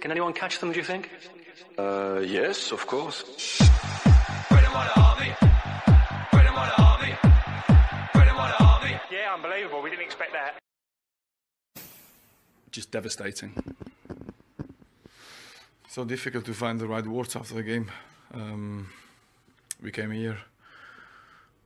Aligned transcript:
Can 0.00 0.10
anyone 0.10 0.32
catch 0.32 0.58
them, 0.58 0.72
do 0.72 0.78
you 0.78 0.84
think? 0.84 1.10
Uh, 1.78 2.20
yes, 2.24 2.72
of 2.72 2.86
course. 2.86 3.24
Yeah, 9.10 9.34
unbelievable. 9.34 9.82
We 9.82 9.90
didn't 9.90 10.04
expect 10.04 10.32
that. 10.32 10.60
just 12.70 12.90
devastating. 12.90 13.52
So 15.88 16.04
difficult 16.04 16.44
to 16.44 16.54
find 16.54 16.78
the 16.78 16.86
right 16.86 17.06
words 17.06 17.34
after 17.34 17.54
the 17.54 17.62
game. 17.62 17.90
Um, 18.32 18.88
we 19.82 19.90
came 19.90 20.12
here 20.12 20.38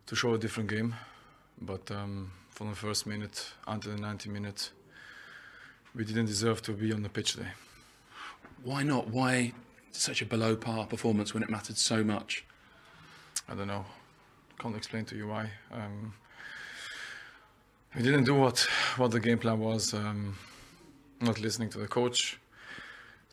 to 0.06 0.16
show 0.16 0.34
a 0.34 0.38
different 0.38 0.70
game, 0.70 0.94
but 1.60 1.90
um, 1.90 2.32
from 2.48 2.70
the 2.70 2.76
first 2.76 3.06
minute 3.06 3.52
until 3.66 3.92
the 3.92 4.00
90 4.00 4.30
minutes, 4.30 4.70
we 5.94 6.04
didn't 6.04 6.26
deserve 6.26 6.62
to 6.62 6.72
be 6.72 6.92
on 6.92 7.02
the 7.02 7.10
pitch 7.10 7.32
today. 7.32 7.50
Why 8.64 8.82
not? 8.82 9.08
Why 9.08 9.52
such 9.92 10.22
a 10.22 10.26
below 10.26 10.56
par 10.56 10.86
performance 10.86 11.34
when 11.34 11.42
it 11.42 11.50
mattered 11.50 11.76
so 11.76 12.02
much? 12.02 12.46
I 13.46 13.54
don't 13.54 13.66
know. 13.66 13.84
Can't 14.58 14.74
explain 14.74 15.04
to 15.04 15.16
you 15.16 15.28
why. 15.28 15.50
Um, 15.70 16.14
we 17.94 18.02
didn't 18.02 18.24
do 18.24 18.34
what 18.34 18.66
what 18.96 19.10
the 19.10 19.20
game 19.20 19.38
plan 19.38 19.60
was. 19.60 19.92
Um, 19.92 20.38
not 21.20 21.40
listening 21.40 21.68
to 21.70 21.78
the 21.78 21.86
coach, 21.86 22.40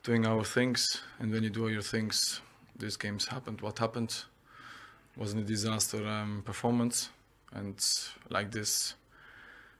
doing 0.03 0.25
our 0.25 0.44
things, 0.44 1.02
and 1.20 1.31
when 1.31 1.44
you 1.44 1.50
do 1.50 1.70
your 1.70 1.81
things, 1.81 2.41
these 2.77 2.98
games 2.98 3.25
happened. 3.25 3.61
What 3.61 3.80
happened 3.80 4.25
wasn't 5.16 5.44
a 5.44 5.45
disaster 5.45 6.05
um, 6.05 6.41
performance, 6.45 7.09
and 7.53 7.81
like 8.30 8.52
this, 8.52 8.95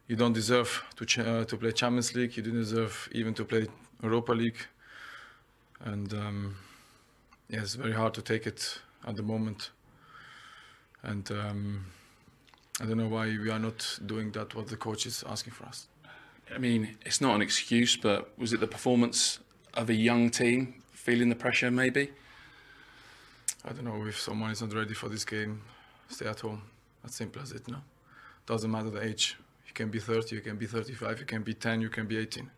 you 0.08 0.16
don't 0.16 0.34
deserve 0.34 0.82
to 0.96 1.04
uh, 1.04 1.44
to 1.44 1.58
play 1.58 1.74
Champions 1.74 2.16
League. 2.16 2.38
You 2.38 2.44
didn't 2.44 2.62
deserve 2.62 3.10
even 3.12 3.34
to 3.34 3.44
play 3.44 3.68
Europa 4.02 4.32
League, 4.32 4.66
and 5.86 6.14
um, 6.14 6.56
yeah, 7.50 7.62
it's 7.62 7.76
very 7.76 7.94
hard 7.94 8.14
to 8.16 8.22
take 8.22 8.48
it 8.48 8.80
at 9.06 9.16
the 9.16 9.24
moment. 9.24 9.72
And 11.04 11.30
um, 11.32 11.86
I 12.80 12.86
don't 12.86 12.98
know 12.98 13.08
why 13.08 13.26
we 13.26 13.50
are 13.50 13.60
not 13.60 14.00
doing 14.06 14.32
that. 14.32 14.56
What 14.56 14.68
the 14.68 14.78
coach 14.78 15.06
is 15.06 15.24
asking 15.28 15.54
for 15.54 15.66
us. 15.66 15.88
I 16.54 16.58
mean, 16.58 16.98
it's 17.06 17.22
not 17.22 17.36
an 17.36 17.42
excuse, 17.42 17.96
but 17.96 18.38
was 18.38 18.54
it 18.54 18.60
the 18.60 18.68
performance 18.68 19.40
of 19.74 19.90
a 19.90 19.94
young 19.94 20.30
team 20.30 20.82
feeling 20.92 21.30
the 21.30 21.36
pressure 21.36 21.72
maybe? 21.72 22.12
I 23.64 23.74
don't 23.74 23.86
know 23.86 24.06
if 24.06 24.20
someone 24.20 24.52
is 24.52 24.62
not 24.62 24.74
ready 24.74 24.94
for 24.94 25.08
this 25.08 25.24
game, 25.24 25.62
stay 26.10 26.28
at 26.28 26.40
home. 26.40 26.64
As 27.04 27.16
simple 27.16 27.42
as 27.42 27.52
it. 27.52 27.68
No, 27.68 27.78
doesn't 28.46 28.70
matter 28.70 28.90
the 28.90 29.04
age. 29.04 29.38
You 29.68 29.74
can 29.74 29.90
be 29.90 30.00
30, 30.00 30.36
you 30.36 30.42
can 30.42 30.58
be 30.58 30.66
35, 30.66 31.20
you 31.20 31.26
can 31.26 31.42
be 31.42 31.54
10, 31.54 31.82
you 31.82 31.90
can 31.90 32.06
be 32.06 32.18
18. 32.18 32.50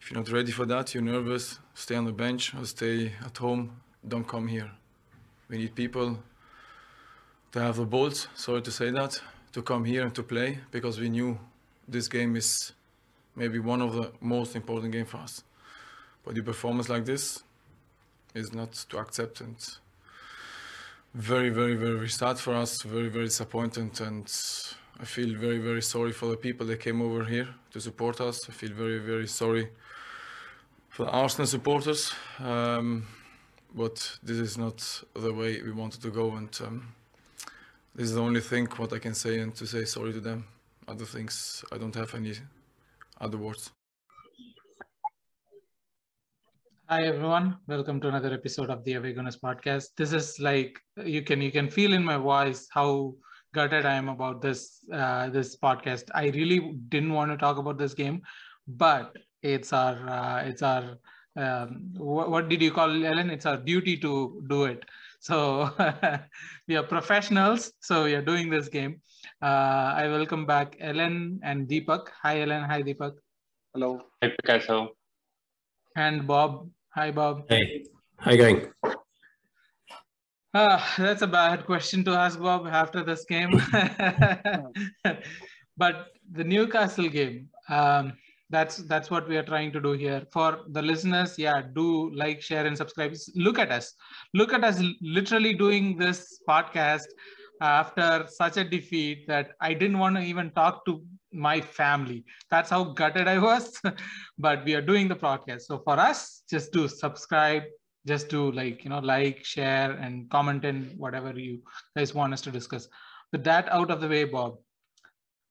If 0.00 0.10
you're 0.10 0.20
not 0.20 0.30
ready 0.30 0.52
for 0.52 0.64
that, 0.66 0.94
you're 0.94 1.02
nervous. 1.02 1.58
Stay 1.74 1.96
on 1.96 2.04
the 2.04 2.12
bench 2.12 2.54
or 2.54 2.64
stay 2.64 3.12
at 3.24 3.36
home. 3.38 3.80
Don't 4.06 4.26
come 4.26 4.48
here. 4.48 4.70
We 5.48 5.58
need 5.58 5.74
people 5.74 6.18
to 7.52 7.60
have 7.60 7.76
the 7.76 7.84
balls. 7.84 8.28
Sorry 8.34 8.62
to 8.62 8.70
say 8.70 8.90
that 8.90 9.20
to 9.52 9.62
come 9.62 9.84
here 9.84 10.02
and 10.02 10.14
to 10.14 10.22
play 10.22 10.58
because 10.70 11.00
we 11.00 11.08
knew 11.08 11.38
this 11.86 12.08
game 12.08 12.36
is 12.36 12.72
maybe 13.34 13.58
one 13.58 13.80
of 13.80 13.94
the 13.94 14.12
most 14.20 14.56
important 14.56 14.92
game 14.92 15.06
for 15.06 15.18
us. 15.18 15.42
But 16.24 16.34
the 16.34 16.42
performance 16.42 16.88
like 16.88 17.04
this 17.04 17.42
is 18.34 18.52
not 18.52 18.72
to 18.90 18.98
accept 18.98 19.40
and 19.40 19.56
very, 21.14 21.48
very, 21.48 21.74
very 21.74 22.08
sad 22.08 22.38
for 22.38 22.54
us. 22.54 22.82
Very, 22.82 23.08
very 23.08 23.24
disappointed, 23.24 24.00
and 24.00 24.30
I 25.00 25.04
feel 25.04 25.34
very, 25.36 25.58
very 25.58 25.82
sorry 25.82 26.12
for 26.12 26.26
the 26.26 26.36
people 26.36 26.66
that 26.66 26.80
came 26.80 27.00
over 27.00 27.24
here 27.24 27.48
to 27.72 27.80
support 27.80 28.20
us. 28.20 28.48
I 28.48 28.52
feel 28.52 28.72
very, 28.72 28.98
very 28.98 29.26
sorry 29.26 29.70
for 30.98 31.04
the 31.04 31.12
Arsenal 31.12 31.46
supporters. 31.46 32.12
Um, 32.40 33.06
but 33.72 34.18
this 34.20 34.38
is 34.38 34.58
not 34.58 34.78
the 35.14 35.32
way 35.32 35.62
we 35.62 35.70
wanted 35.70 36.02
to 36.02 36.10
go, 36.10 36.32
and 36.32 36.50
um, 36.66 36.92
this 37.94 38.06
is 38.06 38.14
the 38.14 38.20
only 38.20 38.40
thing 38.40 38.66
what 38.78 38.92
I 38.92 38.98
can 38.98 39.14
say, 39.14 39.38
and 39.38 39.54
to 39.54 39.64
say 39.64 39.84
sorry 39.84 40.12
to 40.12 40.20
them. 40.20 40.44
Other 40.88 41.04
things, 41.04 41.64
I 41.70 41.78
don't 41.78 41.94
have 41.94 42.12
any 42.16 42.34
other 43.20 43.38
words. 43.38 43.70
Hi 46.88 47.02
everyone, 47.04 47.58
welcome 47.68 48.00
to 48.00 48.08
another 48.08 48.34
episode 48.34 48.68
of 48.68 48.82
the 48.82 48.94
Avegonus 48.94 49.38
podcast. 49.38 49.90
This 49.96 50.12
is 50.12 50.40
like 50.40 50.80
you 51.04 51.22
can 51.22 51.40
you 51.40 51.52
can 51.52 51.70
feel 51.70 51.92
in 51.92 52.02
my 52.02 52.16
voice 52.16 52.66
how 52.72 53.14
gutted 53.54 53.86
I 53.86 53.94
am 53.94 54.08
about 54.08 54.42
this 54.42 54.80
uh, 54.92 55.28
this 55.28 55.56
podcast. 55.56 56.10
I 56.12 56.30
really 56.30 56.58
didn't 56.88 57.12
want 57.12 57.30
to 57.30 57.36
talk 57.36 57.58
about 57.58 57.78
this 57.78 57.94
game, 57.94 58.22
but 58.66 59.16
it's 59.42 59.72
our 59.72 59.96
uh, 60.08 60.42
it's 60.44 60.62
our 60.62 60.98
um, 61.36 61.90
what, 61.96 62.30
what 62.30 62.48
did 62.48 62.60
you 62.60 62.72
call 62.72 62.90
it, 62.90 63.06
Ellen? 63.06 63.30
It's 63.30 63.46
our 63.46 63.56
duty 63.56 63.96
to 63.98 64.42
do 64.48 64.64
it. 64.64 64.84
So 65.20 65.70
we 66.68 66.76
are 66.76 66.82
professionals, 66.82 67.72
so 67.80 68.04
we 68.04 68.14
are 68.14 68.22
doing 68.22 68.50
this 68.50 68.68
game. 68.68 69.00
Uh, 69.42 69.94
I 69.96 70.08
welcome 70.08 70.46
back 70.46 70.76
Ellen 70.80 71.40
and 71.42 71.68
Deepak. 71.68 72.08
Hi 72.22 72.40
Ellen, 72.40 72.62
hi 72.64 72.82
Deepak, 72.82 73.14
Hello. 73.74 74.00
Hi, 74.22 74.30
Picasso. 74.30 74.96
and 75.96 76.26
Bob. 76.26 76.70
Hi 76.90 77.10
Bob. 77.10 77.44
Hey, 77.48 77.84
how 78.16 78.32
you 78.32 78.38
going? 78.38 78.72
Uh, 80.54 80.80
that's 80.96 81.22
a 81.22 81.26
bad 81.26 81.66
question 81.66 82.02
to 82.04 82.12
ask 82.12 82.40
Bob 82.40 82.66
after 82.66 83.04
this 83.04 83.24
game. 83.24 83.50
but 85.76 86.06
the 86.32 86.44
Newcastle 86.44 87.08
game, 87.08 87.50
um, 87.68 88.14
that's 88.50 88.78
that's 88.78 89.10
what 89.10 89.28
we 89.28 89.36
are 89.36 89.42
trying 89.42 89.72
to 89.72 89.80
do 89.80 89.92
here. 89.92 90.22
For 90.32 90.60
the 90.68 90.82
listeners, 90.82 91.38
yeah, 91.38 91.62
do 91.74 92.14
like, 92.14 92.40
share, 92.40 92.66
and 92.66 92.76
subscribe. 92.76 93.14
Look 93.34 93.58
at 93.58 93.70
us. 93.70 93.94
Look 94.34 94.52
at 94.52 94.64
us 94.64 94.82
literally 95.00 95.54
doing 95.54 95.96
this 95.96 96.40
podcast 96.48 97.06
after 97.60 98.26
such 98.28 98.56
a 98.56 98.64
defeat 98.64 99.26
that 99.26 99.50
I 99.60 99.74
didn't 99.74 99.98
want 99.98 100.16
to 100.16 100.22
even 100.22 100.50
talk 100.52 100.84
to 100.86 101.02
my 101.32 101.60
family. 101.60 102.24
That's 102.50 102.70
how 102.70 102.84
gutted 102.84 103.28
I 103.28 103.38
was. 103.38 103.80
but 104.38 104.64
we 104.64 104.74
are 104.74 104.82
doing 104.82 105.08
the 105.08 105.16
podcast. 105.16 105.62
So 105.62 105.82
for 105.84 105.98
us, 105.98 106.42
just 106.48 106.72
to 106.72 106.88
subscribe, 106.88 107.64
just 108.06 108.30
to 108.30 108.50
like 108.52 108.84
you 108.84 108.90
know 108.90 109.00
like 109.00 109.44
share 109.44 109.92
and 109.92 110.30
comment 110.30 110.64
in 110.64 110.94
whatever 110.96 111.38
you 111.38 111.60
guys 111.96 112.14
want 112.14 112.32
us 112.32 112.40
to 112.40 112.50
discuss 112.50 112.88
with 113.32 113.44
that 113.44 113.68
out 113.70 113.90
of 113.90 114.00
the 114.00 114.08
way 114.08 114.24
bob 114.24 114.56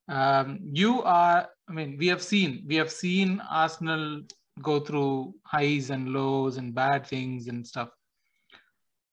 um, 0.10 0.60
you 0.62 1.04
are 1.04 1.48
i 1.70 1.72
mean 1.72 1.98
we 1.98 2.08
have 2.08 2.22
seen 2.22 2.64
we 2.68 2.76
have 2.76 2.92
seen 2.92 3.42
arsenal 3.50 4.22
go 4.62 4.80
through 4.80 5.34
highs 5.44 5.90
and 5.90 6.10
lows 6.10 6.58
and 6.58 6.74
bad 6.74 7.06
things 7.06 7.48
and 7.48 7.66
stuff 7.66 7.90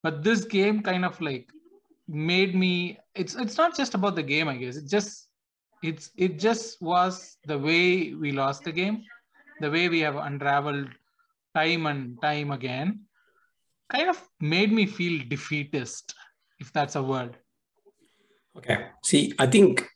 but 0.02 0.22
this 0.22 0.44
game 0.44 0.82
kind 0.82 1.04
of 1.04 1.20
like 1.20 1.48
made 2.08 2.54
me 2.54 2.98
it's 3.14 3.34
it's 3.34 3.56
not 3.56 3.76
just 3.76 3.94
about 3.94 4.14
the 4.14 4.22
game 4.22 4.48
i 4.48 4.56
guess 4.56 4.76
it 4.76 4.86
just 4.88 5.28
it's 5.82 6.10
it 6.16 6.38
just 6.38 6.80
was 6.80 7.36
the 7.46 7.58
way 7.58 8.14
we 8.14 8.32
lost 8.32 8.64
the 8.64 8.72
game 8.72 9.02
the 9.60 9.70
way 9.70 9.88
we 9.88 10.00
have 10.00 10.16
unraveled 10.16 10.88
time 11.54 11.86
and 11.86 12.20
time 12.22 12.50
again 12.50 13.00
kind 13.88 14.10
of 14.10 14.20
made 14.40 14.72
me 14.72 14.86
feel 14.86 15.22
defeatist, 15.28 16.14
if 16.58 16.72
that's 16.72 16.96
a 16.96 17.02
word. 17.02 17.36
Okay. 18.56 18.86
See, 19.02 19.32
I 19.38 19.46
think 19.46 19.88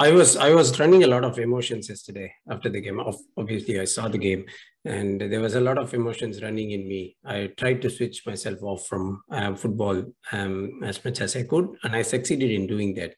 I 0.00 0.12
was 0.12 0.34
I 0.34 0.54
was 0.54 0.80
running 0.80 1.04
a 1.04 1.06
lot 1.06 1.24
of 1.24 1.38
emotions 1.38 1.90
yesterday 1.90 2.32
after 2.48 2.70
the 2.70 2.80
game. 2.80 2.98
Obviously, 3.36 3.78
I 3.78 3.84
saw 3.84 4.08
the 4.08 4.16
game, 4.16 4.46
and 4.86 5.20
there 5.20 5.40
was 5.40 5.56
a 5.56 5.60
lot 5.60 5.76
of 5.76 5.92
emotions 5.92 6.42
running 6.42 6.70
in 6.70 6.88
me. 6.88 7.18
I 7.22 7.50
tried 7.58 7.82
to 7.82 7.90
switch 7.90 8.24
myself 8.24 8.62
off 8.62 8.86
from 8.86 9.20
uh, 9.30 9.54
football 9.54 10.02
um, 10.32 10.80
as 10.82 11.04
much 11.04 11.20
as 11.20 11.36
I 11.36 11.42
could, 11.42 11.68
and 11.82 11.94
I 11.94 12.00
succeeded 12.00 12.50
in 12.50 12.66
doing 12.66 12.94
that. 12.94 13.14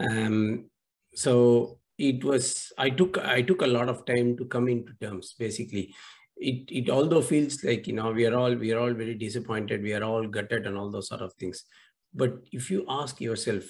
Um, 0.00 0.70
so 1.14 1.78
it 1.98 2.24
was 2.24 2.72
I 2.78 2.88
took 2.88 3.18
I 3.18 3.42
took 3.42 3.60
a 3.60 3.66
lot 3.66 3.90
of 3.90 4.06
time 4.06 4.34
to 4.38 4.46
come 4.46 4.68
into 4.68 4.94
terms. 5.02 5.34
Basically, 5.38 5.94
it 6.38 6.64
it 6.70 6.88
although 6.88 7.20
feels 7.20 7.62
like 7.64 7.86
you 7.86 7.92
know 7.92 8.12
we 8.12 8.26
are 8.26 8.34
all 8.34 8.54
we 8.54 8.72
are 8.72 8.80
all 8.80 8.94
very 8.94 9.14
disappointed 9.14 9.82
we 9.82 9.92
are 9.92 10.02
all 10.02 10.26
gutted 10.26 10.66
and 10.66 10.76
all 10.76 10.90
those 10.90 11.08
sort 11.08 11.20
of 11.20 11.32
things 11.34 11.64
but 12.12 12.32
if 12.50 12.70
you 12.70 12.84
ask 12.88 13.20
yourself 13.20 13.64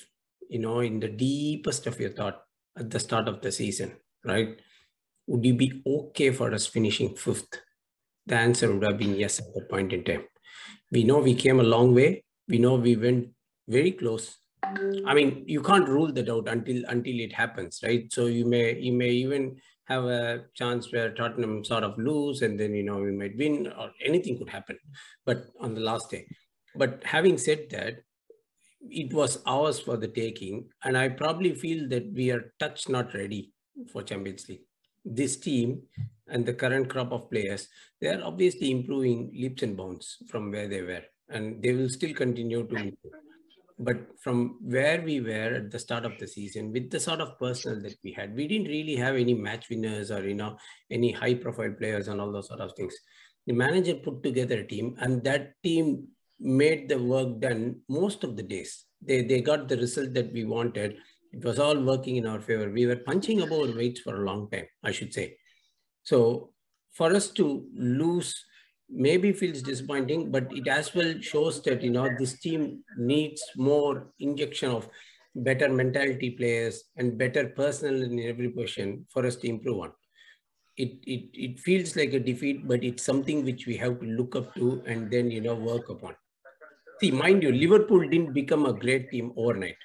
you 0.49 0.59
know 0.59 0.81
in 0.81 0.99
the 0.99 1.09
deepest 1.09 1.87
of 1.87 2.01
your 2.01 2.11
thought 2.11 2.44
at 2.77 2.91
the 2.91 3.01
start 3.01 3.29
of 3.29 3.41
the 3.41 3.53
season 3.53 3.93
right? 4.25 4.59
Would 5.27 5.45
you 5.45 5.55
be 5.55 5.83
okay 5.87 6.31
for 6.31 6.53
us 6.53 6.67
finishing 6.67 7.15
fifth? 7.15 7.61
The 8.27 8.37
answer 8.37 8.73
would 8.73 8.85
have 8.85 8.99
been 8.99 9.15
yes 9.15 9.39
at 9.39 9.53
that 9.55 9.69
point 9.69 9.93
in 9.93 10.05
time. 10.05 10.25
We 10.91 11.05
know 11.05 11.19
we 11.19 11.35
came 11.35 11.61
a 11.61 11.65
long 11.65 11.95
way. 11.95 12.25
We 12.49 12.59
know 12.59 12.75
we 12.75 12.97
went 12.97 13.29
very 13.69 13.93
close. 13.93 14.37
I 14.63 15.13
mean 15.13 15.45
you 15.47 15.63
can't 15.63 15.89
rule 15.89 16.11
that 16.13 16.31
out 16.31 16.49
until 16.49 16.85
until 16.89 17.21
it 17.21 17.33
happens 17.33 17.81
right? 17.83 18.11
So 18.11 18.27
you 18.27 18.47
may 18.47 18.79
you 18.79 18.93
may 18.93 19.11
even 19.11 19.57
have 19.87 20.05
a 20.05 20.45
chance 20.55 20.93
where 20.93 21.13
Tottenham 21.13 21.65
sort 21.65 21.85
of 21.85 21.99
lose 21.99 22.43
and 22.43 22.59
then, 22.59 22.75
you 22.75 22.83
know, 22.83 22.97
we 22.97 23.13
might 23.13 23.37
win 23.37 23.67
or 23.79 23.91
anything 24.03 24.39
could 24.39 24.49
happen, 24.49 24.79
but 25.27 25.47
on 25.61 25.75
the 25.75 25.81
last 25.81 26.11
day. 26.11 26.27
But 26.75 27.03
having 27.05 27.39
said 27.39 27.67
that, 27.71 27.97
it 28.91 29.13
was 29.13 29.43
ours 29.47 29.81
for 29.81 29.97
the 29.97 30.09
taking. 30.09 30.69
And 30.83 30.97
I 30.97 31.09
probably 31.09 31.55
feel 31.55 31.89
that 31.89 32.13
we 32.13 32.31
are 32.31 32.53
touch 32.59 32.89
not 32.89 33.15
ready 33.15 33.53
for 33.93 34.03
Champions 34.03 34.49
League. 34.49 34.63
This 35.05 35.37
team 35.37 35.83
and 36.29 36.47
the 36.47 36.55
current 36.55 36.89
crop 36.89 37.13
of 37.13 37.31
players, 37.31 37.69
they 38.01 38.09
are 38.09 38.23
obviously 38.25 38.71
improving 38.71 39.31
leaps 39.35 39.63
and 39.63 39.77
bounds 39.77 40.17
from 40.29 40.51
where 40.51 40.69
they 40.69 40.83
were, 40.83 41.03
and 41.29 41.63
they 41.63 41.73
will 41.73 41.89
still 41.89 42.15
continue 42.15 42.67
to 42.67 42.75
improve. 42.75 43.13
But 43.79 43.99
from 44.21 44.59
where 44.63 45.03
we 45.03 45.21
were 45.21 45.57
at 45.57 45.71
the 45.71 45.79
start 45.79 46.05
of 46.05 46.17
the 46.19 46.29
season, 46.29 46.73
with 46.73 46.91
the 46.91 47.01
sort 47.01 47.21
of 47.21 47.39
personnel 47.39 47.83
that 47.83 47.97
we 48.05 48.13
had, 48.13 48.35
we 48.35 48.47
didn't 48.47 48.69
really 48.69 48.95
have 48.95 49.17
any 49.17 49.35
match 49.35 49.69
winners 49.69 50.13
or 50.13 50.27
you 50.27 50.35
know 50.35 50.57
any 50.91 51.11
high-profile 51.11 51.75
players 51.79 52.09
and 52.09 52.21
all 52.21 52.31
those 52.31 52.47
sort 52.47 52.61
of 52.61 52.73
things. 52.75 52.95
The 53.47 53.53
manager 53.53 53.95
put 53.95 54.23
together 54.23 54.61
a 54.61 54.67
team, 54.67 54.95
and 55.01 55.23
that 55.25 55.55
team 55.63 56.07
made 56.41 56.89
the 56.89 56.99
work 56.99 57.41
done 57.41 57.81
most 57.89 58.25
of 58.25 58.37
the 58.37 58.43
days. 58.43 58.85
They 59.01 59.23
they 59.23 59.41
got 59.41 59.69
the 59.69 59.77
result 59.77 60.15
that 60.15 60.33
we 60.33 60.45
wanted. 60.45 60.97
It 61.33 61.45
was 61.45 61.59
all 61.59 61.79
working 61.81 62.17
in 62.17 62.27
our 62.27 62.41
favor. 62.41 62.71
We 62.71 62.87
were 62.87 62.97
punching 62.97 63.41
above 63.41 63.69
our 63.71 63.77
weights 63.77 64.01
for 64.01 64.23
a 64.23 64.25
long 64.25 64.51
time, 64.51 64.67
I 64.83 64.93
should 64.93 65.13
say. 65.13 65.37
So 66.05 66.53
for 66.93 67.15
us 67.15 67.29
to 67.33 67.67
lose 67.75 68.45
maybe 68.89 69.33
feels 69.33 69.63
disappointing, 69.63 70.31
but 70.31 70.47
it 70.53 70.69
as 70.69 70.95
well 70.95 71.15
shows 71.21 71.63
that, 71.63 71.83
you 71.83 71.91
know, 71.91 72.09
this 72.19 72.39
team 72.39 72.85
needs 72.97 73.43
more 73.57 74.13
injection 74.21 74.71
of 74.71 74.89
better 75.35 75.69
mentality 75.69 76.31
players 76.31 76.85
and 76.97 77.19
better 77.19 77.49
personnel 77.49 78.03
in 78.03 78.21
every 78.21 78.51
position 78.51 79.07
for 79.11 79.27
us 79.27 79.37
to 79.37 79.49
improve 79.49 79.81
on. 79.81 79.93
It, 80.77 80.99
it, 81.07 81.31
it 81.33 81.61
feels 81.61 81.97
like 81.97 82.13
a 82.13 82.21
defeat, 82.21 82.67
but 82.69 82.85
it's 82.85 83.03
something 83.03 83.45
which 83.45 83.67
we 83.67 83.77
have 83.79 84.01
to 84.01 84.07
look 84.07 84.37
up 84.37 84.55
to 84.57 84.83
and 84.87 85.11
then, 85.11 85.31
you 85.31 85.41
know, 85.41 85.55
work 85.55 85.89
upon. 85.89 86.15
See, 87.05 87.11
mind 87.11 87.43
you, 87.43 87.53
Liverpool 87.53 88.09
didn't 88.09 88.33
become 88.33 88.65
a 88.65 88.73
great 88.73 89.11
team 89.11 89.31
overnight. 89.37 89.77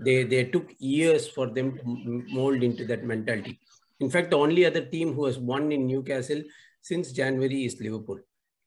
They, 0.00 0.24
they 0.24 0.46
took 0.46 0.72
years 0.80 1.28
for 1.28 1.46
them 1.46 1.76
to 1.76 2.24
mold 2.34 2.64
into 2.64 2.84
that 2.86 3.04
mentality. 3.04 3.60
In 4.00 4.10
fact, 4.10 4.30
the 4.30 4.38
only 4.38 4.66
other 4.66 4.84
team 4.84 5.14
who 5.14 5.26
has 5.26 5.38
won 5.38 5.70
in 5.70 5.86
Newcastle 5.86 6.42
since 6.82 7.12
January 7.12 7.64
is 7.64 7.80
Liverpool. 7.80 8.18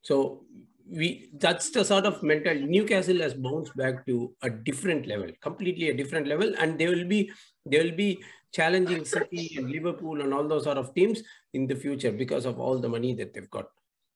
So 0.04 0.46
we 0.90 1.32
that's 1.34 1.70
the 1.72 1.84
sort 1.84 2.06
of 2.06 2.24
mental 2.24 2.56
Newcastle 2.56 3.20
has 3.20 3.34
bounced 3.34 3.76
back 3.76 4.06
to 4.06 4.34
a 4.42 4.50
different 4.50 5.06
level, 5.06 5.28
completely 5.42 5.90
a 5.90 5.94
different 5.94 6.28
level, 6.28 6.54
and 6.60 6.80
they 6.80 6.88
will 6.88 7.06
be 7.06 7.30
they 7.66 7.84
will 7.84 7.98
be 7.98 8.24
challenging 8.54 9.04
City 9.04 9.56
and 9.58 9.70
Liverpool 9.70 10.22
and 10.22 10.34
all 10.34 10.48
those 10.48 10.64
sort 10.64 10.78
of 10.78 10.96
teams 10.96 11.24
in 11.54 11.68
the 11.68 11.76
future 11.76 12.14
because 12.14 12.46
of 12.46 12.58
all 12.58 12.80
the 12.80 12.88
money 12.88 13.14
that 13.16 13.34
they've 13.34 13.50
got. 13.50 13.68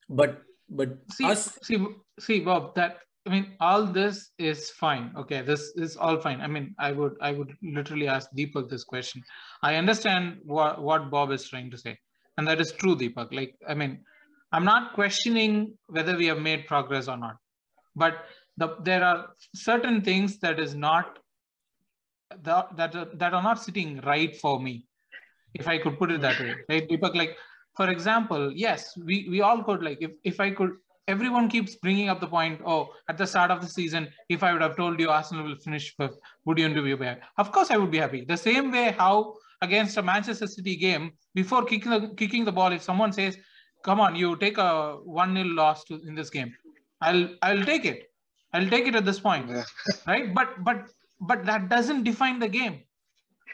But 0.08 0.44
but 0.70 0.98
see, 1.12 1.26
us 1.26 1.60
see, 1.62 1.86
see, 2.18 2.40
Bob, 2.40 2.74
that 2.76 3.00
I 3.28 3.30
mean, 3.30 3.54
all 3.60 3.86
this 3.86 4.32
is 4.40 4.72
fine. 4.72 5.14
Okay, 5.16 5.42
this 5.44 5.74
is 5.76 5.96
all 5.96 6.18
fine. 6.20 6.42
I 6.42 6.48
mean, 6.48 6.74
I 6.80 6.92
would 6.92 7.14
I 7.22 7.32
would 7.32 7.56
literally 7.62 8.08
ask 8.08 8.30
Deepak 8.36 8.68
this 8.70 8.84
question. 8.84 9.22
I 9.62 9.76
understand 9.76 10.40
what 10.44 10.82
what 10.82 11.12
Bob 11.12 11.32
is 11.32 11.48
trying 11.48 11.70
to 11.72 11.78
say, 11.78 11.98
and 12.38 12.48
that 12.48 12.60
is 12.60 12.72
true, 12.72 12.96
Deepak. 12.96 13.32
Like, 13.32 13.56
I 13.68 13.76
mean, 13.76 14.00
I'm 14.52 14.66
not 14.66 14.94
questioning 14.94 15.78
whether 15.88 16.18
we 16.18 16.26
have 16.26 16.40
made 16.40 16.66
progress 16.66 17.08
or 17.08 17.18
not, 17.18 17.38
but 17.96 18.26
the, 18.58 18.76
there 18.82 19.04
are 19.04 19.30
certain 19.56 20.02
things 20.02 20.40
that 20.40 20.60
is 20.60 20.74
not 20.74 21.20
the, 22.44 22.66
that 22.76 22.96
are, 22.96 23.08
that 23.14 23.34
are 23.34 23.44
not 23.44 23.62
sitting 23.62 24.02
right 24.02 24.36
for 24.36 24.60
me, 24.60 24.86
if 25.54 25.68
I 25.68 25.78
could 25.78 26.00
put 26.00 26.12
it 26.12 26.22
that 26.22 26.40
way, 26.40 26.56
right? 26.70 26.90
Deepak, 26.90 27.16
like 27.16 27.38
for 27.78 27.90
example, 27.90 28.52
yes, 28.52 28.98
we 28.98 29.28
we 29.30 29.42
all 29.42 29.64
could 29.64 29.84
like 29.84 30.00
if 30.02 30.12
if 30.24 30.40
I 30.40 30.50
could. 30.50 30.72
Everyone 31.07 31.50
keeps 31.50 31.75
bringing 31.75 32.09
up 32.09 32.19
the 32.19 32.27
point. 32.27 32.62
Oh, 32.65 32.89
at 33.09 33.18
the 33.18 33.25
start 33.25 33.51
of 33.51 33.62
the 33.62 33.68
season, 33.68 34.07
if 34.30 34.44
I 34.44 34.53
would 34.53 34.62
have 34.62 34.77
told 34.77 35.00
you 35.00 35.09
Arsenal 35.09 35.44
will 35.45 35.56
finish 35.56 35.95
fifth, 35.95 36.18
would 36.45 36.59
you 36.59 36.69
be 36.69 37.06
happy? 37.06 37.21
Of 37.38 37.51
course, 37.51 37.71
I 37.71 37.77
would 37.77 37.92
be 37.92 37.98
happy. 37.98 38.24
The 38.24 38.38
same 38.38 38.71
way 38.71 38.95
how 38.98 39.36
against 39.62 39.98
a 39.98 40.01
Manchester 40.01 40.48
City 40.48 40.75
game, 40.75 41.12
before 41.33 41.65
kicking 41.65 41.92
the, 41.92 42.13
kicking 42.15 42.45
the 42.45 42.51
ball, 42.51 42.71
if 42.71 42.81
someone 42.81 43.12
says 43.12 43.38
come 43.83 44.00
on, 44.00 44.15
you 44.15 44.36
take 44.38 44.57
a 44.57 44.98
one 45.03 45.33
nil 45.33 45.53
loss 45.53 45.83
to, 45.86 46.01
in 46.07 46.15
this 46.15 46.30
game. 46.30 46.53
I'll 47.01 47.30
I'll 47.42 47.63
take 47.63 47.86
it. 47.86 48.03
I'll 48.53 48.69
take 48.69 48.88
it 48.88 48.95
at 48.95 49.06
this 49.06 49.19
point, 49.19 49.50
yeah. 49.50 49.63
right? 50.07 50.33
But 50.33 50.63
but 50.63 50.88
but 51.19 51.45
that 51.45 51.69
doesn't 51.69 52.03
define 52.03 52.39
the 52.39 52.48
game. 52.48 52.81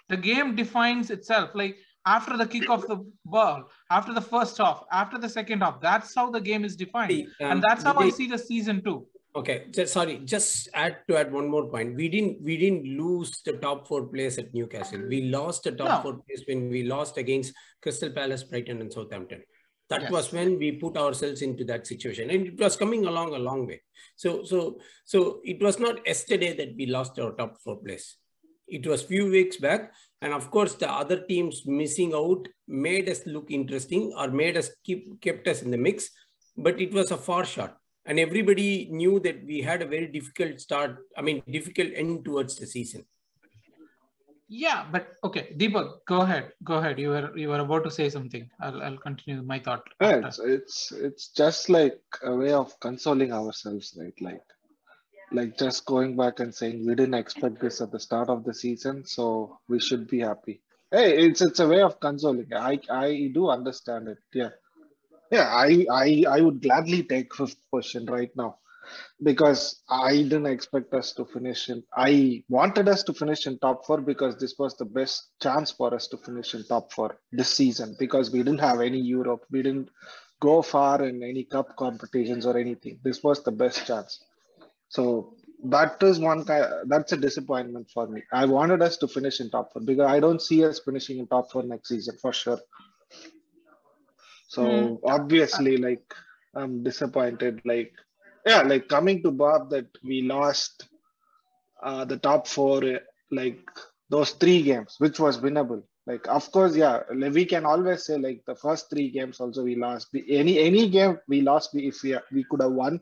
The 0.10 0.18
game 0.18 0.56
defines 0.56 1.12
itself. 1.12 1.52
Like 1.54 1.78
after 2.16 2.38
the 2.38 2.48
kick 2.48 2.70
of 2.70 2.88
the 2.88 2.98
ball, 3.26 3.64
after 3.92 4.14
the 4.14 4.26
first 4.34 4.58
half, 4.58 4.84
after 4.92 5.18
the 5.18 5.30
second 5.30 5.62
half, 5.62 5.82
that's 5.82 6.16
how 6.16 6.32
the 6.32 6.42
game 6.50 6.64
is 6.64 6.76
defined, 6.76 7.28
um, 7.42 7.52
and 7.52 7.64
that's 7.68 7.84
how 7.84 7.96
I 8.06 8.10
see 8.10 8.28
the 8.28 8.38
season 8.38 8.82
too. 8.84 9.06
Okay, 9.36 9.66
just, 9.72 9.94
sorry, 9.94 10.16
just 10.26 10.70
add 10.74 10.98
to 11.08 11.18
add 11.18 11.32
one 11.32 11.48
more 11.48 11.66
point. 11.74 11.96
We 11.96 12.10
didn't 12.10 12.42
we 12.42 12.58
didn't 12.58 12.86
lose 13.02 13.42
the 13.46 13.54
top 13.66 13.88
four 13.88 14.08
place 14.08 14.40
at 14.40 14.54
Newcastle. 14.54 15.04
We 15.08 15.22
lost 15.38 15.64
the 15.66 15.74
top 15.74 15.90
no. 15.90 16.02
four 16.02 16.22
place 16.24 16.44
when 16.48 16.70
we 16.70 16.84
lost 16.84 17.18
against 17.18 17.54
Crystal 17.84 18.10
Palace, 18.10 18.44
Brighton, 18.44 18.82
and 18.82 18.92
Southampton 18.92 19.44
that 19.90 20.02
yes. 20.04 20.12
was 20.12 20.34
when 20.34 20.58
we 20.58 20.72
put 20.74 20.98
ourselves 20.98 21.42
into 21.42 21.64
that 21.64 21.88
situation 21.88 22.30
and 22.30 22.48
it 22.48 22.60
was 22.60 22.76
coming 22.76 23.06
along 23.06 23.34
a 23.34 23.40
long 23.40 23.66
way 23.66 23.82
so 24.16 24.44
so 24.44 24.78
so 25.06 25.40
it 25.44 25.62
was 25.62 25.80
not 25.80 26.06
yesterday 26.06 26.56
that 26.56 26.76
we 26.78 26.86
lost 26.86 27.20
our 27.20 27.32
top 27.34 27.58
four 27.64 27.78
place 27.78 28.18
it 28.68 28.86
was 28.86 29.04
few 29.04 29.30
weeks 29.30 29.58
back. 29.58 29.94
And 30.22 30.34
of 30.34 30.50
course 30.52 30.76
the 30.76 30.92
other 30.92 31.22
teams 31.22 31.64
missing 31.66 32.14
out 32.14 32.48
made 32.68 33.10
us 33.10 33.26
look 33.26 33.52
interesting 33.52 34.14
or 34.18 34.30
made 34.30 34.58
us 34.58 34.70
keep 34.84 35.22
kept 35.22 35.48
us 35.48 35.62
in 35.62 35.72
the 35.72 35.78
mix. 35.78 36.10
But 36.58 36.82
it 36.82 36.94
was 36.94 37.12
a 37.12 37.18
far 37.18 37.46
shot. 37.46 37.78
And 38.06 38.20
everybody 38.20 38.88
knew 38.90 39.20
that 39.20 39.44
we 39.46 39.62
had 39.62 39.82
a 39.82 39.86
very 39.86 40.08
difficult 40.08 40.62
start 40.62 40.98
i 41.18 41.22
mean 41.22 41.44
difficult 41.50 41.90
end 41.94 42.26
towards 42.26 42.56
the 42.56 42.66
season. 42.66 43.06
Yeah 44.50 44.86
but 44.92 45.08
okay 45.24 45.54
deepak 45.58 45.90
go 46.08 46.22
ahead. 46.22 46.52
Go 46.64 46.76
ahead. 46.76 47.00
You 47.00 47.10
were 47.10 47.38
you 47.38 47.50
were 47.50 47.60
about 47.60 47.84
to 47.84 47.92
say 47.92 48.10
something. 48.10 48.50
I'll, 48.62 48.82
I'll 48.82 48.98
continue 48.98 49.42
my 49.44 49.60
thought 49.60 49.88
yeah, 50.02 50.28
it's, 50.28 50.40
it's 50.40 50.92
it's 50.92 51.28
just 51.30 51.70
like 51.70 52.02
a 52.24 52.36
way 52.36 52.54
of 52.54 52.80
consoling 52.80 53.34
ourselves 53.34 53.96
right? 54.00 54.20
Like 54.22 54.44
like 55.32 55.58
just 55.58 55.86
going 55.86 56.16
back 56.16 56.40
and 56.40 56.54
saying 56.54 56.86
we 56.86 56.96
didn't 56.96 57.14
expect 57.14 57.60
this 57.60 57.82
at 57.82 57.92
the 57.92 58.00
start 58.00 58.30
of 58.30 58.44
the 58.44 58.54
season 58.54 59.06
so 59.06 59.60
we 59.68 59.80
should 59.80 60.08
be 60.08 60.20
happy 60.20 60.62
hey 60.92 61.26
it's 61.26 61.42
it's 61.42 61.60
a 61.60 61.68
way 61.68 61.82
of 61.82 62.00
consoling 62.00 62.54
i 62.54 62.80
i 62.90 63.30
do 63.34 63.50
understand 63.50 64.08
it 64.08 64.18
yeah 64.34 64.50
yeah 65.32 65.50
i 65.66 65.86
i 65.92 66.24
i 66.30 66.42
would 66.42 66.62
gladly 66.62 67.04
take 67.04 67.34
fifth 67.36 67.58
position 67.72 68.06
right 68.06 68.32
now 68.36 68.58
because 69.24 69.82
I 69.90 70.14
didn't 70.24 70.46
expect 70.46 70.94
us 70.94 71.14
to 71.14 71.26
finish 71.26 71.70
in. 71.70 71.84
I 71.96 72.44
wanted 72.50 72.88
us 72.88 73.04
to 73.04 73.14
finish 73.14 73.48
in 73.48 73.60
top 73.60 73.86
four 73.86 74.02
because 74.02 74.38
this 74.38 74.56
was 74.58 74.76
the 74.78 74.86
best 74.86 75.32
chance 75.42 75.72
for 75.72 75.94
us 75.94 76.08
to 76.10 76.18
finish 76.18 76.54
in 76.54 76.64
top 76.66 76.92
four 76.94 77.20
this 77.32 77.50
season 77.54 77.96
because 78.00 78.32
we 78.32 78.40
didn't 78.40 78.60
have 78.60 78.82
any 78.82 79.00
Europe. 79.00 79.44
We 79.52 79.62
didn't 79.62 79.90
go 80.40 80.62
far 80.62 81.04
in 81.04 81.24
any 81.24 81.44
cup 81.46 81.76
competitions 81.76 82.46
or 82.46 82.58
anything. 82.58 83.00
This 83.04 83.24
was 83.24 83.44
the 83.44 83.52
best 83.52 83.86
chance. 83.86 84.24
So 84.90 85.34
that 85.66 86.02
is 86.02 86.20
one 86.20 86.46
kind. 86.46 86.66
That's 86.86 87.12
a 87.12 87.18
disappointment 87.18 87.90
for 87.90 88.08
me. 88.08 88.24
I 88.32 88.46
wanted 88.46 88.82
us 88.82 88.98
to 88.98 89.08
finish 89.08 89.40
in 89.40 89.50
top 89.50 89.74
four 89.74 89.82
because 89.82 90.10
I 90.10 90.20
don't 90.20 90.42
see 90.42 90.64
us 90.66 90.80
finishing 90.80 91.20
in 91.20 91.28
top 91.28 91.52
four 91.52 91.64
next 91.64 91.90
season 91.90 92.18
for 92.22 92.34
sure. 92.34 92.60
So 94.48 94.64
mm. 94.64 95.00
obviously, 95.04 95.78
like 95.78 96.14
I'm 96.56 96.84
disappointed. 96.84 97.62
Like 97.66 97.94
yeah, 98.46 98.62
like 98.62 98.88
coming 98.88 99.22
to 99.24 99.32
Bob, 99.32 99.70
that 99.72 99.88
we 100.04 100.22
lost 100.22 100.88
uh, 101.84 102.06
the 102.06 102.18
top 102.18 102.48
four, 102.48 102.82
like 103.32 103.60
those 104.10 104.32
three 104.32 104.62
games, 104.62 104.96
which 105.00 105.20
was 105.20 105.40
winnable. 105.40 105.84
Like, 106.06 106.26
of 106.30 106.50
course, 106.54 106.74
yeah, 106.74 107.02
we 107.12 107.44
can 107.44 107.66
always 107.66 108.06
say 108.06 108.18
like 108.18 108.42
the 108.46 108.56
first 108.56 108.90
three 108.90 109.10
games 109.12 109.42
also 109.42 109.64
we 109.64 109.76
lost. 109.76 110.08
Any 110.16 110.60
any 110.60 110.88
game 110.88 111.20
we 111.28 111.42
lost, 111.42 111.74
we, 111.74 111.88
if 111.88 112.02
we 112.02 112.18
we 112.32 112.46
could 112.46 112.62
have 112.62 112.72
won, 112.72 113.02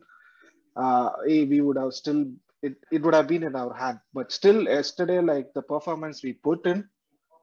uh, 0.76 1.10
we 1.26 1.60
would 1.60 1.78
have 1.78 1.94
still 1.94 2.26
it, 2.62 2.76
it 2.90 3.02
would 3.02 3.14
have 3.14 3.28
been 3.28 3.42
in 3.44 3.54
our 3.54 3.72
hand. 3.74 4.00
But 4.14 4.32
still, 4.32 4.64
yesterday, 4.64 5.20
like 5.20 5.52
the 5.54 5.62
performance 5.62 6.22
we 6.22 6.32
put 6.32 6.66
in, 6.66 6.88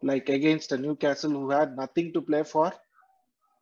like 0.02 0.30
against 0.30 0.72
a 0.72 0.78
Newcastle 0.78 1.32
who 1.32 1.50
had 1.50 1.75
nothing 1.75 2.13
to 2.13 2.22
play 2.22 2.44
for, 2.44 2.74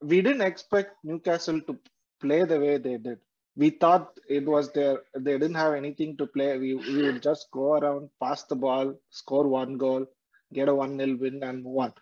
we 0.01 0.21
didn't 0.21 0.41
expect 0.41 0.95
Newcastle 1.03 1.61
to 1.61 1.77
play 2.21 2.43
the 2.45 2.59
way 2.59 2.77
they 2.77 2.97
did. 2.97 3.19
We 3.55 3.71
thought 3.71 4.17
it 4.29 4.45
was 4.45 4.71
there 4.71 4.99
they 5.15 5.33
didn't 5.33 5.55
have 5.55 5.73
anything 5.73 6.17
to 6.17 6.27
play. 6.27 6.57
We, 6.57 6.75
we 6.75 7.03
would 7.03 7.21
just 7.21 7.47
go 7.51 7.73
around 7.73 8.09
pass 8.21 8.43
the 8.45 8.55
ball 8.55 8.95
score 9.09 9.47
one 9.47 9.77
goal 9.77 10.05
get 10.53 10.69
a 10.69 10.71
1-0 10.71 11.19
win 11.19 11.43
and 11.43 11.63
move 11.63 11.77
on. 11.79 11.93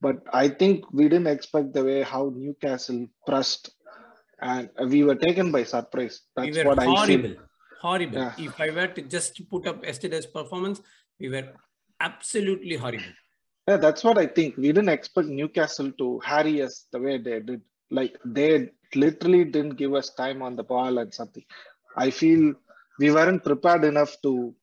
But 0.00 0.18
i 0.32 0.48
think 0.48 0.84
we 0.92 1.04
didn't 1.08 1.26
expect 1.26 1.72
the 1.72 1.84
way 1.84 2.02
how 2.02 2.32
newcastle 2.34 3.08
pressed 3.26 3.70
and 4.40 4.70
we 4.88 5.04
were 5.04 5.14
taken 5.14 5.50
by 5.50 5.62
surprise 5.64 6.22
that's 6.36 6.56
we 6.56 6.64
what 6.64 6.82
horrible. 6.82 6.98
i 6.98 7.06
see 7.06 7.36
horrible 7.82 8.18
yeah. 8.18 8.32
if 8.38 8.60
i 8.60 8.70
were 8.70 8.86
to 8.86 9.02
just 9.02 9.40
put 9.50 9.66
up 9.66 9.84
yesterday's 9.84 10.26
performance 10.26 10.80
we 11.20 11.28
were 11.28 11.46
absolutely 12.00 12.76
horrible 12.76 13.12
yeah 13.68 13.76
that's 13.76 14.04
what 14.04 14.18
i 14.18 14.26
think 14.26 14.56
we 14.56 14.68
didn't 14.68 14.88
expect 14.88 15.28
newcastle 15.28 15.90
to 15.92 16.18
harry 16.20 16.62
us 16.62 16.86
the 16.92 17.00
way 17.06 17.18
they 17.18 17.40
did 17.40 17.60
like 17.90 18.16
they 18.24 18.70
literally 18.94 19.44
didn't 19.44 19.76
give 19.76 19.94
us 19.94 20.10
time 20.10 20.42
on 20.42 20.56
the 20.56 20.62
ball 20.62 20.98
and 20.98 21.12
something. 21.12 21.44
I 21.96 22.10
feel 22.10 22.54
we 22.98 23.10
weren't 23.10 23.44
prepared 23.44 23.84
enough 23.84 24.16
to. 24.22 24.54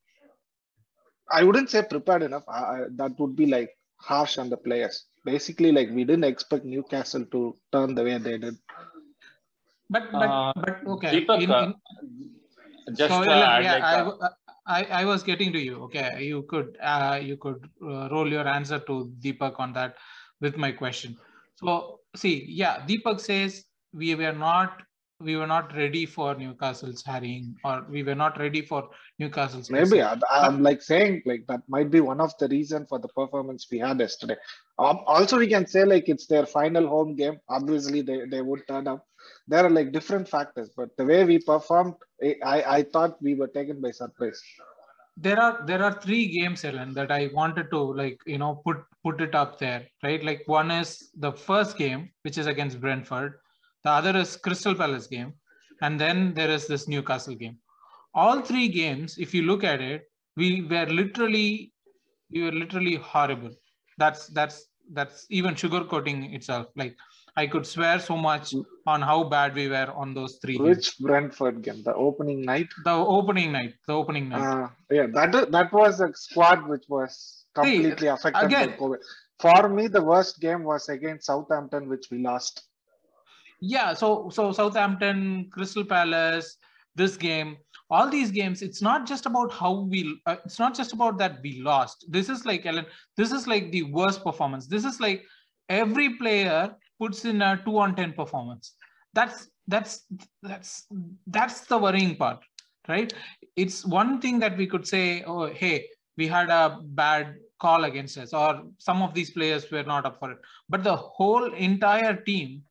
I 1.31 1.43
wouldn't 1.43 1.69
say 1.69 1.83
prepared 1.83 2.23
enough. 2.23 2.43
I, 2.47 2.83
that 2.91 3.19
would 3.19 3.35
be 3.35 3.47
like 3.47 3.71
harsh 3.97 4.37
on 4.37 4.49
the 4.49 4.57
players. 4.57 5.05
basically 5.25 5.71
like 5.71 5.89
we 5.89 6.03
didn't 6.03 6.23
expect 6.31 6.65
Newcastle 6.65 7.25
to 7.33 7.57
turn 7.71 7.95
the 7.95 8.03
way 8.03 8.17
they 8.19 8.37
did. 8.37 8.55
But 9.89 10.17
but 10.17 10.29
Uh, 10.29 10.53
but 10.55 10.81
okay. 10.87 11.11
Deepak, 11.11 11.41
in- 11.43 11.51
uh, 11.51 11.63
in- 11.63 12.95
just 12.95 13.13
so, 13.13 13.21
uh, 13.21 13.25
yeah, 13.25 13.59
yeah, 13.59 13.73
like, 13.73 13.83
I, 13.83 13.93
uh, 13.93 14.03
w- 14.03 14.19
I, 14.67 14.83
I 15.01 15.05
was 15.05 15.23
getting 15.23 15.51
to 15.53 15.59
you. 15.59 15.83
Okay, 15.85 16.23
you 16.23 16.43
could 16.43 16.77
uh, 16.81 17.19
you 17.21 17.37
could 17.37 17.69
uh, 17.81 18.09
roll 18.11 18.29
your 18.31 18.47
answer 18.47 18.79
to 18.79 19.13
Deepak 19.19 19.59
on 19.59 19.73
that 19.73 19.95
with 20.41 20.57
my 20.57 20.71
question. 20.71 21.17
So 21.55 21.99
see, 22.15 22.45
yeah, 22.47 22.85
Deepak 22.85 23.19
says 23.19 23.65
we 23.93 24.15
were 24.15 24.33
not 24.33 24.83
we 25.21 25.35
were 25.37 25.47
not 25.47 25.75
ready 25.75 26.05
for 26.05 26.35
Newcastle's 26.35 27.03
harrying, 27.03 27.55
or 27.63 27.85
we 27.89 28.03
were 28.03 28.15
not 28.15 28.37
ready 28.39 28.61
for 28.61 28.89
Newcastle's. 29.19 29.69
Maybe. 29.69 30.01
I, 30.01 30.17
I'm 30.29 30.61
like 30.61 30.81
saying 30.81 31.23
like 31.25 31.45
that 31.47 31.61
might 31.69 31.89
be 31.89 32.01
one 32.01 32.19
of 32.19 32.37
the 32.37 32.47
reason 32.49 32.85
for 32.87 32.99
the 32.99 33.07
performance 33.09 33.67
we 33.71 33.79
had 33.79 33.99
yesterday. 33.99 34.35
Um, 34.77 34.99
also, 35.07 35.37
we 35.39 35.47
can 35.47 35.65
say 35.67 35.85
like 35.85 36.09
it's 36.09 36.27
their 36.27 36.45
final 36.45 36.87
home 36.87 37.15
game. 37.15 37.39
Obviously, 37.49 38.01
they, 38.01 38.25
they 38.25 38.41
would 38.41 38.67
turn 38.67 38.87
up. 38.87 39.05
There 39.47 39.65
are 39.65 39.69
like 39.69 39.91
different 39.91 40.27
factors, 40.27 40.69
but 40.75 40.89
the 40.97 41.05
way 41.05 41.23
we 41.23 41.39
performed, 41.39 41.95
I 42.23 42.35
I, 42.43 42.77
I 42.77 42.83
thought 42.83 43.21
we 43.21 43.35
were 43.35 43.47
taken 43.47 43.81
by 43.81 43.91
surprise. 43.91 44.41
there 45.17 45.39
are 45.39 45.65
there 45.65 45.81
are 45.81 45.93
three 46.01 46.27
games 46.27 46.65
ellen 46.65 46.93
that 46.93 47.11
i 47.17 47.29
wanted 47.33 47.69
to 47.71 47.79
like 47.99 48.19
you 48.25 48.37
know 48.37 48.55
put 48.65 48.77
put 49.03 49.21
it 49.21 49.33
up 49.41 49.57
there 49.59 49.87
right 50.03 50.23
like 50.29 50.41
one 50.45 50.69
is 50.71 50.89
the 51.25 51.31
first 51.31 51.77
game 51.77 52.09
which 52.23 52.37
is 52.37 52.47
against 52.47 52.81
brentford 52.81 53.39
the 53.85 53.91
other 53.99 54.13
is 54.23 54.35
crystal 54.45 54.75
palace 54.83 55.07
game 55.15 55.31
and 55.81 55.99
then 56.03 56.33
there 56.37 56.51
is 56.57 56.67
this 56.71 56.87
newcastle 56.93 57.37
game 57.43 57.57
all 58.23 58.41
three 58.51 58.67
games 58.81 59.17
if 59.25 59.33
you 59.37 59.43
look 59.51 59.63
at 59.73 59.81
it 59.91 60.03
we 60.41 60.49
were 60.71 60.87
literally 61.01 61.49
we 62.31 62.41
were 62.45 62.55
literally 62.63 62.95
horrible 63.11 63.53
that's 64.03 64.27
that's 64.37 64.57
that's 64.97 65.25
even 65.29 65.53
sugarcoating 65.61 66.19
itself 66.37 66.67
like 66.81 66.95
i 67.41 67.45
could 67.53 67.65
swear 67.73 67.97
so 67.99 68.15
much 68.25 68.53
on 68.93 69.01
how 69.01 69.19
bad 69.35 69.55
we 69.59 69.67
were 69.67 69.89
on 70.01 70.13
those 70.13 70.33
three 70.41 70.57
games. 70.57 70.69
Which 70.69 70.97
Brentford 70.99 71.61
game? 71.63 71.81
The 71.83 71.95
opening 72.07 72.41
night. 72.51 72.69
the 72.83 72.97
opening 73.17 73.51
night 73.51 73.73
the 73.87 73.93
opening 74.01 74.29
night 74.29 74.45
Uh, 74.49 74.67
yeah, 74.97 75.07
that 75.17 75.51
that 75.55 75.73
was 75.79 76.01
a 76.07 76.09
squad 76.13 76.67
which 76.71 76.85
was 76.97 77.45
completely 77.59 78.07
affected 78.15 78.45
again- 78.45 78.71
by 78.71 78.77
COVID. 78.77 79.01
For 79.45 79.67
me, 79.77 79.87
the 79.87 80.01
worst 80.01 80.39
game 80.39 80.63
was 80.63 80.87
against 80.87 81.27
Southampton, 81.29 81.89
which 81.89 82.05
we 82.09 82.19
lost. 82.19 82.63
Yeah 83.61 83.93
so 83.93 84.29
so 84.29 84.51
southampton 84.51 85.47
crystal 85.51 85.85
palace 85.85 86.57
this 86.95 87.17
game 87.17 87.57
all 87.89 88.09
these 88.09 88.31
games 88.31 88.61
it's 88.61 88.81
not 88.81 89.05
just 89.05 89.25
about 89.25 89.51
how 89.51 89.81
we 89.81 90.19
uh, 90.25 90.37
it's 90.45 90.59
not 90.59 90.75
just 90.75 90.93
about 90.93 91.17
that 91.17 91.39
we 91.43 91.61
lost. 91.61 92.05
This 92.09 92.29
is 92.29 92.45
like 92.45 92.65
ellen 92.65 92.85
this 93.15 93.31
is 93.31 93.47
like 93.47 93.71
the 93.71 93.83
worst 93.83 94.23
performance. 94.23 94.67
This 94.67 94.85
is 94.85 94.99
like 94.99 95.23
every 95.69 96.17
player 96.17 96.75
puts 96.99 97.25
in 97.25 97.41
a 97.41 97.61
2 97.63 97.77
on 97.77 97.95
10 97.95 98.13
performance. 98.13 98.73
That's 99.13 99.49
that's 99.67 100.05
that's 100.41 100.87
that's 101.27 101.61
the 101.61 101.77
worrying 101.77 102.15
part 102.15 102.39
right? 102.87 103.13
It's 103.55 103.85
one 103.85 104.21
thing 104.21 104.39
that 104.39 104.57
we 104.57 104.67
could 104.67 104.87
say 104.87 105.23
oh 105.23 105.47
hey 105.47 105.87
we 106.17 106.27
had 106.27 106.49
a 106.49 106.79
bad 106.83 107.35
call 107.59 107.83
against 107.85 108.17
us 108.17 108.33
or 108.33 108.63
some 108.79 109.01
of 109.01 109.13
these 109.13 109.31
players 109.31 109.69
were 109.69 109.83
not 109.83 110.05
up 110.05 110.19
for 110.19 110.31
it. 110.31 110.39
But 110.69 110.83
the 110.83 110.95
whole 110.95 111.53
entire 111.53 112.15
team 112.15 112.63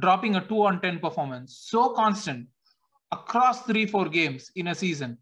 dropping 0.00 0.36
a 0.36 0.46
2 0.46 0.66
on 0.66 0.80
10 0.80 0.98
performance 0.98 1.58
so 1.70 1.90
constant 1.90 2.46
across 3.12 3.62
3 3.62 3.86
4 3.86 4.08
games 4.08 4.50
in 4.56 4.68
a 4.68 4.74
season 4.74 5.18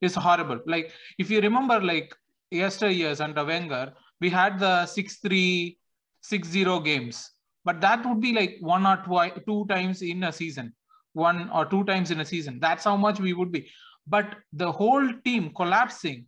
is 0.00 0.14
horrible. 0.14 0.60
Like 0.66 0.92
if 1.18 1.30
you 1.30 1.40
remember 1.40 1.80
like 1.80 2.14
yesteryears 2.52 3.20
under 3.20 3.44
Wenger 3.44 3.92
we 4.20 4.30
had 4.30 4.58
the 4.58 4.86
6-3 4.86 5.76
6-0 6.22 6.84
games. 6.84 7.30
But 7.64 7.80
that 7.80 8.04
would 8.06 8.20
be 8.20 8.32
like 8.32 8.56
one 8.60 8.86
or 8.86 8.96
twi- 8.96 9.30
two 9.46 9.66
times 9.68 10.02
in 10.02 10.24
a 10.24 10.32
season. 10.32 10.72
One 11.12 11.50
or 11.50 11.66
two 11.66 11.84
times 11.84 12.10
in 12.10 12.20
a 12.20 12.24
season. 12.24 12.58
That's 12.60 12.84
how 12.84 12.96
much 12.96 13.20
we 13.20 13.32
would 13.32 13.52
be. 13.52 13.68
But 14.06 14.36
the 14.52 14.70
whole 14.70 15.08
team 15.24 15.52
collapsing 15.54 16.26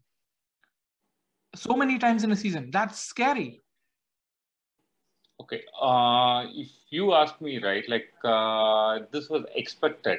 so 1.55 1.75
many 1.75 1.99
times 1.99 2.25
in 2.25 2.33
a 2.33 2.37
season 2.37 2.71
that's 2.73 3.01
scary. 3.01 3.63
Okay. 5.41 5.63
Uh, 5.81 6.47
if 6.53 6.69
you 6.95 7.13
ask 7.15 7.41
me, 7.41 7.53
right, 7.63 7.85
like 7.89 8.11
uh, 8.25 9.01
this 9.11 9.29
was 9.29 9.45
expected. 9.55 10.19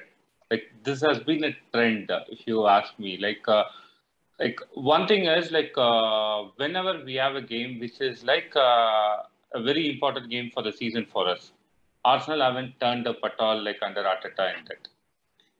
Like 0.51 0.63
this 0.83 1.01
has 1.01 1.19
been 1.19 1.43
a 1.45 1.51
trend. 1.73 2.11
If 2.29 2.41
you 2.47 2.67
ask 2.67 2.97
me, 2.99 3.17
like, 3.17 3.47
uh, 3.47 3.63
like 4.39 4.59
one 4.73 5.07
thing 5.07 5.25
is 5.25 5.51
like 5.51 5.73
uh, 5.77 6.43
whenever 6.57 6.93
we 7.05 7.15
have 7.15 7.35
a 7.35 7.41
game 7.41 7.79
which 7.79 8.01
is 8.01 8.23
like 8.23 8.55
uh, 8.55 9.23
a 9.53 9.61
very 9.69 9.89
important 9.93 10.29
game 10.29 10.51
for 10.53 10.63
the 10.63 10.73
season 10.73 11.07
for 11.11 11.27
us, 11.27 11.51
Arsenal 12.03 12.41
haven't 12.41 12.79
turned 12.79 13.07
up 13.07 13.17
at 13.23 13.39
all 13.39 13.63
like 13.63 13.79
under 13.81 14.03
Arteta 14.03 14.57
in 14.57 14.65
that. 14.69 14.87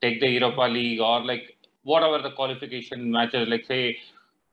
Take 0.01 0.19
the 0.19 0.29
Europa 0.29 0.67
League 0.77 0.99
or 0.99 1.23
like 1.23 1.55
whatever 1.83 2.21
the 2.21 2.31
qualification 2.31 3.09
matches. 3.09 3.47
Like 3.47 3.65
say, 3.65 3.97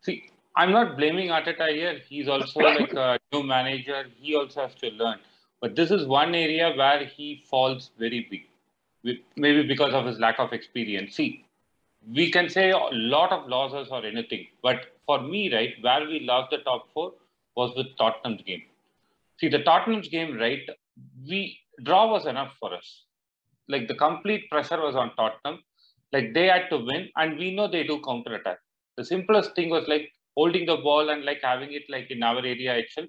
see, 0.01 0.31
I'm 0.57 0.73
not 0.73 0.97
blaming 0.97 1.29
Arteta 1.29 1.69
here. 1.75 1.99
He's 2.09 2.29
also 2.29 2.61
like 2.61 2.93
a 2.95 3.19
new 3.33 3.43
manager. 3.43 4.05
He 4.21 4.35
also 4.37 4.63
has 4.63 4.75
to 4.77 4.91
learn. 4.91 5.19
But 5.63 5.77
this 5.77 5.93
is 5.93 6.07
one 6.07 6.35
area 6.35 6.75
where 6.77 7.05
he 7.07 7.45
falls 7.49 7.93
very 7.97 8.27
big, 8.29 9.21
maybe 9.37 9.63
because 9.67 9.95
of 9.95 10.05
his 10.07 10.19
lack 10.19 10.41
of 10.41 10.53
experience. 10.53 11.15
See, 11.15 11.45
we 12.13 12.33
can 12.33 12.49
say 12.49 12.71
a 12.73 12.79
lot 12.91 13.31
of 13.31 13.49
losses 13.49 13.89
or 13.93 14.05
anything, 14.05 14.49
but 14.61 14.87
for 15.07 15.21
me, 15.21 15.55
right, 15.55 15.75
where 15.81 16.05
we 16.05 16.19
lost 16.21 16.51
the 16.51 16.59
top 16.59 16.89
four 16.93 17.13
was 17.55 17.77
with 17.77 17.97
Tottenham's 17.97 18.43
game. 18.43 18.63
See, 19.39 19.49
the 19.49 19.63
Tottenham's 19.63 20.09
game, 20.09 20.37
right, 20.37 20.69
we 21.29 21.61
draw 21.85 22.11
was 22.11 22.27
enough 22.27 22.55
for 22.59 22.75
us. 22.75 23.05
Like 23.69 23.87
the 23.87 23.95
complete 23.95 24.51
pressure 24.51 24.81
was 24.81 24.97
on 24.97 25.15
Tottenham. 25.15 25.63
Like 26.13 26.35
they 26.35 26.47
had 26.49 26.71
to 26.71 26.79
win, 26.79 27.09
and 27.17 27.39
we 27.39 27.55
know 27.55 27.69
they 27.69 27.85
do 27.85 28.03
counter 28.05 28.35
attack. 28.35 28.59
The 28.97 29.05
simplest 29.05 29.55
thing 29.55 29.71
was 29.71 29.87
like 29.87 30.13
holding 30.37 30.67
the 30.67 30.79
ball 30.79 31.11
and 31.11 31.25
like 31.25 31.41
having 31.41 31.73
it 31.73 31.85
like 31.89 32.11
in 32.11 32.23
our 32.25 32.39
area 32.39 32.75
itself 32.79 33.09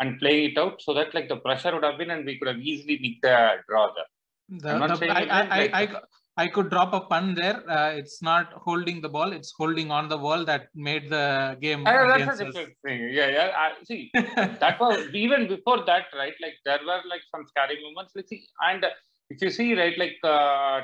and 0.00 0.18
playing 0.18 0.52
it 0.52 0.58
out 0.58 0.80
so 0.80 0.94
that 0.94 1.14
like 1.14 1.28
the 1.28 1.36
pressure 1.36 1.72
would 1.74 1.84
have 1.84 1.98
been 1.98 2.10
and 2.10 2.24
we 2.24 2.38
could 2.38 2.48
have 2.48 2.58
easily 2.58 2.98
nicked 3.00 3.22
the 3.22 3.36
draw 3.68 3.88
there. 3.96 4.10
The, 4.50 4.96
the- 4.96 5.10
I, 5.12 5.20
I, 5.20 5.62
is 5.64 5.70
I, 5.72 5.82
I, 5.82 6.00
I 6.44 6.48
could 6.48 6.70
drop 6.70 6.92
a 6.92 7.00
pun 7.00 7.34
there. 7.34 7.58
Uh, 7.70 7.90
it's 7.90 8.22
not 8.22 8.52
holding 8.54 9.00
the 9.00 9.08
ball; 9.08 9.32
it's 9.32 9.52
holding 9.56 9.90
on 9.90 10.08
the 10.08 10.16
wall 10.16 10.44
that 10.44 10.68
made 10.74 11.10
the 11.10 11.56
game 11.60 11.84
Yeah, 11.86 12.18
that's 12.18 12.40
a 12.40 12.44
different 12.44 12.74
thing. 12.84 13.10
Yeah, 13.12 13.28
yeah. 13.28 13.52
I, 13.56 13.84
see, 13.84 14.10
that 14.14 14.80
was 14.80 15.06
even 15.12 15.46
before 15.48 15.84
that, 15.84 16.06
right? 16.14 16.34
Like 16.40 16.54
there 16.64 16.80
were 16.84 17.02
like 17.08 17.22
some 17.30 17.44
scary 17.46 17.78
moments. 17.82 18.12
Like 18.16 18.28
see, 18.28 18.46
and 18.62 18.84
if 19.28 19.40
you 19.42 19.50
see, 19.50 19.74
right, 19.78 19.96
like 19.98 20.16
uh, 20.24 20.80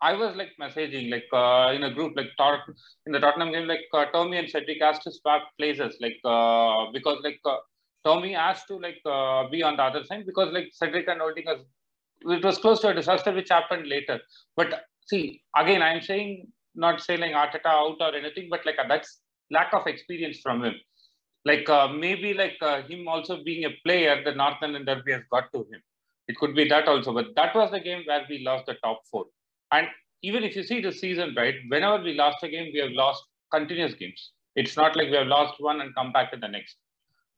I 0.00 0.14
was 0.14 0.34
like 0.36 0.52
messaging 0.60 1.10
like 1.10 1.28
uh, 1.32 1.72
in 1.76 1.84
a 1.84 1.92
group 1.92 2.14
like 2.16 2.30
in 3.06 3.12
the 3.12 3.20
Tottenham 3.20 3.52
game, 3.52 3.68
like 3.68 3.86
uh, 3.92 4.06
Tommy 4.06 4.38
and 4.38 4.48
Cedric 4.48 4.80
asked 4.80 5.02
to 5.02 5.12
swap 5.12 5.42
places, 5.58 5.96
like 6.00 6.18
uh, 6.24 6.86
because 6.92 7.18
like 7.22 7.40
uh, 7.44 7.58
Tommy 8.04 8.34
asked 8.34 8.68
to 8.68 8.76
like 8.76 9.00
uh, 9.04 9.48
be 9.48 9.62
on 9.62 9.76
the 9.76 9.82
other 9.82 10.04
side 10.04 10.24
because 10.26 10.52
like 10.52 10.68
Cedric 10.72 11.08
and 11.08 11.20
holding 11.20 11.48
us, 11.48 11.58
it 12.22 12.44
was 12.44 12.58
close 12.58 12.80
to 12.80 12.88
a 12.88 12.94
disaster 12.94 13.32
which 13.32 13.48
happened 13.50 13.88
later. 13.88 14.20
But 14.56 14.84
see, 15.06 15.42
again, 15.56 15.82
I'm 15.82 16.00
saying 16.00 16.46
not 16.74 17.00
saying 17.00 17.20
Arteta 17.20 17.66
out 17.66 17.96
or 18.00 18.14
anything, 18.14 18.48
but 18.50 18.64
like 18.64 18.78
uh, 18.78 18.86
that's 18.88 19.20
lack 19.50 19.72
of 19.72 19.86
experience 19.86 20.38
from 20.40 20.64
him. 20.64 20.74
Like 21.44 21.68
uh, 21.68 21.88
maybe 21.88 22.34
like 22.34 22.56
uh, 22.60 22.82
him 22.82 23.08
also 23.08 23.42
being 23.42 23.64
a 23.64 23.70
player, 23.84 24.22
the 24.24 24.34
Northern 24.34 24.84
Derby 24.84 25.12
has 25.12 25.22
got 25.30 25.52
to 25.52 25.60
him. 25.60 25.82
It 26.28 26.36
could 26.36 26.54
be 26.54 26.68
that 26.68 26.88
also, 26.88 27.12
but 27.12 27.34
that 27.36 27.54
was 27.54 27.70
the 27.70 27.80
game 27.80 28.02
where 28.06 28.24
we 28.28 28.44
lost 28.44 28.66
the 28.66 28.74
top 28.84 29.02
four. 29.10 29.26
And 29.72 29.88
even 30.22 30.44
if 30.44 30.56
you 30.56 30.62
see 30.62 30.80
the 30.80 30.92
season, 30.92 31.34
right, 31.36 31.54
whenever 31.68 32.02
we 32.02 32.14
lost 32.14 32.42
a 32.42 32.48
game, 32.48 32.70
we 32.72 32.80
have 32.80 32.90
lost 32.90 33.22
continuous 33.50 33.94
games. 33.94 34.32
It's 34.56 34.76
not 34.76 34.96
like 34.96 35.08
we 35.08 35.16
have 35.16 35.26
lost 35.26 35.54
one 35.58 35.80
and 35.80 35.94
come 35.94 36.12
back 36.12 36.30
to 36.32 36.36
the 36.36 36.48
next. 36.48 36.76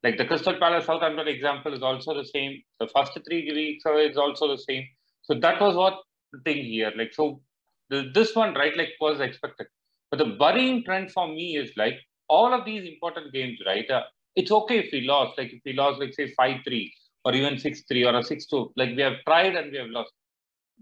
Like 0.02 0.16
the 0.16 0.24
Crystal 0.24 0.54
Palace 0.54 0.86
Southampton 0.86 1.28
example 1.28 1.74
is 1.74 1.82
also 1.82 2.14
the 2.14 2.24
same. 2.24 2.62
The 2.78 2.88
first 2.88 3.18
three 3.26 3.52
weeks 3.52 3.84
is 3.86 4.16
also 4.16 4.48
the 4.48 4.58
same. 4.58 4.84
So 5.22 5.34
that 5.34 5.60
was 5.60 5.76
what 5.76 5.98
the 6.32 6.40
thing 6.40 6.64
here. 6.64 6.92
Like 6.96 7.12
so, 7.12 7.42
the, 7.90 8.10
this 8.14 8.34
one 8.34 8.54
right 8.54 8.76
like 8.76 8.90
was 9.00 9.20
expected. 9.20 9.66
But 10.10 10.18
the 10.18 10.36
worrying 10.40 10.84
trend 10.84 11.12
for 11.12 11.28
me 11.28 11.56
is 11.56 11.70
like 11.76 11.98
all 12.28 12.54
of 12.54 12.64
these 12.64 12.88
important 12.88 13.32
games, 13.32 13.58
right? 13.66 13.88
Uh, 13.90 14.02
it's 14.36 14.50
okay 14.50 14.78
if 14.78 14.92
we 14.92 15.02
lost, 15.02 15.36
like 15.36 15.52
if 15.52 15.60
we 15.64 15.72
lost, 15.74 16.00
like 16.00 16.14
say 16.14 16.32
five 16.34 16.60
three 16.64 16.92
or 17.24 17.34
even 17.34 17.58
six 17.58 17.82
three 17.88 18.04
or 18.04 18.16
a 18.16 18.22
six 18.22 18.46
two. 18.46 18.72
Like 18.76 18.96
we 18.96 19.02
have 19.02 19.16
tried 19.26 19.54
and 19.56 19.70
we 19.70 19.78
have 19.78 19.88
lost. 19.88 20.12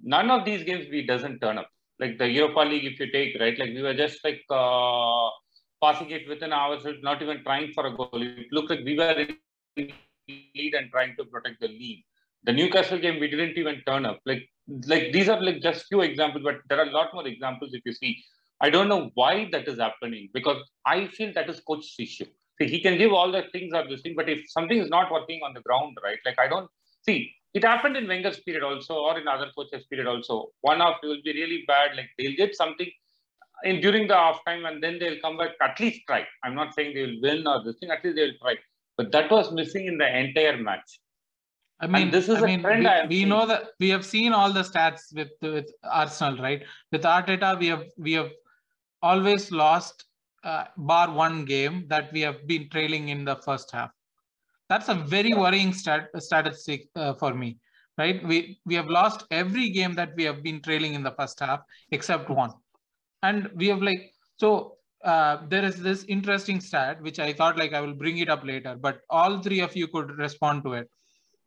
None 0.03 0.31
of 0.31 0.45
these 0.45 0.63
games 0.63 0.87
we 0.91 1.07
doesn't 1.07 1.41
turn 1.41 1.59
up. 1.59 1.69
Like 1.99 2.19
the 2.19 2.29
Europa 2.29 2.61
League, 2.61 2.85
if 2.85 3.01
you 3.01 3.11
take 3.11 3.39
right, 3.41 3.59
like 3.59 3.71
we 3.71 3.83
were 3.83 3.95
just 3.95 4.23
like 4.23 4.43
uh, 4.51 5.29
passing 5.83 6.11
it 6.11 6.29
within 6.29 6.53
ourselves, 6.53 6.99
not 7.03 7.23
even 7.23 7.43
trying 7.43 7.73
for 7.73 7.87
a 7.87 7.95
goal. 7.95 8.11
It 8.15 8.47
looked 8.53 8.71
like 8.71 8.81
we 8.85 8.97
were 8.97 9.27
in 9.77 9.93
lead 10.29 10.75
and 10.75 10.91
trying 10.91 11.17
to 11.17 11.25
protect 11.25 11.61
the 11.61 11.69
lead. 11.69 12.05
The 12.45 12.53
Newcastle 12.53 12.99
game, 12.99 13.21
we 13.21 13.29
didn't 13.29 13.57
even 13.57 13.83
turn 13.87 14.07
up. 14.07 14.21
Like, 14.25 14.49
like 14.87 15.13
these 15.13 15.29
are 15.29 15.41
like 15.41 15.61
just 15.61 15.87
few 15.87 16.03
examples, 16.03 16.45
but 16.45 16.57
there 16.69 16.79
are 16.79 16.89
a 16.89 16.91
lot 16.91 17.13
more 17.15 17.27
examples 17.27 17.75
if 17.75 17.83
you 17.85 17.93
see. 17.93 18.23
I 18.61 18.71
don't 18.71 18.89
know 18.89 19.11
why 19.15 19.49
that 19.53 19.69
is 19.69 19.79
happening 19.79 20.29
because 20.35 20.63
I 20.85 21.07
feel 21.09 21.33
that 21.35 21.49
is 21.49 21.61
coach's 21.61 21.95
issue. 21.99 22.27
see, 22.61 22.69
he 22.69 22.81
can 22.81 22.99
give 22.99 23.13
all 23.13 23.31
the 23.31 23.45
things 23.53 23.73
or 23.73 23.87
this 23.89 24.03
thing, 24.03 24.15
but 24.17 24.29
if 24.29 24.51
something 24.51 24.79
is 24.79 24.89
not 24.89 25.13
working 25.13 25.41
on 25.45 25.55
the 25.55 25.61
ground, 25.61 25.97
right? 26.03 26.19
Like 26.25 26.39
I 26.39 26.49
don't 26.49 26.69
see 27.07 27.33
it 27.55 27.65
happened 27.65 27.97
in 27.97 28.07
Wenger's 28.07 28.41
period 28.41 28.63
also, 28.63 28.95
or 28.95 29.19
in 29.19 29.27
other 29.27 29.51
coaches' 29.57 29.87
period 29.87 30.07
also. 30.07 30.49
One 30.61 30.81
off 30.81 30.99
will 31.03 31.23
be 31.25 31.33
really 31.33 31.65
bad. 31.67 31.97
Like 31.97 32.11
they'll 32.19 32.37
get 32.37 32.55
something 32.55 32.91
in 33.65 33.81
during 33.81 34.07
the 34.09 34.17
off 34.17 34.45
time, 34.45 34.65
and 34.65 34.83
then 34.83 34.99
they'll 34.99 35.21
come 35.21 35.37
back. 35.37 35.51
At 35.61 35.79
least 35.81 36.03
try. 36.07 36.27
I'm 36.45 36.55
not 36.55 36.75
saying 36.75 36.95
they 36.95 37.07
will 37.07 37.21
win 37.23 37.47
or 37.47 37.63
this 37.65 37.77
thing. 37.79 37.91
At 37.91 38.05
least 38.05 38.17
they'll 38.17 38.39
try. 38.43 38.57
But 38.97 39.13
that 39.13 39.31
was 39.31 39.53
missing 39.53 39.87
in 39.87 39.99
the 39.99 40.09
entire 40.19 40.57
match. 40.57 41.01
I 41.81 41.87
mean, 41.87 42.05
And 42.05 42.13
this 42.13 42.29
is 42.29 42.37
I 42.37 42.41
a 42.41 42.47
mean, 42.47 42.61
trend 42.63 42.83
we, 42.83 42.87
I 42.89 43.07
we 43.07 43.25
know 43.25 43.47
that 43.47 43.69
we 43.79 43.89
have 43.91 44.05
seen 44.05 44.33
all 44.33 44.53
the 44.53 44.63
stats 44.63 45.03
with 45.15 45.31
with 45.41 45.71
Arsenal, 45.85 46.37
right? 46.43 46.65
With 46.91 47.03
Arteta, 47.03 47.59
we 47.59 47.69
have 47.69 47.85
we 47.97 48.13
have 48.15 48.31
always 49.03 49.53
lost, 49.53 50.05
uh, 50.45 50.65
bar 50.77 51.13
one 51.13 51.45
game 51.45 51.87
that 51.89 52.13
we 52.13 52.21
have 52.23 52.47
been 52.47 52.69
trailing 52.71 53.09
in 53.11 53.25
the 53.25 53.37
first 53.37 53.71
half. 53.71 53.91
That's 54.69 54.89
a 54.89 54.95
very 54.95 55.35
worrying 55.35 55.73
stat, 55.73 56.09
statistic 56.19 56.89
uh, 56.97 57.15
for 57.15 57.33
me, 57.35 57.59
right? 57.97 58.23
We 58.27 58.59
we 58.67 58.75
have 58.75 58.89
lost 58.89 59.25
every 59.31 59.71
game 59.71 59.95
that 59.95 60.15
we 60.17 60.25
have 60.25 60.43
been 60.43 60.61
trailing 60.61 60.95
in 60.95 61.03
the 61.03 61.13
first 61.13 61.39
half 61.41 61.61
except 61.93 62.29
one, 62.29 62.53
and 63.23 63.51
we 63.55 63.69
have 63.69 63.83
like 63.83 64.13
so. 64.37 64.75
Uh, 65.05 65.47
there 65.49 65.65
is 65.65 65.81
this 65.81 66.03
interesting 66.09 66.61
stat 66.61 67.01
which 67.03 67.21
I 67.21 67.33
thought 67.33 67.57
like 67.57 67.73
I 67.73 67.81
will 67.81 67.95
bring 67.95 68.19
it 68.19 68.29
up 68.29 68.45
later, 68.45 68.75
but 68.75 69.03
all 69.09 69.41
three 69.41 69.61
of 69.61 69.77
you 69.77 69.87
could 69.87 70.19
respond 70.19 70.65
to 70.65 70.73
it 70.73 70.91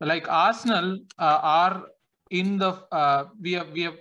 like 0.01 0.27
Arsenal 0.29 0.99
uh, 1.19 1.39
are 1.41 1.87
in 2.31 2.57
the 2.57 2.71
uh, 2.91 3.25
we 3.39 3.53
have 3.53 3.69
we 3.71 3.81
have 3.83 3.97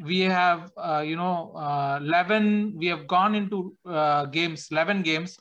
we 0.00 0.20
have 0.20 0.72
uh, 0.76 1.04
you 1.06 1.16
know 1.16 1.52
uh, 1.56 1.98
11 2.00 2.74
we 2.76 2.86
have 2.86 3.06
gone 3.06 3.34
into 3.34 3.76
uh, 3.86 4.24
games 4.26 4.68
11 4.70 5.02
games 5.02 5.38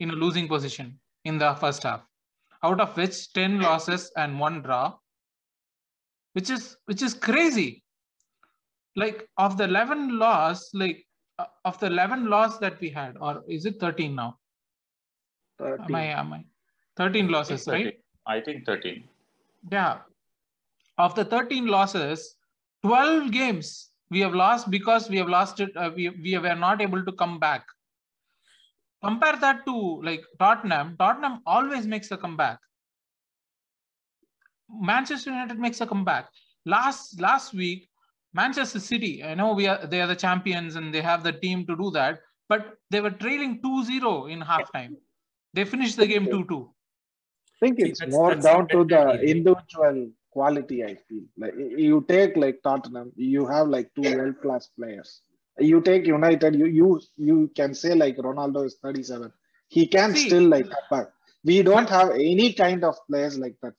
in 0.00 0.10
a 0.10 0.12
losing 0.12 0.46
position 0.46 0.98
in 1.24 1.38
the 1.38 1.54
first 1.54 1.82
half 1.82 2.02
out 2.62 2.80
of 2.80 2.96
which 2.96 3.32
10 3.32 3.60
losses 3.60 4.10
and 4.16 4.38
one 4.38 4.62
draw 4.62 4.94
which 6.34 6.50
is 6.50 6.76
which 6.84 7.02
is 7.02 7.14
crazy 7.14 7.82
like 8.94 9.28
of 9.38 9.56
the 9.56 9.64
11 9.64 10.18
loss 10.18 10.70
like 10.74 11.05
of 11.64 11.78
the 11.80 11.86
11 11.86 12.26
loss 12.30 12.58
that 12.58 12.80
we 12.80 12.88
had 12.88 13.16
or 13.20 13.44
is 13.48 13.66
it 13.66 13.78
13 13.80 14.14
now 14.14 14.38
am 15.60 15.94
i 15.94 16.06
13. 16.06 16.18
am 16.20 16.32
i 16.32 16.44
13 16.96 17.28
losses 17.28 17.66
right 17.66 17.96
I 18.26 18.40
think 18.40 18.66
13. 18.66 19.04
yeah. 19.70 19.98
Of 20.98 21.14
the 21.14 21.24
13 21.24 21.66
losses, 21.66 22.36
12 22.82 23.30
games 23.30 23.90
we 24.10 24.20
have 24.20 24.34
lost 24.34 24.70
because 24.70 25.08
we 25.08 25.16
have 25.18 25.28
lost 25.28 25.60
it. 25.60 25.76
Uh, 25.76 25.90
we, 25.94 26.08
we 26.08 26.38
were 26.38 26.54
not 26.54 26.80
able 26.80 27.04
to 27.04 27.12
come 27.12 27.38
back. 27.38 27.66
Compare 29.04 29.36
that 29.36 29.64
to 29.66 30.02
like 30.02 30.24
Tottenham. 30.38 30.96
Tottenham 30.98 31.42
always 31.46 31.86
makes 31.86 32.10
a 32.10 32.16
comeback. 32.16 32.58
Manchester 34.70 35.30
United 35.30 35.58
makes 35.58 35.80
a 35.80 35.86
comeback. 35.86 36.28
Last 36.64 37.20
last 37.20 37.54
week, 37.54 37.88
Manchester 38.40 38.80
City, 38.80 39.12
I 39.24 39.34
know 39.40 39.48
we 39.60 39.66
are 39.72 39.78
they 39.92 40.00
are 40.04 40.06
the 40.14 40.20
champions 40.26 40.76
and 40.76 40.94
they 40.94 41.02
have 41.10 41.22
the 41.28 41.32
team 41.44 41.66
to 41.68 41.76
do 41.82 41.90
that, 41.98 42.20
but 42.52 42.62
they 42.90 43.00
were 43.06 43.14
trailing 43.24 43.52
2-0 43.62 44.30
in 44.32 44.40
halftime. 44.52 44.94
They 45.54 45.64
finished 45.74 45.96
the 45.96 46.06
game 46.06 46.26
2-2. 46.26 46.68
I 46.68 47.58
think 47.60 47.78
See, 47.78 47.86
it's 47.90 48.00
that's- 48.00 48.14
more 48.16 48.30
that's 48.34 48.44
down 48.48 48.68
to 48.74 48.84
the 48.94 49.02
individual 49.34 50.10
quality. 50.36 50.78
I 50.84 50.94
feel 51.08 51.22
like 51.44 51.54
you 51.88 52.04
take 52.08 52.36
like 52.44 52.58
Tottenham, 52.68 53.12
you 53.16 53.46
have 53.54 53.68
like 53.76 53.88
two 53.96 54.08
world 54.16 54.36
class 54.42 54.68
players. 54.78 55.22
You 55.58 55.80
take 55.80 56.06
United, 56.06 56.54
you 56.62 56.66
you 56.80 56.88
you 57.16 57.36
can 57.60 57.72
say 57.82 57.94
like 58.04 58.16
Ronaldo 58.28 58.66
is 58.70 58.76
37. 58.82 59.32
He 59.76 59.86
can 59.96 60.14
See- 60.14 60.26
still 60.28 60.48
like 60.56 60.68
come 60.74 60.88
back. 60.90 61.06
We 61.50 61.56
don't 61.62 61.88
have 61.98 62.10
any 62.10 62.52
kind 62.64 62.84
of 62.90 62.96
players 63.08 63.38
like 63.44 63.56
that. 63.62 63.74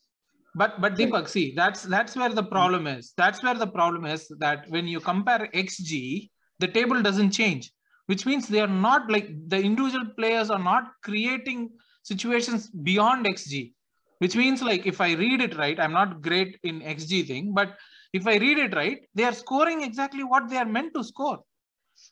But 0.58 0.82
but. 0.82 0.96
Deepak, 0.96 1.30
see, 1.30 1.54
that's 1.56 1.84
that's 1.84 2.16
where 2.16 2.34
the 2.34 2.44
problem 2.44 2.88
is. 2.88 3.14
That's 3.16 3.44
where 3.44 3.54
the 3.54 3.68
problem 3.68 4.06
is 4.06 4.28
that 4.40 4.66
when 4.70 4.88
you 4.88 5.00
compare 5.00 5.48
XG, 5.54 6.30
the 6.60 6.68
table 6.68 7.02
doesn't 7.02 7.32
change, 7.32 7.72
which 8.08 8.26
means 8.26 8.48
they 8.48 8.62
are 8.62 8.76
not 8.88 9.12
like 9.12 9.28
the 9.48 9.60
individual 9.60 10.06
players 10.18 10.50
are 10.50 10.64
not 10.72 10.86
creating 11.04 11.70
situations 12.02 12.70
beyond 12.70 13.28
XG. 13.28 13.74
Which 14.20 14.36
means 14.36 14.64
like 14.64 14.88
if 14.88 15.00
I 15.00 15.14
read 15.14 15.42
it 15.42 15.56
right, 15.58 15.80
I'm 15.80 15.94
not 15.94 16.24
great 16.24 16.58
in 16.64 16.82
XG 16.82 17.28
thing, 17.28 17.54
but 17.54 17.76
if 18.14 18.26
I 18.26 18.38
read 18.38 18.58
it 18.58 18.74
right, 18.76 19.00
they 19.14 19.26
are 19.26 19.34
scoring 19.34 19.84
exactly 19.84 20.24
what 20.24 20.50
they 20.50 20.58
are 20.58 20.66
meant 20.66 20.96
to 20.96 21.04
score. 21.04 21.40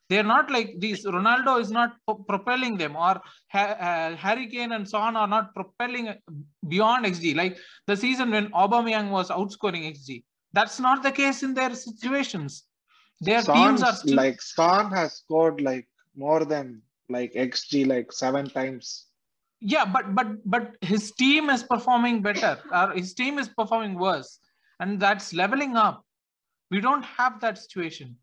They 0.10 0.20
are 0.20 0.24
not 0.24 0.52
like 0.52 0.76
these. 0.80 1.04
Ronaldo 1.06 1.60
is 1.60 1.72
not 1.72 1.94
propelling 2.28 2.78
them, 2.78 2.96
or 2.96 3.20
ha- 3.52 3.78
uh, 3.88 4.16
Harry 4.16 4.48
Kane 4.48 4.72
and 4.72 4.88
Son 4.88 5.16
are 5.16 5.28
not 5.28 5.54
propelling 5.56 6.14
beyond 6.68 7.06
XG. 7.06 7.36
Like 7.36 7.58
the 7.88 7.98
season 7.98 8.30
when 8.32 8.52
Aubameyang 8.52 9.10
was 9.10 9.30
outscoring 9.30 9.92
XG. 9.92 10.24
That's 10.54 10.80
not 10.80 11.04
the 11.04 11.12
case 11.12 11.44
in 11.44 11.54
their 11.54 11.74
situations. 11.74 12.66
Their 13.22 13.42
teams 13.42 13.82
are 13.82 13.94
still 13.94 14.16
like 14.16 14.42
Son 14.42 14.92
has 14.92 15.14
scored 15.18 15.60
like 15.62 15.88
more 16.16 16.46
than 16.46 16.82
like 17.10 17.34
XG 17.34 17.88
like 17.88 18.12
seven 18.12 18.48
times. 18.50 19.08
yeah, 19.62 19.86
but 19.86 20.14
but 20.14 20.28
but 20.46 20.76
his 20.82 21.12
team 21.14 21.50
is 21.50 21.64
performing 21.64 22.22
better, 22.22 22.60
or 22.72 22.92
his 22.94 23.14
team 23.14 23.40
is 23.40 23.50
performing 23.50 23.98
worse, 23.98 24.40
and 24.80 25.00
that's 25.00 25.34
leveling 25.34 25.76
up. 25.76 26.04
We 26.70 26.80
don't 26.82 27.04
have 27.04 27.40
that 27.42 27.58
situation. 27.58 28.18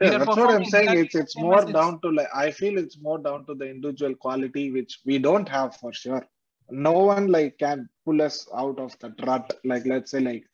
Yeah, 0.00 0.14
that's 0.18 0.36
what 0.36 0.50
I'm 0.50 0.64
saying. 0.64 0.94
It's 0.94 1.14
it's 1.14 1.36
more 1.38 1.62
it's- 1.62 1.72
down 1.76 2.00
to 2.02 2.10
like 2.10 2.28
I 2.34 2.50
feel 2.50 2.78
it's 2.78 2.98
more 3.00 3.18
down 3.18 3.46
to 3.46 3.54
the 3.54 3.68
individual 3.68 4.14
quality 4.14 4.70
which 4.72 5.00
we 5.04 5.18
don't 5.18 5.48
have 5.48 5.76
for 5.76 5.92
sure. 5.92 6.24
No 6.70 6.92
one 6.92 7.28
like 7.28 7.58
can 7.58 7.88
pull 8.04 8.20
us 8.22 8.46
out 8.54 8.78
of 8.78 8.98
that 9.00 9.14
rut. 9.26 9.58
Like 9.64 9.86
let's 9.86 10.10
say 10.10 10.20
like 10.20 10.44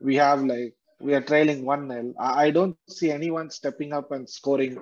we 0.00 0.16
have 0.16 0.42
like 0.44 0.74
we 1.00 1.14
are 1.14 1.22
trailing 1.22 1.64
one 1.64 1.88
nil. 1.88 2.14
I, 2.18 2.44
I 2.46 2.50
don't 2.50 2.76
see 2.78 2.96
anyone 3.10 3.36
stepping 3.50 3.92
up 3.92 3.98
and 3.98 4.14
scoring 4.28 4.78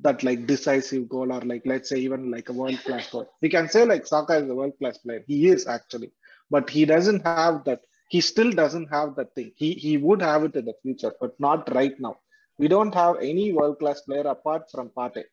that 0.00 0.22
like 0.22 0.46
decisive 0.46 1.08
goal 1.08 1.32
or 1.32 1.40
like 1.40 1.62
let's 1.64 1.88
say 1.88 1.98
even 1.98 2.30
like 2.30 2.48
a 2.48 2.52
world 2.52 2.78
class 2.84 3.08
goal. 3.10 3.28
We 3.42 3.48
can 3.48 3.68
say 3.68 3.84
like 3.84 4.06
Saka 4.06 4.34
is 4.36 4.48
a 4.48 4.54
world 4.54 4.74
class 4.78 4.98
player. 4.98 5.24
He 5.26 5.48
is 5.48 5.66
actually, 5.66 6.12
but 6.50 6.70
he 6.70 6.84
doesn't 6.86 7.24
have 7.24 7.64
that. 7.64 7.80
He 8.08 8.20
still 8.20 8.50
doesn't 8.52 8.88
have 8.88 9.16
that 9.16 9.34
thing. 9.34 9.52
He 9.56 9.72
he 9.74 9.96
would 9.96 10.22
have 10.22 10.44
it 10.44 10.56
in 10.56 10.66
the 10.66 10.74
future, 10.82 11.12
but 11.20 11.38
not 11.40 11.74
right 11.74 11.98
now. 12.00 12.16
We 12.58 12.68
don't 12.68 12.94
have 12.94 13.16
any 13.20 13.52
world 13.52 13.78
class 13.78 14.00
player 14.02 14.26
apart 14.26 14.70
from 14.70 14.90
Partey. 14.90 15.24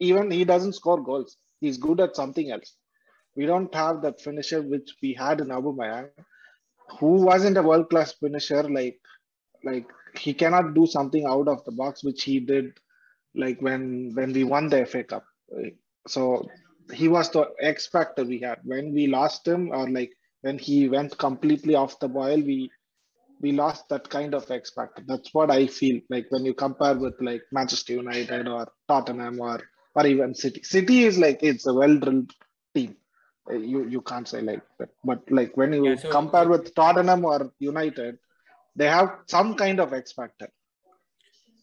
Even 0.00 0.30
he 0.30 0.44
doesn't 0.44 0.74
score 0.74 1.02
goals. 1.02 1.36
He's 1.60 1.78
good 1.78 2.00
at 2.00 2.16
something 2.16 2.50
else. 2.50 2.76
We 3.36 3.46
don't 3.46 3.74
have 3.74 4.02
that 4.02 4.20
finisher 4.20 4.62
which 4.62 4.94
we 5.02 5.14
had 5.14 5.40
in 5.40 5.50
Abu 5.50 5.72
Aubameyang, 5.74 6.10
who 6.98 7.22
wasn't 7.22 7.58
a 7.58 7.62
world 7.62 7.90
class 7.90 8.12
finisher. 8.12 8.62
Like 8.62 8.98
like 9.64 9.86
he 10.18 10.32
cannot 10.34 10.74
do 10.74 10.86
something 10.86 11.26
out 11.26 11.48
of 11.48 11.64
the 11.64 11.72
box 11.72 12.02
which 12.02 12.24
he 12.24 12.40
did, 12.40 12.72
like 13.34 13.60
when 13.60 14.12
when 14.14 14.32
we 14.32 14.44
won 14.44 14.68
the 14.68 14.86
FA 14.86 15.04
Cup. 15.04 15.24
So 16.08 16.48
he 16.92 17.08
was 17.08 17.30
the 17.30 17.48
X 17.60 17.86
factor 17.86 18.24
we 18.24 18.38
had. 18.40 18.58
When 18.64 18.92
we 18.92 19.06
lost 19.06 19.46
him, 19.46 19.70
or 19.72 19.88
like 19.88 20.12
when 20.42 20.58
he 20.58 20.88
went 20.88 21.18
completely 21.18 21.74
off 21.74 21.98
the 21.98 22.08
boil, 22.08 22.40
we 22.40 22.70
we 23.40 23.52
lost 23.52 23.88
that 23.88 24.08
kind 24.08 24.34
of 24.34 24.50
X 24.50 24.70
factor. 24.76 25.02
That's 25.06 25.32
what 25.32 25.50
I 25.50 25.66
feel 25.66 26.00
like 26.10 26.26
when 26.30 26.44
you 26.44 26.54
compare 26.54 26.94
with 26.94 27.14
like 27.20 27.42
Manchester 27.52 27.94
United 27.94 28.46
or 28.48 28.68
Tottenham 28.88 29.40
or 29.40 29.60
or 29.94 30.06
even 30.06 30.34
City. 30.34 30.62
City 30.62 31.04
is 31.04 31.18
like 31.18 31.42
it's 31.42 31.66
a 31.66 31.74
well 31.74 31.96
drilled 31.98 32.30
team. 32.74 32.96
Uh, 33.50 33.54
You 33.72 33.80
you 33.94 34.00
can't 34.02 34.28
say 34.28 34.40
like 34.42 34.62
that. 34.78 34.90
But 35.04 35.20
like 35.38 35.56
when 35.56 35.72
you 35.72 35.84
Yeah, 35.88 35.96
so- 35.96 36.10
compare 36.10 36.48
with 36.48 36.74
Tottenham 36.74 37.24
or 37.24 37.38
United, 37.58 38.18
they 38.76 38.86
have 38.98 39.10
some 39.26 39.54
kind 39.62 39.80
of 39.80 39.92
X 39.92 40.12
factor. 40.12 40.48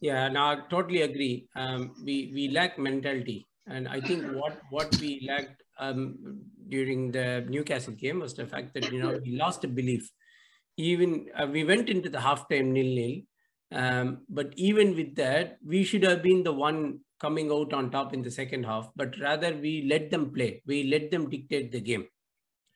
Yeah, 0.00 0.28
no, 0.28 0.40
I 0.42 0.56
totally 0.70 1.02
agree. 1.02 1.48
Um, 1.56 1.80
we 2.04 2.30
we 2.34 2.48
lack 2.58 2.78
mentality, 2.78 3.38
and 3.66 3.88
I 3.88 4.00
think 4.00 4.24
what 4.40 4.60
what 4.70 4.96
we 5.00 5.10
lacked 5.28 5.62
um, 5.80 6.02
during 6.68 7.10
the 7.10 7.44
Newcastle 7.48 7.94
game 7.94 8.20
was 8.20 8.34
the 8.34 8.46
fact 8.46 8.74
that 8.74 8.92
you 8.92 9.00
know 9.02 9.18
we 9.24 9.36
lost 9.36 9.64
a 9.64 9.68
belief. 9.80 10.08
Even 10.78 11.26
uh, 11.38 11.46
we 11.46 11.64
went 11.64 11.88
into 11.88 12.08
the 12.08 12.18
halftime 12.18 12.68
nil 12.76 12.94
nil, 12.98 13.14
um, 13.72 14.22
but 14.28 14.54
even 14.56 14.94
with 14.96 15.14
that, 15.16 15.58
we 15.64 15.84
should 15.84 16.04
have 16.04 16.22
been 16.22 16.42
the 16.42 16.52
one 16.52 17.00
coming 17.20 17.50
out 17.52 17.72
on 17.72 17.90
top 17.90 18.14
in 18.14 18.22
the 18.22 18.30
second 18.30 18.64
half. 18.64 18.90
But 18.96 19.18
rather, 19.20 19.54
we 19.54 19.86
let 19.90 20.10
them 20.10 20.32
play. 20.32 20.62
We 20.66 20.84
let 20.84 21.10
them 21.10 21.28
dictate 21.28 21.72
the 21.72 21.80
game, 21.80 22.06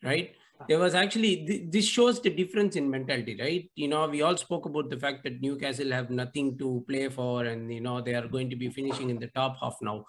right? 0.02 0.34
there 0.68 0.78
was 0.78 0.94
actually 0.94 1.46
th- 1.46 1.62
this 1.70 1.86
shows 1.86 2.20
the 2.20 2.30
difference 2.30 2.76
in 2.76 2.90
mentality 2.90 3.36
right 3.40 3.70
you 3.74 3.88
know 3.88 4.08
we 4.08 4.22
all 4.22 4.36
spoke 4.36 4.66
about 4.66 4.90
the 4.90 4.98
fact 4.98 5.22
that 5.24 5.40
newcastle 5.40 5.90
have 5.90 6.10
nothing 6.10 6.56
to 6.58 6.84
play 6.88 7.08
for 7.08 7.44
and 7.44 7.72
you 7.72 7.80
know 7.80 8.00
they 8.00 8.14
are 8.14 8.28
going 8.28 8.50
to 8.50 8.56
be 8.56 8.68
finishing 8.68 9.10
in 9.10 9.18
the 9.18 9.26
top 9.28 9.56
half 9.60 9.76
now 9.82 10.04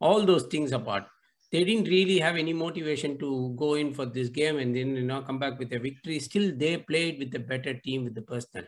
all 0.00 0.22
those 0.22 0.44
things 0.44 0.72
apart 0.72 1.04
they 1.52 1.64
didn't 1.64 1.88
really 1.88 2.18
have 2.18 2.36
any 2.36 2.52
motivation 2.52 3.18
to 3.18 3.54
go 3.56 3.74
in 3.74 3.92
for 3.94 4.06
this 4.06 4.28
game 4.28 4.58
and 4.58 4.74
then 4.76 4.96
you 4.96 5.04
know 5.04 5.22
come 5.22 5.38
back 5.38 5.58
with 5.58 5.72
a 5.72 5.78
victory 5.78 6.18
still 6.18 6.52
they 6.56 6.76
played 6.76 7.18
with 7.18 7.34
a 7.34 7.38
better 7.38 7.74
team 7.74 8.04
with 8.04 8.14
the 8.14 8.22
personnel 8.22 8.66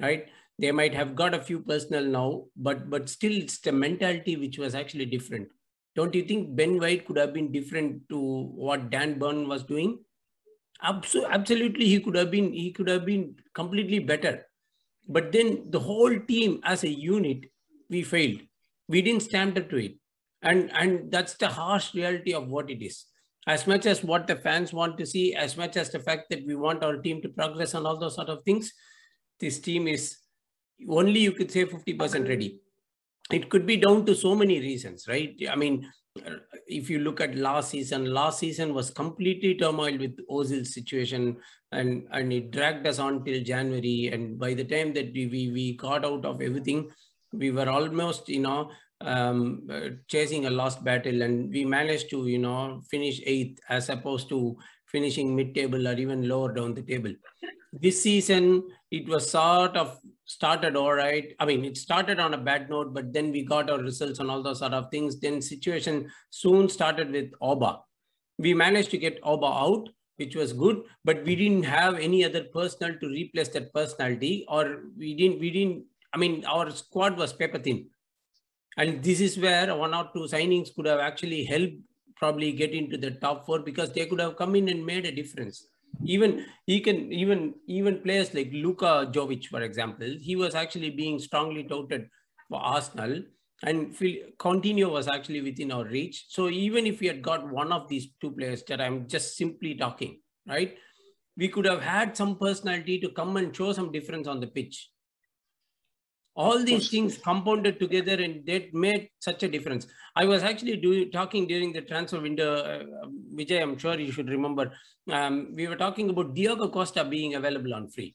right 0.00 0.28
they 0.58 0.72
might 0.72 0.94
have 0.94 1.14
got 1.14 1.34
a 1.34 1.42
few 1.42 1.60
personnel 1.60 2.04
now 2.04 2.44
but 2.56 2.88
but 2.90 3.08
still 3.08 3.32
it's 3.32 3.58
the 3.60 3.72
mentality 3.72 4.36
which 4.36 4.58
was 4.58 4.74
actually 4.74 5.06
different 5.16 5.48
Don't 5.98 6.14
you 6.16 6.24
think 6.28 6.48
Ben 6.56 6.72
White 6.80 7.06
could 7.06 7.16
have 7.16 7.32
been 7.34 7.46
different 7.52 8.08
to 8.10 8.18
what 8.62 8.90
Dan 8.90 9.18
Burn 9.18 9.48
was 9.48 9.62
doing? 9.64 9.92
Absolutely, 10.82 11.86
he 11.86 12.00
could 12.00 12.16
have 12.16 12.30
been. 12.30 12.52
He 12.52 12.70
could 12.72 12.88
have 12.88 13.06
been 13.06 13.36
completely 13.54 13.98
better. 13.98 14.46
But 15.08 15.32
then 15.32 15.70
the 15.70 15.80
whole 15.80 16.18
team 16.32 16.60
as 16.64 16.84
a 16.84 16.88
unit, 16.90 17.46
we 17.88 18.02
failed. 18.02 18.40
We 18.88 19.02
didn't 19.02 19.22
stand 19.22 19.56
up 19.58 19.70
to 19.70 19.76
it, 19.86 19.96
and 20.46 20.70
and 20.72 21.10
that's 21.10 21.34
the 21.34 21.48
harsh 21.48 21.94
reality 21.94 22.34
of 22.34 22.48
what 22.48 22.70
it 22.70 22.84
is. 22.84 23.04
As 23.46 23.66
much 23.66 23.86
as 23.86 24.02
what 24.02 24.26
the 24.26 24.36
fans 24.36 24.72
want 24.72 24.98
to 24.98 25.06
see, 25.06 25.34
as 25.34 25.56
much 25.56 25.76
as 25.76 25.90
the 25.90 26.00
fact 26.00 26.30
that 26.30 26.44
we 26.46 26.56
want 26.56 26.82
our 26.82 26.96
team 26.96 27.22
to 27.22 27.28
progress 27.28 27.74
and 27.74 27.86
all 27.86 27.98
those 27.98 28.16
sort 28.16 28.28
of 28.28 28.42
things, 28.44 28.72
this 29.38 29.60
team 29.60 29.86
is 29.86 30.16
only 30.88 31.20
you 31.20 31.32
could 31.32 31.50
say 31.50 31.64
50% 31.64 32.28
ready 32.28 32.60
it 33.30 33.50
could 33.50 33.66
be 33.66 33.76
down 33.76 34.06
to 34.06 34.14
so 34.14 34.34
many 34.34 34.60
reasons, 34.60 35.08
right? 35.08 35.34
I 35.50 35.56
mean, 35.56 35.90
if 36.66 36.88
you 36.88 37.00
look 37.00 37.20
at 37.20 37.36
last 37.36 37.70
season, 37.70 38.06
last 38.06 38.38
season 38.38 38.72
was 38.72 38.90
completely 38.90 39.54
turmoil 39.56 39.98
with 39.98 40.16
Ozil's 40.30 40.72
situation, 40.72 41.36
and 41.72 42.06
and 42.12 42.32
it 42.32 42.50
dragged 42.52 42.86
us 42.86 42.98
on 42.98 43.24
till 43.24 43.42
January. 43.42 44.10
And 44.12 44.38
by 44.38 44.54
the 44.54 44.64
time 44.64 44.94
that 44.94 45.12
we 45.12 45.26
we, 45.26 45.50
we 45.50 45.76
got 45.76 46.04
out 46.04 46.24
of 46.24 46.40
everything, 46.40 46.90
we 47.32 47.50
were 47.50 47.68
almost 47.68 48.28
you 48.28 48.40
know 48.40 48.70
um, 49.00 49.68
chasing 50.08 50.46
a 50.46 50.50
lost 50.50 50.82
battle, 50.84 51.22
and 51.22 51.50
we 51.52 51.64
managed 51.64 52.10
to 52.10 52.26
you 52.26 52.38
know 52.38 52.80
finish 52.90 53.20
eighth 53.24 53.60
as 53.68 53.88
opposed 53.88 54.28
to 54.30 54.56
finishing 54.86 55.34
mid-table 55.34 55.86
or 55.86 55.94
even 55.94 56.28
lower 56.28 56.52
down 56.52 56.74
the 56.74 56.82
table. 56.82 57.12
This 57.72 58.02
season, 58.02 58.64
it 58.90 59.06
was 59.08 59.30
sort 59.30 59.76
of 59.76 59.98
started 60.24 60.76
all 60.76 60.94
right. 60.94 61.34
I 61.38 61.44
mean, 61.44 61.64
it 61.64 61.76
started 61.76 62.18
on 62.18 62.34
a 62.34 62.38
bad 62.38 62.70
note, 62.70 62.94
but 62.94 63.12
then 63.12 63.30
we 63.30 63.42
got 63.42 63.68
our 63.68 63.78
results 63.78 64.18
and 64.18 64.30
all 64.30 64.42
those 64.42 64.60
sort 64.60 64.72
of 64.72 64.90
things. 64.90 65.20
Then 65.20 65.42
situation 65.42 66.10
soon 66.30 66.68
started 66.68 67.10
with 67.12 67.32
Oba. 67.40 67.80
We 68.38 68.54
managed 68.54 68.90
to 68.92 68.98
get 68.98 69.20
Oba 69.22 69.46
out, 69.46 69.88
which 70.16 70.34
was 70.34 70.52
good, 70.52 70.82
but 71.04 71.24
we 71.24 71.36
didn't 71.36 71.64
have 71.64 71.98
any 71.98 72.24
other 72.24 72.44
personnel 72.44 72.96
to 73.00 73.08
replace 73.08 73.48
that 73.48 73.74
personality, 73.74 74.46
or 74.48 74.84
we 74.96 75.14
didn't, 75.14 75.40
we 75.40 75.50
didn't, 75.50 75.84
I 76.14 76.18
mean, 76.18 76.44
our 76.46 76.70
squad 76.70 77.18
was 77.18 77.32
paper 77.32 77.58
thin. 77.58 77.90
And 78.76 79.02
this 79.02 79.20
is 79.20 79.38
where 79.38 79.74
one 79.74 79.94
or 79.94 80.10
two 80.14 80.26
signings 80.32 80.74
could 80.74 80.86
have 80.86 81.00
actually 81.00 81.44
helped 81.44 81.76
probably 82.16 82.52
get 82.52 82.72
into 82.72 82.96
the 82.96 83.12
top 83.12 83.46
four 83.46 83.60
because 83.60 83.92
they 83.92 84.06
could 84.06 84.20
have 84.20 84.36
come 84.36 84.54
in 84.54 84.68
and 84.68 84.84
made 84.84 85.04
a 85.06 85.12
difference 85.12 85.66
even 86.04 86.44
he 86.66 86.80
can 86.80 87.12
even 87.12 87.54
even 87.66 88.00
players 88.00 88.34
like 88.34 88.50
Luka 88.52 89.10
Jovic, 89.12 89.46
for 89.46 89.62
example, 89.62 90.08
he 90.20 90.36
was 90.36 90.54
actually 90.54 90.90
being 90.90 91.18
strongly 91.18 91.64
touted 91.64 92.08
for 92.48 92.60
Arsenal, 92.60 93.22
and 93.62 93.94
Coutinho 94.38 94.90
was 94.90 95.08
actually 95.08 95.40
within 95.40 95.72
our 95.72 95.84
reach. 95.84 96.26
So 96.28 96.48
even 96.48 96.86
if 96.86 97.00
we 97.00 97.06
had 97.06 97.22
got 97.22 97.48
one 97.48 97.72
of 97.72 97.88
these 97.88 98.08
two 98.20 98.32
players 98.32 98.62
that 98.64 98.80
I'm 98.80 99.08
just 99.08 99.36
simply 99.36 99.74
talking, 99.74 100.20
right, 100.46 100.76
we 101.36 101.48
could 101.48 101.64
have 101.64 101.82
had 101.82 102.16
some 102.16 102.36
personality 102.36 103.00
to 103.00 103.08
come 103.10 103.36
and 103.36 103.54
show 103.54 103.72
some 103.72 103.92
difference 103.92 104.28
on 104.28 104.40
the 104.40 104.46
pitch 104.46 104.90
all 106.36 106.62
these 106.62 106.90
things 106.90 107.16
compounded 107.16 107.80
together 107.80 108.14
and 108.22 108.44
that 108.46 108.72
made 108.74 109.08
such 109.20 109.42
a 109.42 109.48
difference. 109.48 109.86
I 110.14 110.26
was 110.26 110.42
actually 110.42 110.76
doing 110.76 111.10
talking 111.10 111.46
during 111.46 111.72
the 111.72 111.80
transfer 111.80 112.20
window 112.20 112.50
uh, 112.56 113.06
vijay 113.38 113.62
i'm 113.62 113.76
sure 113.78 113.98
you 113.98 114.12
should 114.12 114.28
remember. 114.28 114.70
Um, 115.10 115.52
we 115.54 115.66
were 115.66 115.76
talking 115.76 116.10
about 116.10 116.34
Diego 116.34 116.68
Costa 116.68 117.04
being 117.04 117.34
available 117.36 117.74
on 117.74 117.88
free. 117.88 118.14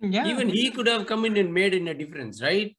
Yeah. 0.00 0.26
Even 0.26 0.48
he 0.48 0.70
could 0.70 0.86
have 0.86 1.06
come 1.06 1.24
in 1.24 1.36
and 1.36 1.54
made 1.54 1.74
in 1.74 1.88
a 1.88 1.94
difference 1.94 2.42
right? 2.42 2.76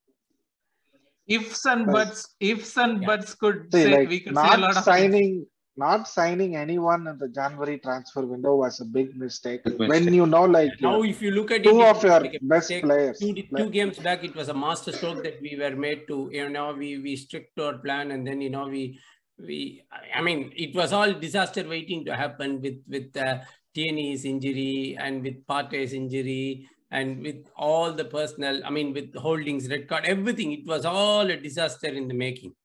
Ifs 1.27 1.65
and 1.65 1.87
buts 1.87 2.35
ifs 2.39 2.77
and 2.77 3.01
yeah. 3.01 3.07
buts 3.07 3.33
could 3.33 3.73
See, 3.73 3.83
say 3.83 3.97
like 3.97 4.09
we 4.09 4.19
could 4.19 4.35
say 4.37 4.53
a 4.53 4.57
lot 4.57 4.77
of 4.77 4.83
signing 4.83 5.47
not 5.77 6.07
signing 6.07 6.55
anyone 6.55 7.07
in 7.07 7.17
the 7.17 7.27
January 7.27 7.77
transfer 7.79 8.25
window 8.25 8.55
was 8.55 8.79
a 8.79 8.85
big 8.85 9.15
mistake. 9.15 9.63
Big 9.63 9.79
mistake. 9.79 9.89
When 9.89 10.13
you 10.13 10.25
know, 10.25 10.43
like 10.45 10.71
now, 10.81 11.03
if 11.03 11.21
you 11.21 11.31
look 11.31 11.51
at 11.51 11.63
two 11.63 11.81
it, 11.81 11.87
of 11.87 12.03
your 12.03 12.23
best 12.41 12.71
players, 12.81 13.19
two, 13.19 13.33
two 13.55 13.69
games 13.69 13.99
back, 13.99 14.23
it 14.23 14.35
was 14.35 14.49
a 14.49 14.53
master 14.53 14.91
stroke 14.91 15.23
that 15.23 15.41
we 15.41 15.57
were 15.57 15.75
made 15.75 16.07
to. 16.07 16.29
You 16.31 16.49
know, 16.49 16.73
we 16.73 16.99
we 16.99 17.15
stick 17.15 17.53
to 17.55 17.65
our 17.65 17.77
plan, 17.77 18.11
and 18.11 18.25
then 18.25 18.41
you 18.41 18.49
know 18.49 18.67
we 18.67 18.99
we. 19.37 19.83
I 20.13 20.21
mean, 20.21 20.51
it 20.55 20.75
was 20.75 20.93
all 20.93 21.13
disaster 21.13 21.67
waiting 21.67 22.05
to 22.05 22.15
happen 22.15 22.61
with 22.61 22.79
with 22.87 23.15
uh, 23.17 23.39
Tierney's 23.73 24.25
injury 24.25 24.97
and 24.99 25.23
with 25.23 25.45
Partey's 25.45 25.93
injury 25.93 26.69
and 26.91 27.21
with 27.21 27.47
all 27.57 27.91
the 27.91 28.05
personnel. 28.05 28.61
I 28.63 28.69
mean, 28.69 28.93
with 28.93 29.13
Holding's 29.15 29.69
red 29.69 29.87
card, 29.87 30.05
everything. 30.05 30.53
It 30.53 30.65
was 30.65 30.85
all 30.85 31.29
a 31.29 31.37
disaster 31.37 31.87
in 31.87 32.07
the 32.07 32.13
making. 32.13 32.55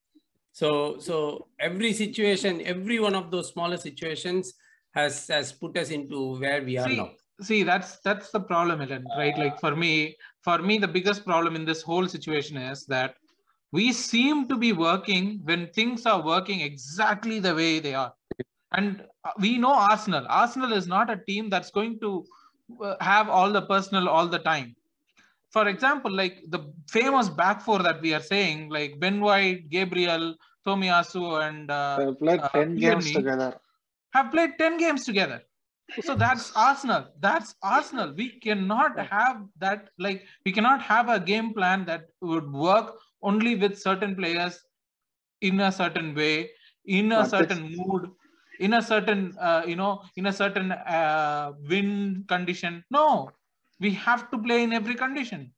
So, 0.60 0.98
so 0.98 1.46
every 1.58 1.94
situation, 1.94 2.60
every 2.66 3.00
one 3.00 3.14
of 3.14 3.30
those 3.30 3.48
smaller 3.48 3.78
situations 3.78 4.52
has 4.94 5.26
has 5.28 5.52
put 5.52 5.78
us 5.78 5.88
into 5.88 6.38
where 6.38 6.62
we 6.62 6.76
are 6.76 6.86
see, 6.86 6.96
now. 6.96 7.10
See, 7.40 7.62
that's 7.62 8.00
that's 8.00 8.30
the 8.30 8.40
problem, 8.40 8.82
Ellen, 8.82 9.06
right? 9.16 9.38
Like 9.38 9.58
for 9.58 9.74
me, 9.74 10.16
for 10.42 10.58
me, 10.58 10.76
the 10.76 10.92
biggest 10.96 11.24
problem 11.24 11.56
in 11.56 11.64
this 11.64 11.80
whole 11.80 12.06
situation 12.06 12.58
is 12.58 12.84
that 12.94 13.14
we 13.72 13.90
seem 13.90 14.48
to 14.48 14.58
be 14.58 14.74
working 14.74 15.40
when 15.44 15.66
things 15.68 16.04
are 16.04 16.20
working 16.22 16.60
exactly 16.60 17.38
the 17.38 17.54
way 17.54 17.80
they 17.80 17.94
are. 17.94 18.12
And 18.72 19.06
we 19.38 19.56
know 19.56 19.72
Arsenal. 19.72 20.26
Arsenal 20.28 20.74
is 20.74 20.86
not 20.86 21.08
a 21.08 21.16
team 21.26 21.48
that's 21.48 21.70
going 21.70 21.98
to 22.00 22.26
uh, 22.82 22.96
have 23.00 23.30
all 23.30 23.50
the 23.50 23.62
personal 23.62 24.10
all 24.10 24.28
the 24.28 24.40
time 24.40 24.76
for 25.50 25.66
example, 25.66 26.12
like 26.12 26.42
the 26.48 26.60
famous 26.88 27.28
back 27.28 27.60
four 27.60 27.80
that 27.80 28.00
we 28.00 28.14
are 28.14 28.22
saying, 28.22 28.68
like 28.70 29.00
Ben 29.00 29.20
White, 29.20 29.68
Gabriel, 29.68 30.36
Tomiyasu, 30.66 31.40
and 31.48 31.70
uh, 31.70 32.00
have 32.00 32.18
played 32.18 32.40
uh, 32.42 32.48
10 32.48 32.76
games 32.76 33.10
together. 33.12 33.58
Have 34.14 34.30
played 34.30 34.52
10 34.58 34.76
games 34.78 35.04
together. 35.04 35.42
So 36.00 36.14
that's 36.14 36.52
Arsenal. 36.56 37.12
That's 37.20 37.54
Arsenal. 37.62 38.14
We 38.14 38.38
cannot 38.40 38.98
have 39.00 39.46
that, 39.58 39.90
like, 39.98 40.26
we 40.44 40.52
cannot 40.52 40.82
have 40.82 41.08
a 41.08 41.20
game 41.20 41.52
plan 41.54 41.84
that 41.86 42.08
would 42.20 42.50
work 42.52 42.98
only 43.22 43.56
with 43.56 43.78
certain 43.78 44.16
players 44.16 44.64
in 45.40 45.60
a 45.60 45.72
certain 45.72 46.14
way, 46.14 46.50
in 46.84 47.12
a 47.12 47.24
but 47.24 47.30
certain 47.30 47.62
mood, 47.76 48.10
in 48.58 48.74
a 48.74 48.82
certain, 48.82 49.36
uh, 49.38 49.62
you 49.66 49.76
know, 49.76 50.02
in 50.16 50.26
a 50.26 50.32
certain 50.32 50.72
uh, 50.72 51.52
win 51.68 52.24
condition. 52.28 52.84
No, 52.90 53.30
we 53.80 53.90
have 53.92 54.30
to 54.30 54.38
play 54.38 54.62
in 54.62 54.72
every 54.72 54.94
condition. 54.94 55.52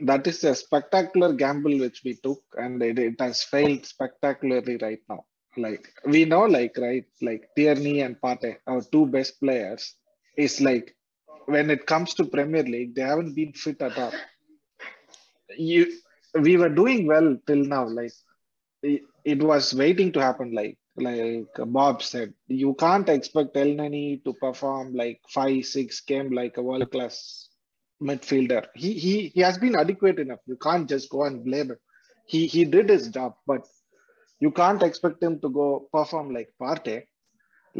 That 0.00 0.26
is 0.26 0.44
a 0.44 0.54
spectacular 0.54 1.32
gamble 1.32 1.78
which 1.78 2.02
we 2.04 2.14
took, 2.16 2.42
and 2.56 2.82
it, 2.82 2.98
it 2.98 3.20
has 3.20 3.42
failed 3.42 3.84
spectacularly 3.86 4.76
right 4.80 5.00
now. 5.08 5.24
Like 5.56 5.88
we 6.04 6.24
know, 6.24 6.44
like 6.44 6.76
right, 6.78 7.04
like 7.22 7.48
Tierney 7.56 8.00
and 8.00 8.20
Partey 8.20 8.56
our 8.66 8.82
two 8.82 9.06
best 9.06 9.40
players, 9.40 9.94
is 10.36 10.60
like 10.60 10.94
when 11.46 11.70
it 11.70 11.86
comes 11.86 12.14
to 12.14 12.24
Premier 12.26 12.62
League, 12.64 12.94
they 12.94 13.02
haven't 13.02 13.34
been 13.34 13.52
fit 13.52 13.80
at 13.82 13.98
all. 13.98 14.12
You, 15.56 15.86
we 16.40 16.56
were 16.56 16.68
doing 16.68 17.06
well 17.06 17.36
till 17.46 17.64
now. 17.64 17.86
Like 17.88 18.12
it, 18.82 19.42
was 19.42 19.74
waiting 19.74 20.12
to 20.12 20.20
happen. 20.20 20.52
Like 20.54 20.78
like 20.96 21.48
Bob 21.66 22.02
said, 22.02 22.34
you 22.48 22.74
can't 22.74 23.08
expect 23.08 23.54
Elneny 23.54 24.22
to 24.24 24.32
perform 24.34 24.94
like 24.94 25.20
five, 25.28 25.64
six 25.64 26.00
game 26.00 26.30
like 26.30 26.56
a 26.58 26.62
world 26.62 26.90
class 26.90 27.45
midfielder. 28.02 28.66
He 28.74 28.92
he 28.92 29.28
he 29.28 29.40
has 29.40 29.58
been 29.58 29.76
adequate 29.76 30.18
enough. 30.18 30.40
You 30.46 30.56
can't 30.56 30.88
just 30.88 31.10
go 31.10 31.24
and 31.24 31.44
blame 31.44 31.70
him. 31.70 31.78
He 32.26 32.46
he 32.46 32.64
did 32.64 32.88
his 32.88 33.08
job, 33.08 33.34
but 33.46 33.66
you 34.40 34.50
can't 34.50 34.82
expect 34.82 35.22
him 35.22 35.40
to 35.40 35.48
go 35.48 35.88
perform 35.92 36.32
like 36.32 36.50
Partey. 36.60 37.04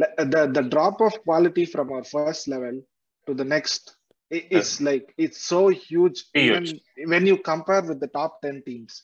Uh, 0.01 0.23
the 0.25 0.49
the 0.53 0.61
drop 0.61 1.01
of 1.01 1.21
quality 1.23 1.65
from 1.65 1.91
our 1.91 2.03
first 2.03 2.47
level 2.47 2.81
to 3.27 3.33
the 3.33 3.43
next 3.43 3.95
is 4.29 4.81
like 4.81 5.13
it's 5.17 5.41
so 5.45 5.69
huge, 5.69 6.25
huge. 6.33 6.75
Even 6.97 7.09
when 7.09 7.25
you 7.25 7.37
compare 7.37 7.81
with 7.81 7.99
the 7.99 8.07
top 8.07 8.41
10 8.41 8.63
teams. 8.65 9.03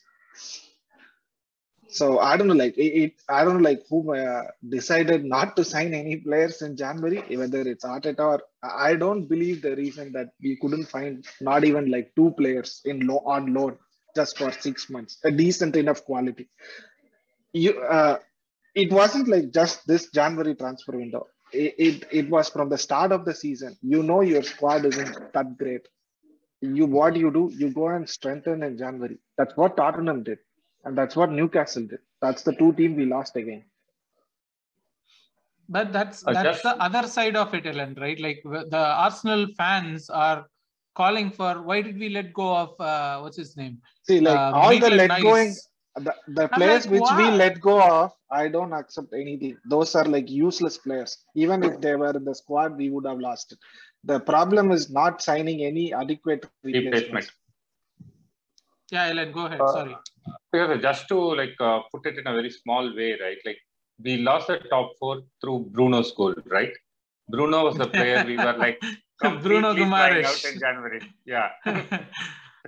So 1.94 2.20
I 2.20 2.38
don't 2.38 2.48
know, 2.48 2.56
like 2.56 2.78
it, 2.78 2.94
it 3.04 3.14
I 3.30 3.44
don't 3.44 3.58
know, 3.58 3.70
like 3.70 3.84
who 3.90 4.16
uh, 4.16 4.46
decided 4.70 5.26
not 5.26 5.56
to 5.58 5.64
sign 5.64 5.94
any 5.94 6.18
players 6.18 6.62
in 6.62 6.76
January, 6.76 7.20
whether 7.38 7.62
it's 7.62 7.86
Arteta 7.86 8.20
or 8.34 8.42
I 8.64 8.96
don't 8.96 9.28
believe 9.28 9.62
the 9.62 9.76
reason 9.76 10.12
that 10.14 10.30
we 10.42 10.58
couldn't 10.62 10.86
find 10.86 11.26
not 11.42 11.64
even 11.66 11.92
like 11.92 12.12
two 12.16 12.32
players 12.38 12.82
in 12.86 13.08
low 13.08 13.20
on 13.26 13.54
loan 13.54 13.78
just 14.16 14.38
for 14.38 14.52
six 14.52 14.90
months, 14.90 15.20
a 15.24 15.32
decent 15.32 15.76
enough 15.76 16.04
quality. 16.06 16.50
You, 17.54 17.82
uh, 17.82 18.20
it 18.76 18.92
wasn't 18.92 19.28
like 19.30 19.52
just 19.54 19.88
this 19.88 20.10
January 20.12 20.56
transfer 20.56 20.94
window. 20.98 21.28
It, 21.54 21.76
it 21.78 22.08
it 22.12 22.30
was 22.30 22.50
from 22.50 22.70
the 22.70 22.78
start 22.78 23.12
of 23.12 23.26
the 23.26 23.34
season. 23.36 23.78
You 23.82 24.04
know 24.04 24.22
your 24.22 24.44
squad 24.44 24.86
isn't 24.86 25.34
that 25.34 25.58
great. 25.58 25.88
You 26.62 26.86
what 26.88 27.16
you 27.18 27.32
do, 27.32 27.52
you 27.54 27.72
go 27.72 27.90
and 27.90 28.10
strengthen 28.10 28.64
in 28.64 28.78
January. 28.78 29.20
That's 29.38 29.56
what 29.58 29.78
Tottenham 29.78 30.24
did 30.24 30.40
and 30.84 30.98
that's 30.98 31.16
what 31.16 31.32
Newcastle 31.32 31.88
did. 31.88 32.00
That's 32.22 32.44
the 32.44 32.54
two 32.54 32.74
team 32.74 32.96
we 32.96 33.06
lost 33.06 33.36
again. 33.36 33.64
But 35.70 35.94
that's 35.94 36.26
uh, 36.28 36.34
that's 36.34 36.62
the 36.62 36.76
other 36.82 37.08
side 37.08 37.36
of 37.36 37.54
it, 37.54 37.66
Ellen, 37.66 37.96
right? 38.00 38.20
Like 38.20 38.42
the 38.44 38.78
Arsenal 38.78 39.48
fans 39.58 40.10
are 40.10 40.46
calling 40.96 41.32
for 41.32 41.62
why 41.64 41.82
did 41.82 41.98
we 41.98 42.10
let 42.10 42.34
go 42.34 42.56
of 42.56 42.80
uh, 42.80 43.20
what's 43.22 43.38
his 43.38 43.56
name? 43.58 43.82
See, 44.04 44.20
like 44.20 44.38
uh, 44.38 44.52
all 44.54 44.78
the 44.78 44.90
let 44.90 45.22
going, 45.22 45.56
the, 45.96 46.14
the 46.28 46.48
players 46.50 46.86
like, 46.86 47.02
which 47.02 47.10
we 47.18 47.32
let 47.32 47.62
go 47.62 47.82
of, 47.82 48.12
I 48.30 48.50
don't 48.50 48.74
accept 48.74 49.14
anything. 49.14 49.58
Those 49.70 49.96
are 49.96 50.06
like 50.06 50.30
useless 50.30 50.78
players. 50.78 51.18
Even 51.36 51.64
if 51.64 51.80
they 51.80 51.96
were 51.96 52.12
in 52.12 52.26
the 52.26 52.36
squad, 52.36 52.78
we 52.78 52.90
would 52.90 53.06
have 53.06 53.20
lost 53.20 53.54
it. 53.54 53.60
The 54.04 54.20
problem 54.20 54.72
is 54.72 54.92
not 54.92 55.22
signing 55.22 55.64
any 55.64 55.94
adequate 55.94 56.46
Replacement. 56.64 56.96
replacements. 56.96 57.32
Yeah, 58.92 59.08
Ellen, 59.08 59.32
go 59.32 59.46
ahead. 59.46 59.62
Uh, 59.62 59.72
Sorry. 59.72 59.96
Because 60.54 60.82
just 60.82 61.08
to 61.10 61.18
like 61.42 61.56
uh, 61.60 61.80
put 61.92 62.06
it 62.06 62.18
in 62.20 62.28
a 62.28 62.34
very 62.40 62.52
small 62.52 62.96
way, 62.96 63.12
right? 63.20 63.38
Like 63.46 63.58
we 64.06 64.18
lost 64.18 64.48
the 64.48 64.58
top 64.74 64.92
four 65.00 65.22
through 65.42 65.60
Bruno's 65.72 66.12
goal, 66.12 66.36
right? 66.46 66.72
Bruno 67.28 67.64
was 67.64 67.76
the 67.76 67.88
player 67.88 68.24
we 68.26 68.38
were 68.38 68.56
like 68.66 68.80
Bruno 69.20 69.74
completely 69.74 69.86
trying 69.86 70.26
out 70.26 70.46
in 70.52 70.60
January. 70.60 71.02
Yeah, 71.26 71.50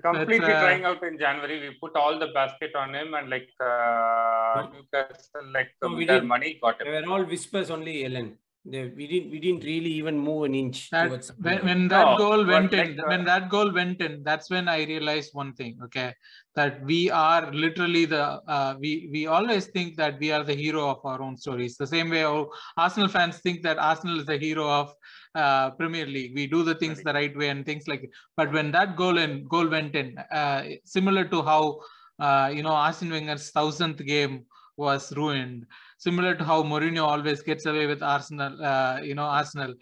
completely 0.01 0.53
uh, 0.53 0.61
trying 0.61 0.83
out 0.85 1.03
in 1.03 1.19
January. 1.19 1.59
We 1.59 1.77
put 1.83 1.95
all 1.95 2.17
the 2.17 2.29
basket 2.39 2.75
on 2.75 2.95
him, 2.95 3.13
and 3.13 3.29
like 3.29 3.49
uh, 3.59 4.67
Newcastle, 4.73 5.51
like 5.53 5.69
No, 5.83 5.93
we 5.93 6.05
their 6.05 6.23
money, 6.23 6.57
got 6.61 6.79
They 6.79 6.89
him. 6.89 7.05
were 7.05 7.11
all 7.17 7.23
whispers 7.23 7.69
only, 7.69 8.05
Ellen. 8.05 8.37
They, 8.67 8.87
we 8.87 9.05
didn't 9.05 9.29
we 9.29 9.39
didn't 9.39 9.63
really 9.63 9.91
even 9.91 10.17
move 10.17 10.45
an 10.45 10.55
inch 10.55 10.89
that 10.89 11.11
when, 11.39 11.63
when 11.65 11.87
that 11.89 12.07
No, 12.07 12.17
goal 12.17 12.43
but 12.43 12.47
went 12.53 12.73
like, 12.73 12.89
in 12.89 12.99
uh, 12.99 13.03
when 13.09 13.23
that 13.25 13.47
goal 13.47 13.71
went 13.71 14.01
in 14.01 14.23
that's 14.23 14.49
when 14.49 14.67
i 14.67 14.83
realized 14.85 15.35
one 15.35 15.53
thing 15.53 15.77
okay? 15.83 16.13
That 16.55 16.83
we 16.83 17.11
are 17.11 17.51
literally 17.53 18.05
the 18.05 18.23
uh, 18.47 18.75
we 18.79 19.09
we 19.11 19.27
always 19.27 19.67
think 19.67 19.97
that 19.97 20.17
we 20.19 20.31
are 20.31 20.43
the 20.43 20.55
hero 20.55 20.89
of 20.89 20.99
our 21.03 21.21
own 21.21 21.35
stories. 21.37 21.75
The 21.77 21.85
same 21.85 22.09
way 22.09 22.21
how 22.21 22.49
arsenal 22.77 23.09
fans 23.09 23.39
think 23.39 23.61
that 23.63 23.77
arsenal 23.77 24.19
is 24.21 24.25
the 24.25 24.37
hero 24.37 24.67
of 24.67 24.93
uh, 25.35 25.71
premier 25.71 26.07
league. 26.07 26.33
We 26.33 26.47
do 26.47 26.63
the 26.63 26.75
things 26.75 27.03
the 27.03 27.13
right 27.13 27.37
way 27.37 27.49
and 27.49 27.65
things 27.65 27.87
like 27.87 28.09
but 28.35 28.51
when 28.51 28.71
that 28.71 28.95
goal 28.95 29.17
in 29.17 29.47
goal 29.47 29.67
went 29.67 29.95
in 29.95 30.17
uh, 30.17 30.63
similar 30.85 31.25
to 31.25 31.43
how 31.43 31.81
uh, 32.19 32.49
you 32.51 32.63
know 32.63 32.75
arsene 32.85 33.11
wenger's 33.11 33.51
thousandth 33.51 34.03
game 34.05 34.45
was 34.77 35.15
ruined 35.15 35.65
similar 36.05 36.33
to 36.39 36.43
how 36.51 36.61
Mourinho 36.71 37.03
always 37.13 37.41
gets 37.49 37.65
away 37.71 37.85
with 37.91 38.01
Arsenal, 38.15 38.53
uh, 38.71 38.99
you 39.09 39.15
know, 39.19 39.29
Arsenal. 39.41 39.73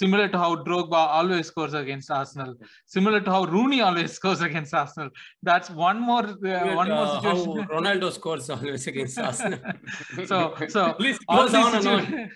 Similar 0.00 0.26
to 0.32 0.38
how 0.42 0.50
Drogba 0.66 1.00
always 1.18 1.46
scores 1.48 1.74
against 1.74 2.08
Arsenal. 2.18 2.52
Similar 2.86 3.20
to 3.26 3.30
how 3.34 3.44
Rooney 3.54 3.80
always 3.80 4.12
scores 4.18 4.42
against 4.48 4.72
Arsenal. 4.80 5.10
That's 5.48 5.70
one 5.70 5.98
more, 6.10 6.24
uh, 6.24 6.66
Look 6.66 6.76
one 6.80 6.90
at, 6.90 6.96
more 6.98 7.06
how 7.06 7.36
situation. 7.36 7.68
Ronaldo 7.76 8.12
scores 8.18 8.50
always 8.56 8.86
against 8.92 9.18
Arsenal. 9.18 9.60
so, 10.30 10.38
so 10.74 10.82
List 11.06 11.24
all 11.28 11.48
these, 11.48 11.66
on 11.66 11.74
and 11.78 11.88
on. 11.94 12.30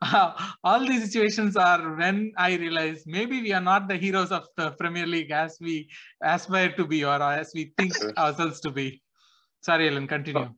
uh, 0.00 0.30
all 0.64 0.80
these 0.90 1.04
situations 1.08 1.56
are 1.56 1.82
when 1.96 2.32
I 2.38 2.56
realize 2.64 3.04
maybe 3.18 3.42
we 3.42 3.52
are 3.58 3.66
not 3.72 3.88
the 3.92 3.98
heroes 4.06 4.32
of 4.38 4.46
the 4.56 4.70
Premier 4.82 5.06
League 5.06 5.32
as 5.44 5.58
we 5.60 5.76
aspire 6.22 6.72
to 6.80 6.86
be 6.94 7.04
or 7.04 7.20
as 7.22 7.52
we 7.54 7.72
think 7.76 7.94
ourselves 8.16 8.60
to 8.66 8.70
be. 8.80 8.88
Sorry, 9.68 9.88
Ellen, 9.90 10.08
continue. 10.16 10.48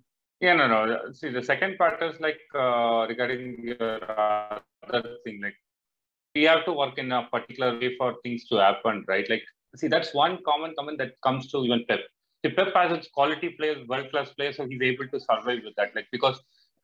Yeah, 0.42 0.54
no, 0.54 0.66
no. 0.66 1.12
See, 1.12 1.30
the 1.30 1.42
second 1.42 1.78
part 1.78 2.02
is 2.02 2.20
like 2.20 2.40
uh, 2.54 3.06
regarding 3.08 3.62
your 3.64 4.00
other 4.88 5.16
thing, 5.24 5.40
like 5.40 5.54
we 6.34 6.42
have 6.44 6.64
to 6.64 6.72
work 6.72 6.98
in 6.98 7.12
a 7.12 7.28
particular 7.32 7.78
way 7.78 7.96
for 7.96 8.16
things 8.24 8.46
to 8.48 8.56
happen, 8.56 9.04
right? 9.06 9.28
Like, 9.30 9.44
see, 9.76 9.86
that's 9.86 10.12
one 10.12 10.38
common 10.44 10.74
comment 10.76 10.98
that 10.98 11.12
comes 11.22 11.50
to 11.52 11.64
even 11.64 11.84
Pep. 11.88 12.00
The 12.42 12.50
Pep 12.50 12.74
has 12.74 12.92
its 12.92 13.08
quality 13.08 13.50
players, 13.50 13.86
world 13.88 14.10
class 14.10 14.30
players, 14.30 14.56
so 14.56 14.66
he's 14.66 14.82
able 14.82 15.06
to 15.08 15.20
survive 15.20 15.60
with 15.64 15.76
that. 15.76 15.94
Like, 15.94 16.08
because 16.10 16.40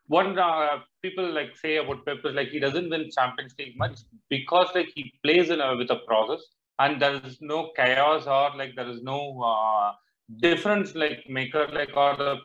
one 0.06 0.38
uh, 0.38 0.78
people 1.02 1.28
like 1.32 1.56
say 1.56 1.78
about 1.78 2.06
Pep 2.06 2.18
is 2.24 2.34
like 2.34 2.48
he 2.48 2.60
doesn't 2.60 2.88
win 2.90 3.10
Champions 3.10 3.54
League 3.58 3.76
much 3.76 4.00
because 4.30 4.68
like 4.74 4.90
he 4.94 5.12
plays 5.24 5.50
in 5.50 5.60
a, 5.60 5.76
with 5.76 5.90
a 5.90 5.98
process 6.06 6.40
and 6.78 7.02
there 7.02 7.20
is 7.24 7.38
no 7.40 7.72
chaos 7.76 8.26
or 8.28 8.56
like 8.56 8.76
there 8.76 8.88
is 8.88 9.02
no 9.02 9.42
uh, 9.42 9.92
difference 10.40 10.94
like 10.94 11.28
maker 11.28 11.68
like 11.72 11.90
or 11.96 12.16
the 12.16 12.36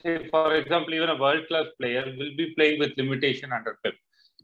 say 0.00 0.28
for 0.28 0.54
example 0.54 0.94
even 0.94 1.10
a 1.10 1.16
world 1.16 1.46
class 1.48 1.66
player 1.80 2.04
will 2.18 2.34
be 2.36 2.52
playing 2.56 2.78
with 2.78 2.92
limitation 2.96 3.52
under 3.52 3.78
Pep. 3.84 3.94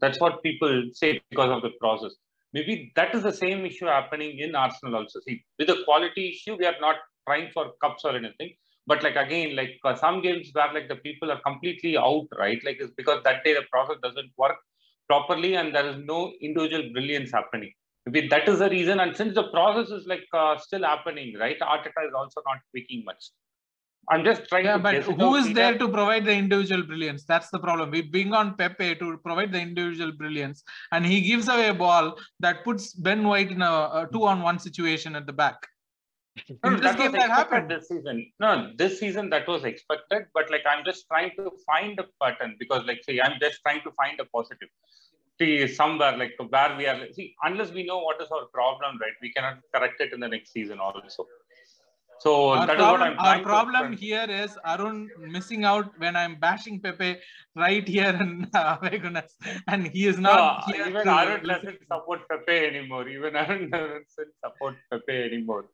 That's 0.01 0.19
what 0.19 0.43
people 0.43 0.83
say 0.93 1.21
because 1.29 1.51
of 1.51 1.61
the 1.61 1.71
process. 1.79 2.13
Maybe 2.53 2.91
that 2.95 3.13
is 3.13 3.23
the 3.23 3.33
same 3.33 3.65
issue 3.65 3.85
happening 3.85 4.39
in 4.39 4.55
Arsenal 4.55 4.95
also. 4.95 5.19
See, 5.27 5.43
with 5.57 5.67
the 5.67 5.83
quality 5.85 6.29
issue, 6.29 6.55
we 6.57 6.65
are 6.65 6.79
not 6.81 6.95
trying 7.27 7.51
for 7.53 7.73
cups 7.81 8.05
or 8.05 8.15
anything. 8.15 8.53
But 8.87 9.03
like 9.03 9.15
again, 9.15 9.55
like 9.55 9.77
uh, 9.83 9.95
some 9.95 10.21
games 10.21 10.49
where 10.53 10.73
like 10.73 10.87
the 10.87 10.95
people 10.95 11.31
are 11.31 11.41
completely 11.41 11.95
out, 11.97 12.27
right? 12.37 12.59
Like 12.65 12.77
it's 12.79 12.93
because 12.97 13.21
that 13.23 13.43
day 13.43 13.53
the 13.53 13.65
process 13.71 13.97
doesn't 14.01 14.31
work 14.37 14.55
properly 15.07 15.55
and 15.55 15.75
there 15.75 15.87
is 15.87 15.97
no 16.05 16.33
individual 16.41 16.89
brilliance 16.91 17.31
happening. 17.31 17.71
Maybe 18.05 18.27
that 18.29 18.47
is 18.49 18.59
the 18.59 18.69
reason. 18.69 18.99
And 18.99 19.15
since 19.15 19.35
the 19.35 19.49
process 19.51 19.91
is 19.91 20.07
like 20.07 20.25
uh, 20.33 20.57
still 20.57 20.83
happening, 20.83 21.35
right? 21.37 21.59
Arteta 21.59 22.07
is 22.07 22.13
also 22.15 22.41
not 22.47 22.57
tweaking 22.71 23.03
much. 23.05 23.29
I'm 24.11 24.23
just 24.25 24.47
trying 24.49 24.65
Yeah, 24.65 24.77
to 24.77 24.79
but 24.79 24.95
who 24.95 24.99
is 25.01 25.07
it 25.07 25.19
who 25.21 25.27
out 25.27 25.35
is 25.39 25.45
either- 25.47 25.53
there 25.53 25.77
to 25.77 25.87
provide 25.87 26.25
the 26.25 26.33
individual 26.33 26.83
brilliance? 26.83 27.25
That's 27.25 27.49
the 27.51 27.59
problem. 27.59 27.91
We 27.91 28.01
bring 28.01 28.33
on 28.33 28.55
Pepe 28.55 28.95
to 28.95 29.17
provide 29.17 29.51
the 29.51 29.59
individual 29.61 30.11
brilliance, 30.11 30.63
and 30.91 31.05
he 31.05 31.21
gives 31.21 31.47
away 31.47 31.67
a 31.69 31.73
ball 31.73 32.17
that 32.39 32.63
puts 32.63 32.93
Ben 32.93 33.23
White 33.27 33.51
in 33.51 33.61
a, 33.61 33.65
a 34.01 34.09
two-on-one 34.11 34.57
situation 34.59 35.15
at 35.15 35.27
the 35.27 35.33
back. 35.33 35.67
No, 36.63 36.71
this 36.71 36.81
that 36.81 36.97
game, 36.97 37.11
was 37.11 37.21
that 37.21 37.29
happened. 37.29 37.69
this 37.69 37.87
season. 37.89 38.31
No, 38.39 38.71
this 38.77 38.99
season 38.99 39.29
that 39.31 39.47
was 39.47 39.63
expected, 39.65 40.25
but 40.33 40.49
like 40.49 40.63
I'm 40.71 40.83
just 40.85 41.05
trying 41.07 41.31
to 41.35 41.51
find 41.65 41.99
a 41.99 42.05
pattern 42.21 42.55
because, 42.57 42.85
like, 42.85 43.01
see, 43.03 43.21
I'm 43.21 43.39
just 43.39 43.61
trying 43.61 43.81
to 43.81 43.91
find 43.91 44.19
a 44.19 44.25
positive. 44.25 44.69
See, 45.39 45.67
somewhere 45.67 46.17
like 46.17 46.33
where 46.37 46.75
we 46.77 46.85
are. 46.85 47.11
See, 47.13 47.35
unless 47.43 47.71
we 47.71 47.83
know 47.85 47.99
what 47.99 48.21
is 48.21 48.29
our 48.31 48.45
problem, 48.47 48.97
right, 48.99 49.13
we 49.21 49.31
cannot 49.33 49.59
correct 49.73 50.01
it 50.01 50.13
in 50.13 50.19
the 50.19 50.27
next 50.27 50.51
season 50.51 50.79
also. 50.79 51.27
So 52.21 52.49
Our 52.49 52.67
that 52.67 52.75
is 52.75 52.81
what 52.81 52.97
problem, 52.97 53.15
I'm 53.19 53.37
our 53.37 53.43
problem 53.43 53.93
here 53.93 54.25
is 54.29 54.57
Arun 54.65 55.09
missing 55.19 55.63
out 55.63 55.97
when 55.99 56.17
I'm 56.17 56.35
bashing 56.35 56.81
Pepe 56.81 57.17
right 57.55 57.87
here 57.87 58.09
in 58.09 58.49
uh, 58.53 58.77
and 59.67 59.87
he 59.87 60.05
is 60.07 60.19
No, 60.19 60.33
not 60.33 60.65
here 60.65 60.87
even 60.87 61.07
Arun 61.07 61.45
doesn't 61.45 61.79
support 61.91 62.27
Pepe 62.29 62.57
anymore. 62.65 63.07
Even 63.07 63.37
Arun 63.37 63.69
doesn't 63.71 64.33
support 64.43 64.75
Pepe 64.91 65.23
anymore. 65.23 65.65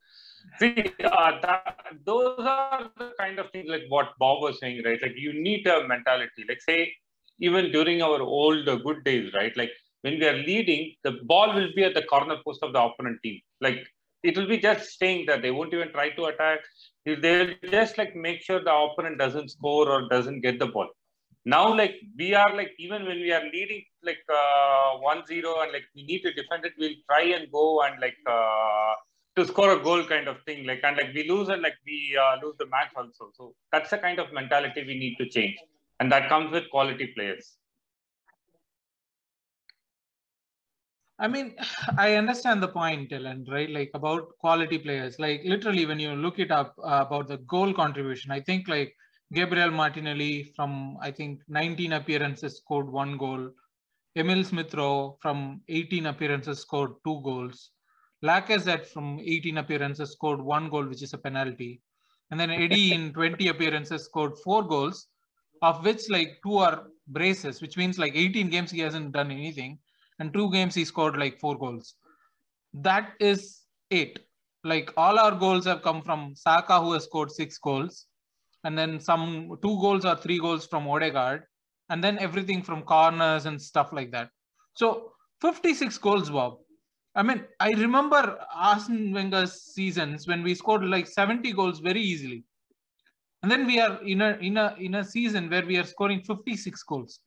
See, 0.60 0.94
uh, 1.04 1.32
that, 1.42 1.78
those 2.06 2.36
are 2.40 2.92
the 2.98 3.14
kind 3.20 3.40
of 3.40 3.50
things 3.50 3.68
like 3.68 3.86
what 3.90 4.10
Bob 4.20 4.44
was 4.44 4.60
saying, 4.60 4.84
right? 4.86 5.02
Like 5.02 5.16
you 5.16 5.34
need 5.34 5.66
a 5.66 5.88
mentality. 5.88 6.46
Like 6.48 6.62
say, 6.62 6.94
even 7.40 7.72
during 7.72 8.04
our 8.04 8.22
old 8.22 8.70
uh, 8.70 8.76
good 8.76 9.04
days, 9.04 9.34
right? 9.34 9.56
Like 9.58 9.72
when 10.02 10.20
we 10.20 10.28
are 10.28 10.38
leading, 10.38 10.94
the 11.04 11.14
ball 11.24 11.56
will 11.56 11.70
be 11.76 11.84
at 11.84 11.96
the 11.96 12.04
corner 12.04 12.38
post 12.46 12.62
of 12.62 12.74
the 12.74 12.82
opponent 12.82 13.20
team. 13.24 13.42
Like 13.62 13.88
it 14.30 14.38
will 14.38 14.48
be 14.48 14.58
just 14.58 14.90
staying 14.90 15.26
there. 15.28 15.40
They 15.42 15.52
won't 15.52 15.74
even 15.74 15.92
try 15.92 16.10
to 16.10 16.26
attack. 16.26 16.60
They'll 17.06 17.54
just 17.72 17.98
like 17.98 18.16
make 18.16 18.42
sure 18.42 18.64
the 18.64 18.74
opponent 18.74 19.20
doesn't 19.20 19.50
score 19.50 19.88
or 19.88 20.10
doesn't 20.10 20.42
get 20.42 20.60
the 20.60 20.68
ball 20.68 20.90
now 21.46 21.74
like 21.82 21.96
we 22.18 22.34
are 22.34 22.52
like 22.56 22.72
even 22.80 23.06
when 23.06 23.20
we 23.26 23.32
are 23.32 23.44
leading 23.54 23.84
like 24.04 24.24
uh 24.30 24.98
1-0 24.98 25.64
and 25.64 25.72
like 25.72 25.86
we 25.96 26.04
need 26.04 26.22
to 26.22 26.34
defend 26.34 26.66
it 26.66 26.74
we'll 26.80 27.00
try 27.10 27.24
and 27.38 27.52
go 27.52 27.84
and 27.84 28.02
like 28.02 28.18
uh 28.26 28.94
to 29.36 29.46
score 29.46 29.72
a 29.74 29.80
goal 29.80 30.04
kind 30.06 30.28
of 30.28 30.38
thing 30.46 30.66
like 30.66 30.82
and 30.84 30.98
like 30.98 31.14
we 31.14 31.30
lose 31.30 31.50
and 31.50 31.62
like 31.62 31.78
we 31.86 32.18
uh, 32.20 32.36
lose 32.44 32.56
the 32.58 32.66
match 32.68 32.92
also 32.96 33.32
so 33.38 33.54
that's 33.72 33.92
the 33.92 33.98
kind 33.98 34.18
of 34.18 34.34
mentality 34.34 34.84
we 34.88 34.98
need 34.98 35.16
to 35.18 35.30
change 35.30 35.58
and 36.00 36.12
that 36.12 36.28
comes 36.30 36.52
with 36.52 36.70
quality 36.72 37.08
players 37.16 37.58
I 41.20 41.28
mean, 41.28 41.56
I 41.98 42.16
understand 42.16 42.62
the 42.62 42.68
point, 42.68 43.10
Dylan, 43.10 43.50
right? 43.50 43.70
Like 43.70 43.92
about 43.94 44.38
quality 44.40 44.78
players. 44.78 45.20
Like 45.20 45.42
literally, 45.46 45.86
when 45.86 46.00
you 46.00 46.14
look 46.14 46.40
it 46.40 46.52
up 46.52 46.76
uh, 46.84 47.04
about 47.08 47.28
the 47.28 47.38
goal 47.38 47.74
contribution, 47.74 48.32
I 48.32 48.40
think 48.42 48.68
like 48.68 48.96
Gabriel 49.34 49.72
Martinelli 49.72 50.52
from 50.56 50.98
I 51.02 51.12
think 51.12 51.42
19 51.48 51.94
appearances 51.94 52.58
scored 52.58 52.90
one 52.90 53.18
goal. 53.18 53.50
Emile 54.18 54.44
Smith 54.46 54.74
Rowe 54.74 55.18
from 55.22 55.62
18 55.68 56.06
appearances 56.06 56.60
scored 56.60 56.92
two 57.06 57.22
goals. 57.22 57.72
Lacazette 58.24 58.86
from 58.86 59.20
18 59.20 59.58
appearances 59.58 60.14
scored 60.14 60.42
one 60.42 60.70
goal, 60.70 60.86
which 60.86 61.04
is 61.04 61.14
a 61.14 61.18
penalty. 61.18 61.82
And 62.32 62.40
then 62.40 62.50
Eddie 62.50 62.94
in 62.94 63.14
20 63.20 63.50
appearances 63.50 64.06
scored 64.06 64.38
four 64.38 64.64
goals, 64.64 65.08
of 65.62 65.84
which 65.84 66.10
like 66.10 66.40
two 66.44 66.58
are 66.58 66.88
braces, 67.08 67.62
which 67.62 67.76
means 67.76 68.00
like 68.00 68.16
18 68.16 68.50
games 68.50 68.72
he 68.72 68.80
hasn't 68.80 69.12
done 69.12 69.32
anything 69.32 69.80
and 70.20 70.34
two 70.34 70.52
games 70.52 70.76
he 70.76 70.86
scored 70.86 71.18
like 71.18 71.40
four 71.40 71.58
goals. 71.58 71.96
That 72.74 73.14
is 73.20 73.62
it. 73.90 74.20
Like 74.64 74.92
all 74.98 75.20
our 75.20 75.32
goals 75.32 75.66
have 75.66 75.82
come 75.84 76.02
from 76.02 76.34
Saka, 76.36 76.80
who 76.80 76.94
has 76.94 77.04
scored 77.04 77.32
six 77.32 77.58
goals, 77.58 78.08
and 78.64 78.78
then 78.78 79.00
some 79.00 79.58
two 79.62 79.80
goals 79.80 80.06
or 80.06 80.16
three 80.16 80.40
goals 80.40 80.66
from 80.66 80.88
Odegaard, 80.88 81.44
and 81.90 82.04
then 82.04 82.18
everything 82.20 82.64
from 82.64 82.82
corners 82.82 83.46
and 83.46 83.62
stuff 83.62 83.94
like 83.94 84.12
that. 84.12 84.30
So 84.74 85.12
56 85.42 85.98
goals, 86.00 86.30
Bob. 86.30 86.58
I 87.16 87.24
mean, 87.24 87.46
I 87.60 87.72
remember 87.72 88.38
Arsene 88.54 89.14
Wenger's 89.14 89.62
seasons 89.62 90.28
when 90.28 90.44
we 90.44 90.54
scored 90.54 90.84
like 90.84 91.08
70 91.08 91.54
goals 91.54 91.80
very 91.80 92.02
easily. 92.02 92.44
And 93.42 93.52
then 93.52 93.66
we 93.68 93.80
are 93.80 94.02
in 94.04 94.22
a 94.22 94.32
in 94.42 94.58
a 94.58 94.76
in 94.80 94.96
a 94.96 95.04
season 95.04 95.50
where 95.50 95.66
we 95.66 95.78
are 95.78 95.84
scoring 95.84 96.22
56 96.22 96.82
goals. 96.84 97.20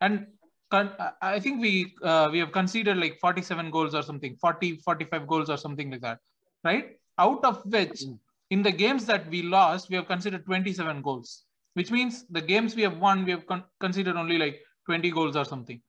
And 0.00 0.26
I 0.72 1.38
think 1.40 1.60
we 1.60 1.94
uh, 2.02 2.28
we 2.32 2.38
have 2.38 2.52
conceded 2.52 2.96
like 2.96 3.18
47 3.20 3.70
goals 3.70 3.94
or 3.94 4.02
something, 4.02 4.36
40, 4.36 4.76
45 4.76 5.26
goals 5.26 5.50
or 5.50 5.56
something 5.56 5.90
like 5.90 6.00
that, 6.00 6.18
right? 6.64 6.96
Out 7.18 7.44
of 7.44 7.62
which 7.66 8.04
in 8.50 8.62
the 8.62 8.72
games 8.72 9.04
that 9.06 9.28
we 9.30 9.42
lost, 9.42 9.90
we 9.90 9.96
have 9.96 10.06
considered 10.06 10.44
27 10.46 11.02
goals, 11.02 11.44
which 11.74 11.90
means 11.90 12.24
the 12.30 12.40
games 12.40 12.74
we 12.74 12.82
have 12.82 12.98
won, 12.98 13.24
we 13.24 13.32
have 13.32 13.46
con- 13.46 13.64
considered 13.80 14.16
only 14.16 14.38
like 14.38 14.60
20 14.86 15.10
goals 15.10 15.36
or 15.36 15.44
something. 15.44 15.80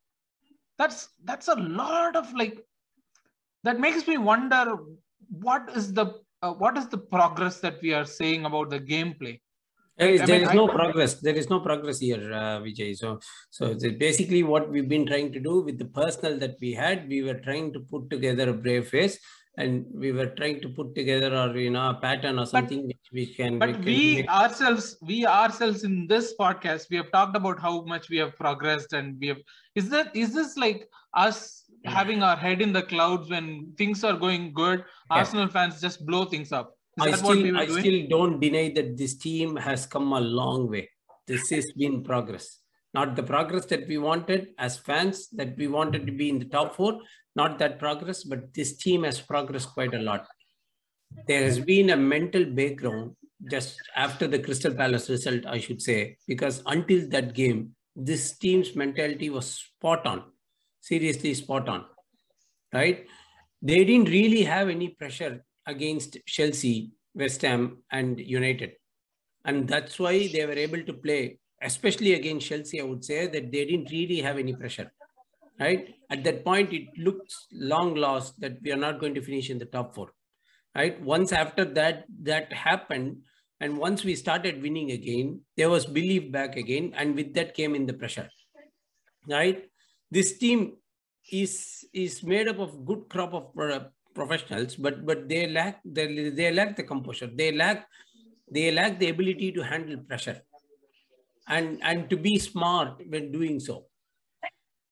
That's 0.78 1.10
that's 1.24 1.48
a 1.48 1.56
lot 1.56 2.16
of 2.16 2.34
like 2.34 2.60
that 3.64 3.80
makes 3.80 4.08
me 4.08 4.18
wonder 4.18 4.78
what 5.30 5.70
is 5.76 5.94
the 5.94 6.22
uh, 6.42 6.54
what 6.54 6.78
is 6.78 6.88
the 6.88 6.98
progress 6.98 7.60
that 7.62 7.82
we 7.82 7.94
are 7.94 8.06
saying 8.06 8.46
about 8.46 8.70
the 8.70 8.80
gameplay 8.80 9.40
there 9.98 10.10
is, 10.10 10.22
I 10.22 10.26
there 10.26 10.36
mean, 10.40 10.44
is 10.48 10.50
I- 10.50 10.56
no 10.56 10.68
progress. 10.68 11.14
There 11.22 11.36
is 11.36 11.50
no 11.50 11.60
progress 11.60 12.00
here, 12.00 12.34
uh, 12.34 12.60
Vijay. 12.62 12.98
So, 12.98 13.20
so 13.50 13.74
basically, 14.08 14.44
what 14.44 14.70
we've 14.70 14.90
been 14.90 15.06
trying 15.06 15.32
to 15.34 15.40
do 15.40 15.62
with 15.62 15.78
the 15.78 15.86
personnel 15.86 16.38
that 16.40 16.56
we 16.62 16.74
had, 16.74 17.08
we 17.08 17.22
were 17.24 17.40
trying 17.48 17.74
to 17.74 17.80
put 17.80 18.10
together 18.10 18.50
a 18.50 18.54
brave 18.54 18.88
face, 18.88 19.20
and 19.58 19.86
we 19.94 20.12
were 20.12 20.28
trying 20.38 20.60
to 20.62 20.70
put 20.70 20.96
together, 20.96 21.36
or 21.38 21.56
you 21.56 21.70
know, 21.70 21.90
a 21.92 21.94
pattern 22.02 22.40
or 22.40 22.46
something 22.46 22.88
which 22.88 23.10
we 23.14 23.26
can. 23.36 23.60
but 23.60 23.74
can 23.74 23.86
we 23.86 24.16
make- 24.16 24.30
ourselves 24.30 24.98
we 25.02 25.26
ourselves 25.28 25.84
in 25.84 26.08
this 26.08 26.34
podcast 26.40 26.90
we 26.90 26.98
have 26.98 27.12
talked 27.12 27.36
about 27.36 27.60
how 27.60 27.74
much 27.84 28.10
we 28.10 28.18
have 28.18 28.36
progressed 28.38 28.94
and 28.94 29.20
we 29.20 29.28
have 29.28 29.38
is 29.76 29.90
that 29.90 30.16
is 30.16 30.34
this 30.34 30.58
like 30.58 30.90
us 31.26 31.38
having 31.86 32.24
our 32.24 32.36
head 32.36 32.62
in 32.66 32.74
the 32.78 32.82
clouds 32.82 33.30
when 33.30 33.48
things 33.78 34.04
are 34.04 34.18
going 34.26 34.52
good 34.54 34.80
Yeah. 34.80 35.18
arsenal 35.20 35.48
fans 35.58 35.80
just 35.86 36.04
blow 36.10 36.24
things 36.34 36.52
up 36.52 36.74
I 37.00 37.12
still, 37.12 37.58
I 37.58 37.66
doing 37.66 37.80
still 37.80 38.08
don't 38.08 38.40
deny 38.40 38.72
that 38.76 38.98
this 38.98 39.16
team 39.16 39.56
has 39.56 39.86
come 39.86 40.14
a 40.14 40.20
long 40.20 40.70
way. 40.70 40.90
This 41.28 41.50
has 41.50 41.72
been 41.76 42.04
progress, 42.04 42.60
not 42.94 43.16
the 43.16 43.24
progress 43.24 43.66
that 43.68 43.88
we 43.88 43.98
wanted 43.98 44.50
as 44.60 44.78
fans, 44.78 45.30
that 45.30 45.58
we 45.58 45.68
wanted 45.68 46.06
to 46.06 46.12
be 46.12 46.30
in 46.30 46.40
the 46.40 46.46
top 46.46 46.76
four, 46.76 47.00
not 47.36 47.58
that 47.60 47.80
progress, 47.80 48.24
but 48.24 48.54
this 48.54 48.78
team 48.78 49.04
has 49.04 49.20
progressed 49.20 49.74
quite 49.74 49.94
a 49.94 50.00
lot. 50.00 50.28
There 51.28 51.44
has 51.44 51.60
been 51.60 51.92
a 51.92 51.98
mental 51.98 52.46
background 52.46 53.16
just 53.50 53.82
after 53.96 54.28
the 54.28 54.40
Crystal 54.40 54.74
Palace 54.74 55.10
result, 55.10 55.46
I 55.46 55.60
should 55.60 55.82
say, 55.82 56.18
because 56.28 56.62
until 56.66 57.08
that 57.10 57.34
game, 57.34 57.76
this 57.96 58.38
team's 58.38 58.76
mentality 58.76 59.30
was 59.30 59.48
spot 59.48 60.06
on, 60.06 60.24
seriously 60.82 61.34
spot 61.34 61.70
on, 61.70 61.86
right? 62.74 63.08
They 63.62 63.84
didn't 63.84 64.10
really 64.10 64.44
have 64.44 64.70
any 64.70 64.90
pressure 64.90 65.44
against 65.66 66.18
Chelsea, 66.26 66.92
West 67.16 67.42
Ham, 67.42 67.84
and 67.92 68.20
United. 68.20 68.74
And 69.46 69.68
that's 69.68 70.00
why 70.00 70.28
they 70.28 70.46
were 70.46 70.54
able 70.54 70.84
to 70.84 70.94
play, 70.94 71.40
especially 71.62 72.14
against 72.14 72.48
Chelsea, 72.48 72.80
I 72.80 72.84
would 72.84 73.04
say 73.04 73.28
that 73.28 73.52
they 73.52 73.66
didn't 73.66 73.92
really 73.92 74.22
have 74.22 74.38
any 74.38 74.54
pressure. 74.54 74.92
Right? 75.60 75.94
At 76.10 76.24
that 76.24 76.44
point, 76.44 76.74
it 76.74 76.88
looks 76.98 77.48
long 77.52 77.96
lost 77.96 78.40
that 78.42 78.58
we 78.64 78.72
are 78.72 78.78
not 78.78 79.00
going 79.00 79.14
to 79.16 79.22
finish 79.22 79.50
in 79.50 79.60
the 79.60 79.66
top 79.66 79.94
four. 79.94 80.10
Right? 80.76 81.00
Once 81.02 81.32
after 81.32 81.64
that, 81.64 82.06
that 82.24 82.52
happened, 82.52 83.18
and 83.60 83.78
once 83.78 84.04
we 84.04 84.16
started 84.16 84.62
winning 84.62 84.92
again, 84.92 85.42
there 85.56 85.70
was 85.70 85.86
belief 85.86 86.32
back 86.32 86.56
again, 86.58 86.94
and 86.98 87.16
with 87.16 87.34
that 87.36 87.54
came 87.54 87.76
in 87.76 87.86
the 87.86 87.94
pressure. 87.94 88.30
Right? 89.30 89.70
This 90.10 90.38
team 90.38 90.78
is 91.32 91.86
is 91.94 92.24
made 92.24 92.48
up 92.48 92.60
of 92.60 92.86
good 92.86 93.08
crop 93.10 93.34
of 93.34 93.54
pro- 93.54 93.88
professionals, 94.14 94.76
but 94.76 95.06
but 95.06 95.28
they 95.28 95.48
lack 95.48 95.82
they, 95.86 96.30
they 96.30 96.52
lack 96.52 96.76
the 96.76 96.84
composure. 96.84 97.28
They 97.28 97.52
lack 97.52 97.88
they 98.52 98.72
lack 98.72 99.00
the 99.00 99.10
ability 99.10 99.52
to 99.54 99.64
handle 99.64 99.98
pressure, 99.98 100.42
and 101.48 101.80
and 101.84 102.10
to 102.10 102.18
be 102.18 102.38
smart 102.40 103.02
when 103.08 103.32
doing 103.32 103.60
so. 103.60 103.86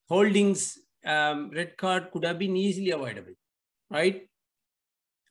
Holdings 0.09 0.77
um, 1.05 1.51
red 1.51 1.77
card 1.77 2.11
could 2.11 2.25
have 2.25 2.39
been 2.39 2.55
easily 2.55 2.91
avoidable, 2.91 3.33
right? 3.89 4.27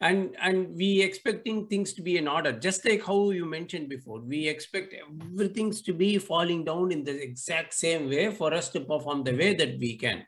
And 0.01 0.35
and 0.41 0.75
we 0.75 1.03
expecting 1.03 1.67
things 1.67 1.93
to 1.93 2.03
be 2.03 2.17
in 2.17 2.27
order, 2.27 2.53
just 2.53 2.87
like 2.87 3.05
how 3.05 3.31
you 3.31 3.45
mentioned 3.45 3.91
before. 3.91 4.21
We 4.21 4.49
expect 4.49 4.95
everything 4.95 5.73
to 5.73 5.93
be 5.93 6.17
falling 6.19 6.65
down 6.65 6.91
in 6.91 7.05
the 7.05 7.23
exact 7.23 7.75
same 7.75 8.09
way 8.09 8.35
for 8.35 8.55
us 8.55 8.71
to 8.71 8.81
perform 8.81 9.25
the 9.25 9.37
way 9.37 9.55
that 9.55 9.79
we 9.79 9.97
can 9.99 10.25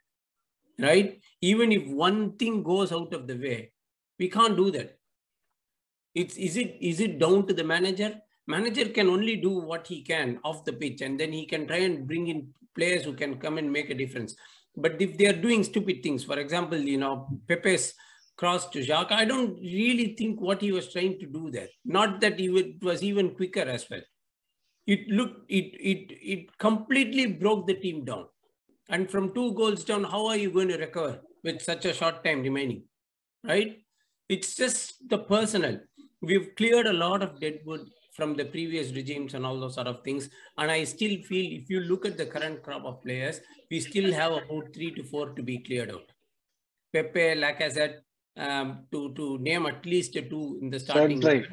right? 0.79 1.21
Even 1.41 1.73
if 1.73 1.87
one 1.87 2.37
thing 2.37 2.63
goes 2.63 2.93
out 2.93 3.13
of 3.13 3.27
the 3.27 3.37
way, 3.37 3.73
we 4.19 4.29
can't 4.29 4.57
do 4.57 4.71
that. 4.71 4.99
It's 6.15 6.37
is 6.37 6.57
it 6.57 6.77
is 6.81 7.01
it 7.01 7.19
down 7.19 7.47
to 7.47 7.55
the 7.55 7.65
manager? 7.65 8.21
Manager 8.47 8.89
can 8.89 9.09
only 9.09 9.37
do 9.37 9.51
what 9.51 9.87
he 9.87 10.03
can 10.03 10.39
off 10.45 10.65
the 10.65 10.73
pitch, 10.73 11.01
and 11.01 11.19
then 11.19 11.33
he 11.33 11.47
can 11.47 11.67
try 11.67 11.79
and 11.79 12.07
bring 12.07 12.29
in 12.29 12.49
players 12.75 13.05
who 13.05 13.15
can 13.15 13.39
come 13.39 13.59
and 13.59 13.73
make 13.73 13.91
a 13.91 13.95
difference. 13.95 14.35
But 14.77 15.01
if 15.01 15.17
they 15.17 15.27
are 15.27 15.33
doing 15.33 15.65
stupid 15.65 16.03
things, 16.03 16.25
for 16.25 16.39
example, 16.39 16.79
you 16.79 16.99
know, 16.99 17.29
Pepe's 17.47 17.95
cross 18.37 18.69
to 18.71 18.83
Jacques, 18.83 19.13
I 19.13 19.25
don't 19.25 19.59
really 19.61 20.15
think 20.19 20.41
what 20.41 20.61
he 20.61 20.73
was 20.73 20.93
trying 20.93 21.19
to 21.21 21.27
do 21.27 21.51
there. 21.51 21.69
Not 21.85 22.21
that 22.23 22.39
he 22.39 22.49
would, 22.49 22.83
was 22.83 23.03
even 23.03 23.35
quicker 23.35 23.63
as 23.63 23.89
well. 23.91 24.01
It 24.87 25.07
looked 25.09 25.49
it 25.49 25.75
it 25.79 26.13
it 26.21 26.59
completely 26.59 27.27
broke 27.27 27.69
the 27.69 27.75
team 27.75 28.05
down. 28.05 28.27
And 28.93 29.11
from 29.11 29.33
two 29.35 29.55
goals 29.55 29.85
down, 29.85 30.05
how 30.05 30.27
are 30.27 30.37
you 30.37 30.51
going 30.51 30.69
to 30.69 30.77
recover 30.77 31.21
with 31.43 31.63
such 31.63 31.87
a 31.87 31.95
short 31.95 32.23
time 32.23 32.43
remaining? 32.43 32.83
Right? 33.43 33.79
It's 34.29 34.55
just 34.55 35.09
the 35.09 35.19
personnel. 35.19 35.81
We've 36.21 36.55
cleared 36.57 36.87
a 36.87 36.93
lot 36.93 37.23
of 37.23 37.41
deadwood 37.41 37.89
from 38.13 38.37
the 38.37 38.45
previous 38.45 38.93
regimes 38.93 39.33
and 39.33 39.47
all 39.47 39.59
those 39.59 39.77
sort 39.77 39.87
of 39.87 40.05
things. 40.05 40.29
And 40.59 40.71
I 40.71 40.85
still 40.85 41.17
feel 41.23 41.63
if 41.63 41.71
you 41.71 41.81
look 41.81 42.05
at 42.05 42.19
the 42.19 42.27
current 42.27 42.63
crop 42.63 42.85
of 42.85 43.03
players, 43.03 43.41
we 43.71 43.81
still 43.81 44.13
have 44.13 44.33
about 44.33 44.75
three 44.75 44.93
to 44.95 45.03
four 45.05 45.31
to 45.31 45.43
be 45.43 45.59
cleared 45.59 45.91
out. 45.91 46.13
Pepe, 46.93 47.41
Lacazette, 47.41 48.01
um, 48.37 48.85
to, 48.93 49.15
to 49.15 49.39
name 49.39 49.65
at 49.65 49.87
least 49.87 50.13
two 50.13 50.59
in 50.61 50.69
the 50.69 50.79
starting. 50.79 51.23
Cedric. 51.23 51.49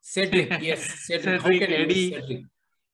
Cedric, 0.00 0.62
yes. 0.62 1.06
Cedric. 1.06 1.40
How 1.42 1.48
Cedric, 1.48 1.68
can 1.68 1.72
I 1.72 1.86
miss 1.86 1.96
Eddie. 1.96 2.12
Cedric? 2.12 2.44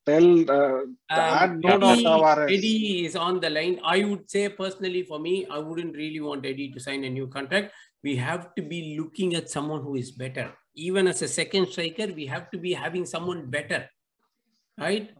Tell 0.07 0.51
uh, 0.51 0.83
Um, 1.11 1.61
Nuno 1.61 1.91
Eddie, 1.91 2.05
Tavares. 2.05 2.57
Eddie 2.57 3.05
is 3.05 3.17
on 3.17 3.41
the 3.41 3.51
line. 3.51 3.81
I 3.85 4.05
would 4.05 4.31
say 4.31 4.49
personally 4.49 5.03
for 5.03 5.19
me, 5.19 5.47
I 5.51 5.59
wouldn't 5.59 5.95
really 5.95 6.21
want 6.21 6.47
Eddie 6.47 6.71
to 6.73 6.81
sign 6.81 7.05
a 7.05 7.11
new 7.11 7.27
contract. 7.27 7.73
We 8.03 8.17
have 8.17 8.55
to 8.55 8.63
be 8.63 8.97
looking 8.99 9.35
at 9.35 9.51
someone 9.51 9.83
who 9.83 9.97
is 9.97 10.11
better. 10.11 10.53
Even 10.75 11.07
as 11.07 11.21
a 11.23 11.29
second 11.29 11.69
striker, 11.69 12.07
we 12.13 12.27
have 12.27 12.51
to 12.53 12.59
be 12.59 12.73
having 12.73 13.05
someone 13.05 13.51
better. 13.51 13.89
Right? 14.79 15.11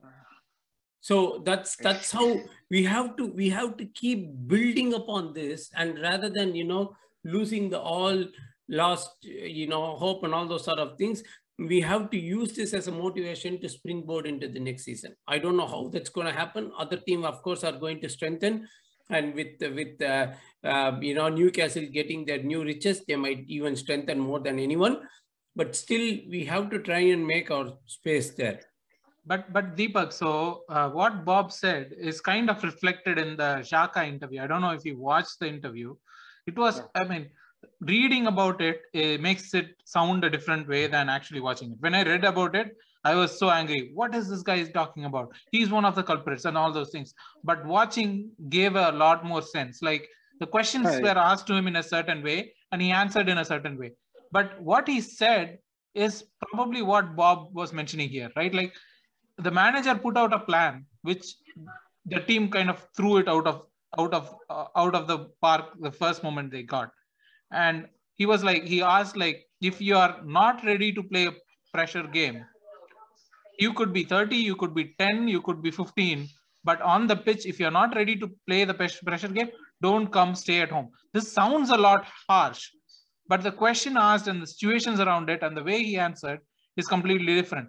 So 1.01 1.43
that's 1.45 1.77
that's 1.77 2.13
how 2.13 2.41
we 2.71 2.85
have 2.85 3.17
to 3.17 3.27
we 3.27 3.49
have 3.51 3.77
to 3.79 3.87
keep 3.87 4.29
building 4.47 4.93
upon 4.93 5.33
this 5.33 5.71
and 5.75 5.99
rather 5.99 6.29
than 6.29 6.55
you 6.55 6.65
know 6.65 6.97
losing 7.25 7.71
the 7.71 7.81
all 7.81 8.25
lost 8.71 9.11
you 9.23 9.67
know 9.67 9.97
hope 9.97 10.23
and 10.25 10.33
all 10.33 10.47
those 10.47 10.65
sort 10.65 10.79
of 10.79 10.97
things 10.97 11.23
we 11.69 11.81
have 11.81 12.11
to 12.11 12.19
use 12.19 12.53
this 12.53 12.73
as 12.73 12.89
a 12.89 12.93
motivation 12.93 13.61
to 13.61 13.69
springboard 13.69 14.27
into 14.27 14.49
the 14.49 14.59
next 14.59 14.85
season. 14.85 15.15
I 15.29 15.39
don't 15.39 15.57
know 15.57 15.67
how 15.67 15.91
that's 15.93 16.09
going 16.09 16.27
to 16.27 16.33
happen. 16.33 16.73
Other 16.79 16.97
team, 16.97 17.25
of 17.25 17.43
course, 17.43 17.65
are 17.65 17.73
going 17.73 18.01
to 18.01 18.09
strengthen, 18.09 18.67
and 19.11 19.35
with 19.35 19.61
with 19.61 20.01
uh, 20.01 20.29
uh, 20.65 20.93
you 21.01 21.15
know 21.15 21.29
Newcastle 21.29 21.87
getting 21.93 22.25
their 22.25 22.43
new 22.43 22.65
riches, 22.65 23.05
they 23.07 23.17
might 23.17 23.45
even 23.47 23.77
strengthen 23.77 24.19
more 24.19 24.41
than 24.41 24.59
anyone. 24.59 25.01
But 25.55 25.77
still, 25.77 26.19
we 26.31 26.45
have 26.47 26.71
to 26.71 26.79
try 26.79 27.01
and 27.01 27.27
make 27.27 27.51
our 27.51 27.75
space 27.87 28.31
there. 28.31 28.61
But 29.27 29.53
but 29.53 29.77
Deepak, 29.77 30.13
so 30.15 30.63
uh, 30.71 30.89
what 30.89 31.25
Bob 31.27 31.53
said 31.53 31.93
is 31.99 32.23
kind 32.23 32.49
of 32.49 32.63
reflected 32.63 33.19
in 33.19 33.37
the 33.37 33.61
Xhaka 33.61 34.09
interview. 34.09 34.41
I 34.41 34.47
don't 34.47 34.63
know 34.63 34.71
if 34.71 34.87
you 34.87 34.99
watched 34.99 35.41
the 35.41 35.49
interview. 35.49 35.95
It 36.47 36.57
was, 36.57 36.81
I 36.95 37.05
mean, 37.05 37.29
reading 37.81 38.27
about 38.27 38.61
it, 38.61 38.83
it 38.93 39.21
makes 39.21 39.55
it 39.55 39.75
sound 39.85 40.25
a 40.25 40.31
different 40.31 40.69
way 40.69 40.87
than 40.87 41.09
actually 41.09 41.41
watching 41.41 41.73
it. 41.73 41.79
When 41.81 41.95
I 41.95 42.03
read 42.03 42.25
about 42.25 42.55
it, 42.55 42.77
I 43.05 43.15
was 43.15 43.39
so 43.39 43.51
angry. 43.51 43.91
What 43.95 44.15
is 44.15 44.29
this 44.29 44.43
guy 44.43 44.57
is 44.57 44.71
talking 44.71 45.07
about? 45.07 45.33
He's 45.53 45.71
one 45.71 45.85
of 45.87 45.95
the 45.95 46.03
culprits 46.03 46.45
and 46.45 46.57
all 46.57 46.73
those 46.73 46.91
things. 46.91 47.15
But 47.43 47.65
watching 47.65 48.31
gave 48.51 48.77
a 48.77 48.93
lot 48.93 49.25
more 49.25 49.41
sense. 49.43 49.81
Like 49.83 50.09
the 50.39 50.47
questions 50.47 50.87
Right. 50.87 51.03
were 51.03 51.19
asked 51.19 51.47
to 51.47 51.55
him 51.55 51.67
in 51.67 51.77
a 51.77 51.83
certain 51.83 52.23
way, 52.23 52.55
and 52.73 52.83
he 52.83 52.91
answered 52.91 53.29
in 53.29 53.39
a 53.39 53.45
certain 53.45 53.79
way. 53.79 53.93
But 54.33 54.61
what 54.61 54.87
he 54.87 55.01
said 55.01 55.59
is 55.95 56.25
probably 56.53 56.83
what 56.83 57.17
Bob 57.17 57.55
was 57.55 57.73
mentioning 57.73 58.09
here, 58.09 58.31
right? 58.37 58.53
Like 58.55 58.75
the 59.39 59.51
manager 59.51 59.95
put 59.95 60.17
out 60.17 60.33
a 60.33 60.39
plan 60.39 60.85
which 61.03 61.25
the 62.07 62.21
team 62.21 62.51
kind 62.51 62.71
of 62.71 62.87
threw 62.97 63.17
it 63.19 63.29
out 63.29 63.47
of 63.47 63.63
out 63.99 64.15
of 64.15 64.35
uh, 64.49 64.67
out 64.77 64.95
of 64.95 65.07
the 65.07 65.31
park 65.41 65.73
the 65.81 65.91
first 65.91 66.23
moment 66.23 66.51
they 66.51 66.63
got 66.63 66.91
and 67.53 67.89
he 68.17 68.27
was 68.27 68.45
like 68.45 68.65
he 68.65 68.83
asked 68.83 69.17
like 69.17 69.47
if 69.61 69.81
you 69.81 69.97
are 69.97 70.21
not 70.25 70.65
ready 70.65 70.93
to 70.93 71.03
play 71.03 71.27
a 71.27 71.35
pressure 71.73 72.07
game 72.19 72.45
you 73.59 73.73
could 73.73 73.93
be 73.93 74.05
30 74.05 74.37
you 74.37 74.57
could 74.57 74.75
be 74.75 74.95
10 74.99 75.29
you 75.29 75.41
could 75.43 75.63
be 75.63 75.71
15 75.71 76.29
but 76.65 76.81
on 76.83 77.07
the 77.07 77.17
pitch 77.17 77.47
if 77.47 77.59
you're 77.59 77.71
not 77.71 77.95
ready 77.95 78.17
to 78.17 78.31
play 78.47 78.65
the 78.65 78.75
pressure 78.75 79.29
game 79.29 79.51
don't 79.83 80.13
come 80.13 80.35
stay 80.35 80.61
at 80.61 80.71
home 80.71 80.91
this 81.15 81.33
sounds 81.33 81.71
a 81.71 81.77
lot 81.77 82.07
harsh 82.29 82.69
but 83.29 83.43
the 83.43 83.53
question 83.53 83.97
asked 83.97 84.29
and 84.29 84.43
the 84.43 84.47
situations 84.47 85.01
around 85.01 85.31
it 85.31 85.43
and 85.43 85.57
the 85.57 85.63
way 85.63 85.83
he 85.83 85.97
answered 85.99 86.41
is 86.77 86.87
completely 86.87 87.35
different 87.35 87.69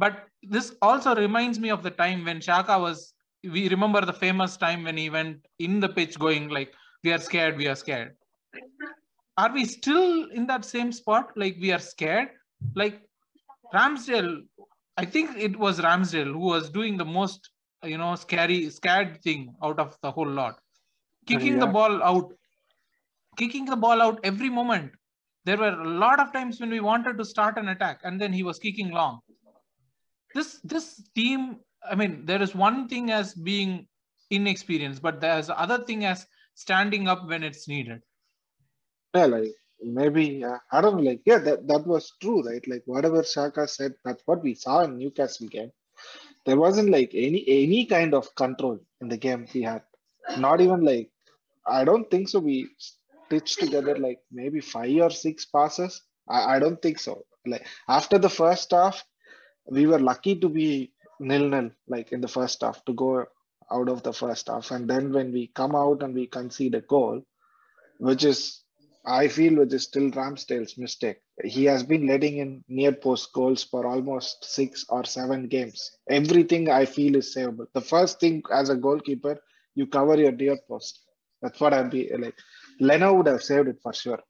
but 0.00 0.26
this 0.42 0.74
also 0.80 1.14
reminds 1.14 1.58
me 1.58 1.70
of 1.70 1.82
the 1.82 1.90
time 1.90 2.24
when 2.24 2.40
Xhaka 2.40 2.80
was. 2.80 3.12
We 3.42 3.68
remember 3.68 4.00
the 4.04 4.12
famous 4.12 4.56
time 4.56 4.84
when 4.84 4.96
he 4.96 5.10
went 5.10 5.46
in 5.58 5.80
the 5.80 5.88
pitch, 5.88 6.18
going 6.18 6.48
like, 6.48 6.72
"We 7.04 7.12
are 7.12 7.18
scared, 7.18 7.58
we 7.58 7.68
are 7.68 7.74
scared." 7.74 8.16
Are 9.40 9.52
we 9.52 9.64
still 9.64 10.28
in 10.38 10.46
that 10.46 10.64
same 10.64 10.92
spot? 10.92 11.30
Like 11.42 11.56
we 11.60 11.72
are 11.72 11.84
scared 11.92 12.28
like 12.74 13.00
Ramsdale, 13.72 14.42
I 14.96 15.04
think 15.04 15.36
it 15.36 15.58
was 15.58 15.80
Ramsdale 15.80 16.32
who 16.32 16.46
was 16.54 16.70
doing 16.70 16.96
the 16.96 17.04
most, 17.04 17.50
you 17.84 17.98
know, 17.98 18.14
scary, 18.16 18.68
scared 18.70 19.22
thing 19.22 19.54
out 19.62 19.78
of 19.78 19.96
the 20.02 20.10
whole 20.10 20.28
lot. 20.28 20.58
Kicking 21.26 21.58
the 21.58 21.66
ball 21.66 22.02
out, 22.02 22.32
kicking 23.36 23.64
the 23.64 23.76
ball 23.76 24.02
out 24.02 24.20
every 24.24 24.50
moment. 24.50 24.92
There 25.44 25.56
were 25.56 25.70
a 25.70 25.88
lot 25.88 26.20
of 26.20 26.32
times 26.32 26.60
when 26.60 26.70
we 26.70 26.80
wanted 26.80 27.16
to 27.18 27.24
start 27.24 27.56
an 27.56 27.68
attack 27.68 28.00
and 28.04 28.20
then 28.20 28.32
he 28.32 28.42
was 28.42 28.58
kicking 28.58 28.90
long. 28.90 29.20
This 30.34 30.60
this 30.62 31.02
team, 31.14 31.56
I 31.90 31.94
mean, 31.94 32.26
there 32.26 32.42
is 32.42 32.54
one 32.54 32.88
thing 32.88 33.10
as 33.10 33.34
being 33.34 33.86
inexperienced, 34.30 35.02
but 35.02 35.20
there's 35.20 35.50
other 35.50 35.78
thing 35.84 36.04
as 36.04 36.26
standing 36.54 37.08
up 37.08 37.26
when 37.26 37.42
it's 37.42 37.66
needed. 37.68 38.00
Yeah, 39.14 39.26
like 39.26 39.54
maybe 39.82 40.44
uh, 40.44 40.58
I 40.72 40.80
don't 40.80 40.96
know, 40.96 41.02
like 41.10 41.22
yeah, 41.24 41.38
that, 41.38 41.66
that 41.68 41.86
was 41.86 42.12
true, 42.20 42.42
right? 42.42 42.66
Like 42.68 42.82
whatever 42.86 43.22
Xhaka 43.22 43.68
said, 43.68 43.94
that's 44.04 44.22
what 44.26 44.42
we 44.42 44.54
saw 44.54 44.80
in 44.82 44.98
Newcastle 44.98 45.48
game. 45.48 45.72
There 46.46 46.58
wasn't 46.58 46.90
like 46.90 47.10
any 47.14 47.44
any 47.48 47.86
kind 47.86 48.14
of 48.14 48.34
control 48.34 48.80
in 49.00 49.08
the 49.08 49.16
game 49.18 49.46
we 49.54 49.62
had. 49.62 49.82
Not 50.38 50.60
even 50.60 50.82
like 50.84 51.10
I 51.66 51.84
don't 51.84 52.10
think 52.10 52.28
so. 52.28 52.40
We 52.40 52.68
stitched 52.78 53.60
together 53.60 53.96
like 53.98 54.20
maybe 54.32 54.60
five 54.60 54.96
or 55.02 55.10
six 55.10 55.46
passes. 55.46 56.02
I, 56.28 56.56
I 56.56 56.58
don't 56.60 56.80
think 56.82 56.98
so. 56.98 57.24
Like 57.46 57.66
after 57.88 58.18
the 58.18 58.30
first 58.30 58.70
half, 58.72 59.04
we 59.66 59.86
were 59.86 60.00
lucky 60.00 60.36
to 60.40 60.48
be 60.48 60.92
nil 61.20 61.48
nil 61.48 61.70
like 61.88 62.12
in 62.12 62.20
the 62.20 62.28
first 62.28 62.62
half 62.62 62.84
to 62.86 62.94
go 62.94 63.26
out 63.72 63.88
of 63.88 64.02
the 64.02 64.12
first 64.12 64.48
half, 64.48 64.70
and 64.72 64.88
then 64.90 65.12
when 65.12 65.32
we 65.32 65.48
come 65.48 65.74
out 65.76 66.02
and 66.02 66.14
we 66.14 66.26
concede 66.26 66.74
a 66.74 66.80
goal, 66.82 67.22
which 67.98 68.24
is 68.24 68.62
I 69.10 69.28
feel 69.28 69.56
which 69.56 69.74
is 69.74 69.82
still 69.84 70.10
Ramsdale's 70.10 70.78
mistake. 70.78 71.18
He 71.44 71.64
has 71.66 71.82
been 71.82 72.06
letting 72.06 72.38
in 72.38 72.64
near 72.68 72.92
post 72.92 73.32
goals 73.34 73.62
for 73.64 73.86
almost 73.86 74.44
six 74.44 74.86
or 74.88 75.04
seven 75.04 75.48
games. 75.48 75.90
Everything 76.08 76.70
I 76.70 76.86
feel 76.86 77.16
is 77.16 77.34
savable. 77.34 77.66
The 77.74 77.82
first 77.82 78.20
thing 78.20 78.42
as 78.52 78.70
a 78.70 78.76
goalkeeper, 78.76 79.38
you 79.74 79.86
cover 79.86 80.16
your 80.16 80.32
near 80.32 80.56
post. 80.68 81.00
That's 81.42 81.60
what 81.60 81.74
I'd 81.74 81.90
be 81.90 82.10
like. 82.16 82.38
Leno 82.80 83.14
would 83.14 83.26
have 83.26 83.42
saved 83.42 83.68
it 83.68 83.80
for 83.82 83.92
sure. 83.92 84.20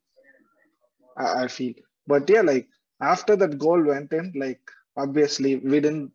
I, 1.17 1.45
I 1.45 1.49
feel. 1.49 1.75
But 2.07 2.29
yeah, 2.29 2.43
like 2.43 2.69
after 3.01 3.37
that 3.37 3.59
goal 3.59 3.83
went 3.83 4.13
in, 4.13 4.33
like 4.37 4.61
obviously 4.97 5.57
we 5.57 5.81
didn't 5.81 6.13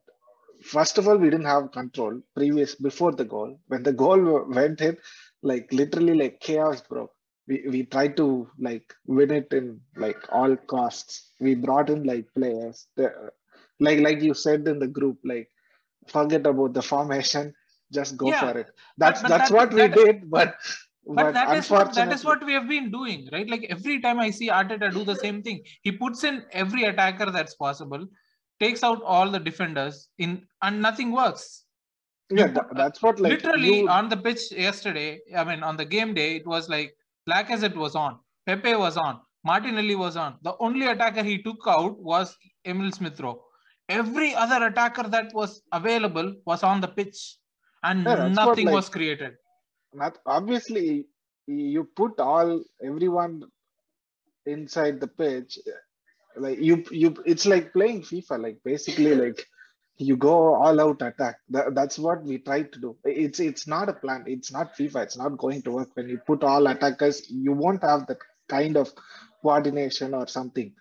first 0.63 0.97
of 0.97 1.07
all 1.07 1.17
we 1.17 1.29
didn't 1.29 1.45
have 1.55 1.71
control 1.71 2.21
previous 2.35 2.75
before 2.75 3.13
the 3.13 3.25
goal. 3.25 3.59
When 3.67 3.83
the 3.83 3.93
goal 3.93 4.45
went 4.49 4.81
in, 4.81 4.97
like 5.43 5.71
literally 5.73 6.15
like 6.15 6.39
chaos 6.41 6.81
broke 6.81 7.14
we, 7.47 7.63
we 7.69 7.83
tried 7.85 8.17
to 8.17 8.49
like 8.59 8.93
win 9.05 9.31
it 9.31 9.47
in 9.51 9.79
like 9.95 10.17
all 10.31 10.55
costs. 10.55 11.31
We 11.39 11.55
brought 11.55 11.89
in 11.89 12.03
like 12.03 12.25
players, 12.35 12.87
the, 12.95 13.13
like 13.79 13.99
like 13.99 14.21
you 14.21 14.33
said 14.33 14.67
in 14.67 14.79
the 14.79 14.87
group, 14.87 15.17
like 15.23 15.49
forget 16.07 16.45
about 16.47 16.73
the 16.73 16.81
formation, 16.81 17.53
just 17.93 18.17
go 18.17 18.29
Yeah, 18.29 18.39
for 18.51 18.59
it. 18.59 18.67
That's 18.97 19.21
but 19.21 19.29
that's 19.29 19.49
that- 19.49 19.55
what 19.55 19.73
we 19.73 19.81
that- 19.81 19.93
did, 19.93 20.29
but 20.29 20.55
But 21.17 21.33
that 21.33 21.55
is 21.55 21.69
what 21.69 21.93
that 21.93 22.11
is 22.13 22.23
what 22.27 22.43
we 22.43 22.53
have 22.53 22.67
been 22.67 22.89
doing, 22.93 23.29
right? 23.31 23.47
Like 23.53 23.65
every 23.73 23.97
time 24.05 24.19
I 24.21 24.31
see 24.37 24.47
Arteta 24.49 24.87
do 24.91 25.03
the 25.09 25.15
same 25.15 25.43
thing, 25.47 25.59
he 25.83 25.91
puts 25.91 26.23
in 26.29 26.39
every 26.61 26.85
attacker 26.91 27.27
that's 27.35 27.53
possible, 27.53 28.07
takes 28.63 28.81
out 28.87 29.03
all 29.03 29.29
the 29.35 29.41
defenders 29.49 29.99
in, 30.17 30.31
and 30.63 30.81
nothing 30.87 31.11
works. 31.11 31.43
yeah, 32.31 32.47
you 32.47 32.59
uh, 32.61 32.63
that's 32.79 33.03
what 33.03 33.19
like 33.19 33.33
Literally 33.35 33.75
you- 33.81 33.89
on 33.97 34.09
the 34.09 34.17
pitch 34.17 34.45
yesterday, 34.51 35.09
I 35.41 35.43
mean 35.49 35.61
on 35.71 35.77
the 35.81 35.85
game 35.85 36.15
day, 36.21 36.29
it 36.37 36.47
was 36.55 36.69
like 36.69 36.95
Lacazette 37.29 37.75
was 37.75 37.95
on, 37.95 38.19
Pepe 38.45 38.75
was 38.75 38.97
on, 38.97 39.19
Martinelli 39.43 39.95
was 39.95 40.15
on. 40.17 40.37
The 40.43 40.55
only 40.59 40.87
attacker 40.87 41.23
he 41.23 41.41
took 41.41 41.57
out 41.67 41.97
was 41.99 42.35
Emile 42.67 42.91
Smith 42.91 43.19
Rowe. 43.19 43.41
Every 43.89 44.33
other 44.35 44.65
attacker 44.67 45.03
that 45.09 45.33
was 45.33 45.61
available 45.71 46.35
was 46.45 46.63
on 46.63 46.81
the 46.81 46.87
pitch, 46.87 47.37
and 47.83 48.03
Yeah, 48.03 48.15
that's 48.15 48.37
what, 48.37 48.45
nothing 48.47 48.65
like- 48.67 48.75
was 48.75 48.89
created. 48.89 49.33
not 49.93 50.17
obviously 50.25 51.07
you 51.47 51.81
put 51.99 52.19
all 52.19 52.49
everyone 52.87 53.33
inside 54.53 54.99
the 55.03 55.07
pitch 55.21 55.57
like 56.45 56.57
you 56.69 56.75
you 57.01 57.09
it's 57.33 57.45
like 57.51 57.67
playing 57.75 57.99
fifa 58.09 58.35
like 58.45 58.57
basically 58.69 59.13
like 59.21 59.39
you 59.97 60.15
go 60.17 60.53
all 60.55 60.79
out 60.81 61.01
attack 61.01 61.37
that, 61.49 61.73
that's 61.73 61.97
what 61.97 62.23
we 62.23 62.37
try 62.37 62.61
to 62.63 62.79
do 62.79 62.95
it's 63.05 63.39
it's 63.39 63.67
not 63.67 63.89
a 63.89 63.93
plan 63.93 64.23
it's 64.27 64.51
not 64.51 64.75
fifa 64.75 65.03
it's 65.03 65.17
not 65.17 65.37
going 65.37 65.61
to 65.61 65.71
work 65.71 65.89
when 65.93 66.09
you 66.09 66.17
put 66.27 66.43
all 66.43 66.67
attackers 66.67 67.29
you 67.29 67.53
won't 67.53 67.81
have 67.81 68.05
that 68.07 68.19
kind 68.49 68.75
of 68.77 68.91
coordination 69.41 70.13
or 70.13 70.27
something 70.27 70.73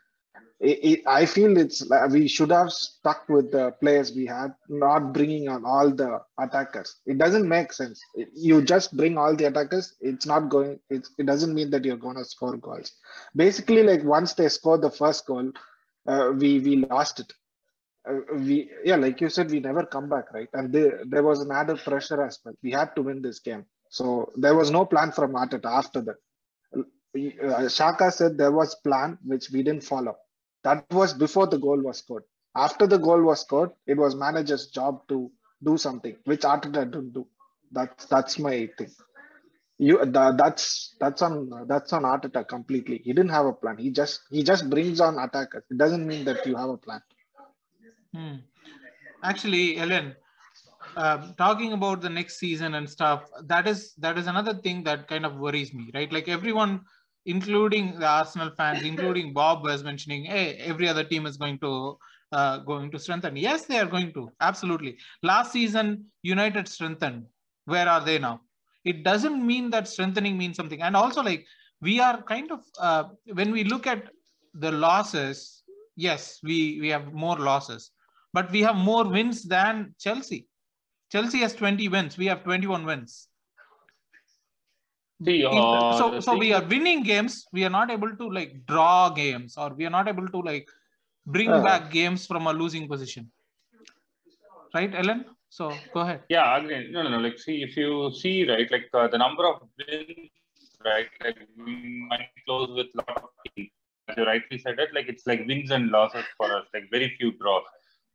it, 0.61 0.79
it, 0.83 1.01
I 1.07 1.27
feel 1.27 1.57
it's 1.57 1.87
like 1.89 2.11
we 2.11 2.27
should 2.29 2.51
have 2.51 2.71
stuck 2.71 3.29
with 3.29 3.51
the 3.53 3.73
players 3.81 4.12
we 4.15 4.25
had, 4.25 4.55
not 4.69 5.12
bringing 5.12 5.49
on 5.49 5.65
all 5.65 5.91
the 5.91 6.21
attackers. 6.39 6.97
It 7.07 7.19
doesn't 7.19 7.47
make 7.47 7.73
sense. 7.73 8.01
You 8.35 8.62
just 8.62 8.97
bring 8.97 9.19
all 9.19 9.37
the 9.37 9.47
attackers. 9.47 9.95
It's 10.01 10.27
not 10.27 10.49
going. 10.49 10.79
It's, 10.91 11.11
it 11.19 11.27
doesn't 11.27 11.55
mean 11.55 11.71
that 11.71 11.85
you're 11.85 11.97
going 11.97 12.17
to 12.17 12.25
score 12.25 12.57
goals. 12.57 12.93
Basically, 13.37 13.83
like 13.83 14.05
once 14.05 14.35
they 14.35 14.49
score 14.49 14.79
the 14.79 14.91
first 14.91 15.27
goal, 15.27 15.51
uh, 16.07 16.33
we 16.35 16.61
we 16.61 16.77
lost 16.77 17.21
it. 17.21 17.33
Uh, 18.09 18.21
we 18.35 18.71
yeah, 18.85 18.97
like 18.97 19.21
you 19.21 19.29
said, 19.31 19.51
we 19.51 19.61
never 19.61 19.85
come 19.87 20.09
back, 20.09 20.33
right? 20.33 20.49
And 20.53 20.73
there 20.73 21.03
there 21.07 21.23
was 21.23 21.41
an 21.41 21.51
added 21.51 21.79
pressure 21.79 22.23
as 22.23 22.39
well. 22.45 22.55
We 22.63 22.71
had 22.73 22.95
to 22.97 23.03
win 23.03 23.23
this 23.23 23.39
game, 23.41 23.65
so 23.89 24.33
there 24.37 24.55
was 24.55 24.71
no 24.71 24.85
plan 24.87 25.13
from 25.13 25.33
Arteta 25.35 25.67
after 25.67 26.03
that. 26.03 26.17
Uh, 26.77 26.83
Xhaka 27.77 28.13
said 28.13 28.37
there 28.37 28.53
was 28.53 28.75
plan 28.77 29.19
which 29.25 29.51
we 29.51 29.63
didn't 29.63 29.85
follow. 29.85 30.17
That 30.65 30.85
was 30.91 31.15
before 31.15 31.47
the 31.47 31.59
goal 31.59 31.81
was 31.81 31.99
scored. 31.99 32.25
After 32.55 32.87
the 32.87 32.99
goal 32.99 33.23
was 33.23 33.41
scored, 33.41 33.71
it 33.87 33.97
was 33.97 34.15
manager's 34.15 34.67
job 34.69 35.07
to 35.09 35.31
do 35.63 35.77
something, 35.79 36.17
which 36.25 36.41
Arteta 36.43 36.85
didn't 36.91 37.13
do. 37.15 37.27
That's 37.73 38.07
that's 38.07 38.39
my 38.39 38.69
thing. 38.79 38.91
You 39.79 39.99
the, 40.05 40.35
that's 40.37 40.95
that's 41.01 41.23
on 41.23 41.67
that's 41.69 41.93
on 41.93 42.03
Arteta 42.03 42.47
completely. 42.49 42.99
He 43.05 43.13
didn't 43.13 43.31
have 43.31 43.47
a 43.47 43.53
plan. 43.53 43.79
He 43.79 43.91
just 43.91 44.21
he 44.31 44.43
just 44.45 44.69
brings 44.71 45.01
on 45.01 45.19
attackers. 45.19 45.65
It 45.71 45.79
doesn't 45.79 46.07
mean 46.07 46.25
that 46.27 46.47
you 46.47 46.57
have 46.57 46.71
a 46.71 46.77
plan. 46.77 47.03
Hmm. 48.15 48.37
Actually, 49.23 49.79
Ellen, 49.79 50.15
um, 50.97 51.35
talking 51.39 51.73
about 51.73 52.01
the 52.01 52.11
next 52.11 52.39
season 52.39 52.75
and 52.75 52.89
stuff, 52.89 53.29
that 53.45 53.67
is 53.67 53.95
that 53.97 54.19
is 54.19 54.27
another 54.27 54.55
thing 54.55 54.85
that 54.85 55.09
kind 55.09 55.27
of 55.27 55.37
worries 55.37 55.75
me, 55.75 55.91
right? 55.95 56.12
Like 56.12 56.29
everyone, 56.29 56.83
including 57.27 57.99
the 57.99 58.07
Arsenal 58.07 58.51
fans, 58.57 58.85
including 58.85 59.33
Bob, 59.33 59.65
was 59.65 59.83
mentioning, 59.85 60.25
hey, 60.25 60.55
every 60.57 60.89
other 60.89 61.05
team 61.05 61.27
is 61.27 61.37
going 61.37 61.59
to 61.61 61.99
uh, 62.33 62.59
going 62.59 62.91
to 62.93 62.99
strengthen. 62.99 63.37
Yes, 63.37 63.67
they 63.67 63.79
are 63.79 63.87
going 63.87 64.12
to 64.15 64.31
absolutely. 64.41 64.99
Last 65.23 65.53
season, 65.53 66.07
United 66.23 66.69
strengthened. 66.69 67.27
Where 67.67 67.89
are 67.89 68.05
they 68.05 68.19
now? 68.19 68.43
It 68.85 69.03
doesn't 69.03 69.45
mean 69.45 69.71
that 69.71 69.89
strengthening 69.89 70.37
means 70.39 70.57
something. 70.57 70.83
And 70.83 70.97
also, 70.97 71.23
like 71.23 71.47
we 71.81 72.01
are 72.01 72.23
kind 72.23 72.53
of 72.53 72.61
uh, 72.79 73.05
when 73.33 73.51
we 73.53 73.65
look 73.65 73.87
at 73.87 74.11
the 74.55 74.71
losses, 74.71 75.62
yes, 75.97 76.41
we 76.43 76.79
we 76.81 76.89
have 76.91 77.12
more 77.12 77.39
losses 77.39 77.91
but 78.37 78.51
we 78.55 78.61
have 78.66 78.76
more 78.76 79.05
wins 79.16 79.45
than 79.55 79.95
Chelsea. 80.05 80.41
Chelsea 81.12 81.39
has 81.45 81.55
20 81.55 81.89
wins. 81.95 82.18
We 82.22 82.26
have 82.26 82.43
21 82.45 82.85
wins. 82.91 83.28
Uh, 85.49 85.99
so 85.99 86.20
so 86.26 86.37
we 86.37 86.49
are 86.57 86.62
winning 86.72 87.03
games. 87.11 87.35
We 87.57 87.64
are 87.66 87.74
not 87.74 87.91
able 87.97 88.14
to 88.22 88.26
like 88.39 88.53
draw 88.70 89.11
games, 89.18 89.57
or 89.57 89.68
we 89.78 89.87
are 89.89 89.95
not 89.99 90.09
able 90.12 90.28
to 90.37 90.41
like 90.51 90.68
bring 91.37 91.51
Uh. 91.59 91.62
back 91.68 91.91
games 91.99 92.26
from 92.30 92.49
a 92.53 92.55
losing 92.62 92.89
position. 92.95 93.30
Right, 94.74 94.93
Ellen? 95.03 95.20
So 95.59 95.64
go 95.95 96.01
ahead. 96.01 96.24
Yeah, 96.28 96.57
again, 96.59 96.91
no, 96.95 97.03
no, 97.05 97.11
no. 97.14 97.20
Like, 97.26 97.39
see, 97.39 97.57
if 97.66 97.76
you 97.76 97.91
see, 98.22 98.35
right, 98.53 98.68
like 98.74 98.89
uh, 98.93 99.07
the 99.14 99.20
number 99.24 99.47
of 99.51 99.57
wins, 99.78 100.30
right, 100.85 101.09
like 101.24 101.39
we 101.66 101.76
might 102.11 102.30
close 102.45 102.70
with 102.80 102.89
a 102.95 102.99
lot 103.03 103.16
of 103.22 103.30
teams. 103.47 103.70
As 104.09 104.16
you 104.18 104.24
rightly 104.32 104.59
said 104.64 104.80
it, 104.85 104.91
like 104.97 105.09
it's 105.12 105.26
like 105.30 105.47
wins 105.53 105.70
and 105.76 105.91
losses 105.97 106.26
for 106.39 106.49
us, 106.57 106.66
like 106.74 106.91
very 106.97 107.09
few 107.18 107.30
draws. 107.39 107.64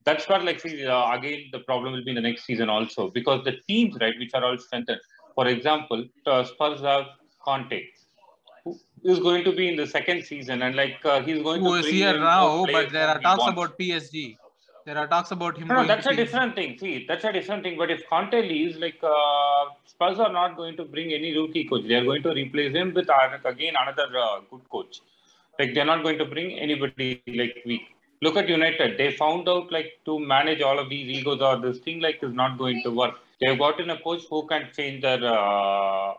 That's 0.06 0.28
what, 0.28 0.44
like, 0.44 0.60
see, 0.60 0.86
uh, 0.86 1.12
again, 1.14 1.50
the 1.52 1.60
problem 1.60 1.94
will 1.94 2.04
be 2.04 2.12
in 2.12 2.16
the 2.16 2.22
next 2.22 2.46
season 2.46 2.70
also 2.70 3.10
because 3.10 3.44
the 3.44 3.58
teams, 3.68 3.96
right, 4.00 4.18
which 4.18 4.34
are 4.34 4.44
all 4.44 4.58
strengthened. 4.58 5.00
For 5.36 5.48
example, 5.48 6.06
uh, 6.26 6.44
Spurs 6.44 6.82
have 6.82 7.06
Conte, 7.44 7.84
who 8.64 8.80
is 9.04 9.20
going 9.20 9.44
to 9.44 9.52
be 9.52 9.68
in 9.70 9.76
the 9.76 9.88
second 9.88 10.24
season, 10.26 10.62
and 10.62 10.76
like 10.76 10.98
uh, 11.06 11.22
he's 11.22 11.42
going 11.44 11.62
Who 11.62 11.70
to 11.70 11.80
is 11.80 11.84
bring 11.84 11.96
here 11.96 12.20
now? 12.20 12.66
But 12.66 12.92
there 12.92 13.08
are 13.08 13.20
talks 13.20 13.46
about 13.48 13.78
PSG. 13.78 14.38
There 14.86 14.98
are 14.98 15.08
talks 15.08 15.32
about 15.32 15.58
him. 15.58 15.68
No, 15.68 15.86
that's 15.86 16.08
a 16.08 16.16
different 16.16 16.56
thing. 16.56 16.78
See, 16.78 17.06
that's 17.08 17.24
a 17.24 17.32
different 17.32 17.64
thing. 17.64 17.78
But 17.78 17.92
if 17.92 18.08
Conte 18.10 18.34
leaves, 18.34 18.78
like 18.78 19.00
uh, 19.04 19.66
Spurs 19.86 20.20
are 20.20 20.32
not 20.32 20.56
going 20.58 20.78
to 20.78 20.86
bring 20.86 21.14
any 21.14 21.38
rookie 21.38 21.66
coach. 21.66 21.88
They 21.88 21.96
are 21.96 22.04
going 22.04 22.24
to 22.24 22.32
replace 22.32 22.74
him 22.74 22.94
with 22.94 23.10
again 23.46 23.74
another 23.80 24.08
uh, 24.18 24.40
good 24.50 24.68
coach. 24.70 25.02
Like 25.60 25.74
they're 25.74 25.86
not 25.86 26.04
going 26.04 26.18
to 26.18 26.26
bring 26.26 26.58
anybody 26.58 27.22
like 27.28 27.58
weak. 27.66 27.82
Look 28.22 28.36
at 28.36 28.50
United. 28.50 28.98
They 28.98 29.12
found 29.16 29.48
out 29.48 29.72
like 29.72 30.00
to 30.06 30.20
manage 30.20 30.62
all 30.62 30.78
of 30.78 30.90
these 30.90 31.08
egos 31.08 31.42
or 31.42 31.58
this 31.58 31.80
thing 31.80 32.02
like 32.02 32.20
is 32.22 32.34
not 32.34 32.58
going 32.58 32.82
to 32.84 32.92
work. 32.92 33.16
They've 33.40 33.58
gotten 33.58 33.90
a 33.90 34.00
coach 34.02 34.24
who 34.30 34.46
can 34.48 34.68
change 34.76 35.02
their 35.02 35.24
uh, 35.24 36.14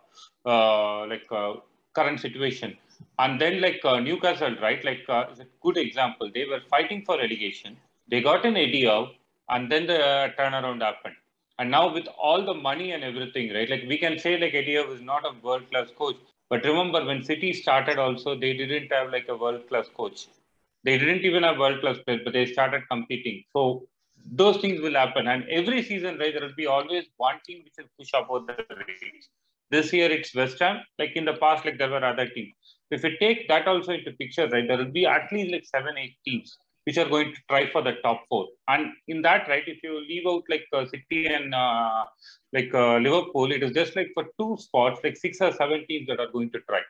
uh, 0.46 1.06
like 1.06 1.26
uh, 1.30 1.54
current 1.94 2.20
situation. 2.20 2.76
And 3.18 3.38
then 3.40 3.60
like 3.60 3.80
uh, 3.84 4.00
Newcastle, 4.00 4.56
right? 4.62 4.82
Like 4.82 5.04
uh, 5.08 5.26
is 5.30 5.40
a 5.40 5.46
good 5.62 5.76
example. 5.76 6.30
They 6.32 6.46
were 6.46 6.60
fighting 6.70 7.02
for 7.04 7.18
relegation. 7.18 7.76
They 8.10 8.22
got 8.22 8.46
an 8.46 8.56
Howe, 8.56 9.10
and 9.50 9.70
then 9.70 9.86
the 9.86 10.32
turnaround 10.38 10.80
happened. 10.80 11.16
And 11.58 11.70
now 11.70 11.92
with 11.92 12.08
all 12.18 12.44
the 12.44 12.54
money 12.54 12.92
and 12.92 13.04
everything, 13.04 13.52
right? 13.52 13.68
Like 13.68 13.84
we 13.86 13.98
can 13.98 14.18
say 14.18 14.38
like 14.38 14.54
Eddie 14.54 14.76
is 14.76 15.02
not 15.02 15.26
a 15.26 15.34
world 15.46 15.68
class 15.70 15.88
coach, 15.98 16.16
but 16.48 16.64
remember 16.64 17.04
when 17.04 17.22
City 17.22 17.52
started, 17.52 17.98
also 17.98 18.34
they 18.34 18.54
didn't 18.54 18.90
have 18.90 19.10
like 19.12 19.28
a 19.28 19.36
world 19.36 19.68
class 19.68 19.86
coach. 19.94 20.28
They 20.84 20.98
didn't 20.98 21.22
even 21.22 21.42
have 21.42 21.58
world 21.58 21.80
class 21.80 21.98
players, 22.06 22.22
but 22.24 22.32
they 22.32 22.46
started 22.46 22.82
competing. 22.90 23.44
So 23.52 23.86
those 24.32 24.58
things 24.58 24.80
will 24.80 24.94
happen. 24.94 25.26
And 25.26 25.44
every 25.50 25.82
season, 25.82 26.18
right, 26.18 26.32
there 26.32 26.42
will 26.46 26.54
be 26.56 26.66
always 26.66 27.04
one 27.16 27.36
team 27.46 27.62
which 27.64 27.74
will 27.78 27.90
push 27.98 28.10
above 28.14 28.46
the 28.46 28.64
race. 28.76 29.28
This 29.70 29.92
year 29.92 30.10
it's 30.10 30.34
West 30.34 30.58
Ham. 30.60 30.80
Like 30.98 31.12
in 31.14 31.24
the 31.24 31.34
past, 31.34 31.64
like 31.64 31.78
there 31.78 31.90
were 31.90 32.04
other 32.04 32.28
teams. 32.28 32.54
If 32.90 33.04
you 33.04 33.16
take 33.18 33.46
that 33.48 33.68
also 33.68 33.92
into 33.92 34.12
picture, 34.12 34.48
right, 34.48 34.66
there 34.66 34.78
will 34.78 34.90
be 34.90 35.06
at 35.06 35.30
least 35.30 35.52
like 35.52 35.64
seven, 35.64 35.96
eight 35.96 36.16
teams 36.26 36.56
which 36.84 36.96
are 36.98 37.08
going 37.08 37.32
to 37.32 37.40
try 37.48 37.70
for 37.70 37.82
the 37.82 37.92
top 38.02 38.22
four. 38.28 38.48
And 38.66 38.92
in 39.06 39.22
that, 39.22 39.48
right, 39.48 39.62
if 39.66 39.82
you 39.82 40.00
leave 40.00 40.26
out 40.26 40.42
like 40.48 40.64
uh, 40.72 40.86
City 40.86 41.26
and 41.26 41.54
uh, 41.54 42.04
like 42.52 42.72
uh, 42.74 42.96
Liverpool, 42.96 43.52
it 43.52 43.62
is 43.62 43.72
just 43.72 43.94
like 43.96 44.10
for 44.14 44.24
two 44.40 44.56
spots, 44.58 45.00
like 45.04 45.16
six 45.16 45.40
or 45.40 45.52
seven 45.52 45.84
teams 45.86 46.08
that 46.08 46.20
are 46.20 46.32
going 46.32 46.50
to 46.52 46.60
try. 46.68 46.80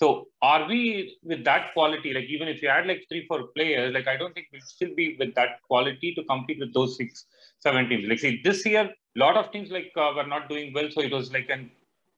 So 0.00 0.28
are 0.40 0.66
we 0.66 0.80
with 1.30 1.44
that 1.44 1.64
quality? 1.74 2.10
Like 2.14 2.28
even 2.34 2.48
if 2.48 2.62
you 2.62 2.68
add 2.74 2.86
like 2.86 3.02
three, 3.08 3.26
four 3.26 3.40
players, 3.56 3.92
like 3.96 4.08
I 4.08 4.16
don't 4.20 4.34
think 4.34 4.46
we'll 4.52 4.62
still 4.76 4.94
be 5.00 5.06
with 5.18 5.34
that 5.34 5.60
quality 5.68 6.14
to 6.14 6.24
compete 6.24 6.58
with 6.64 6.72
those 6.72 6.96
six, 6.96 7.26
seven 7.58 7.88
teams. 7.90 8.08
Like 8.08 8.20
see, 8.20 8.40
this 8.42 8.64
year, 8.64 8.84
a 9.16 9.18
lot 9.24 9.36
of 9.36 9.52
teams 9.52 9.70
like 9.70 9.92
uh, 10.04 10.12
were 10.16 10.26
not 10.34 10.48
doing 10.48 10.72
well, 10.72 10.88
so 10.90 11.02
it 11.02 11.12
was 11.12 11.30
like 11.36 11.50
an 11.50 11.70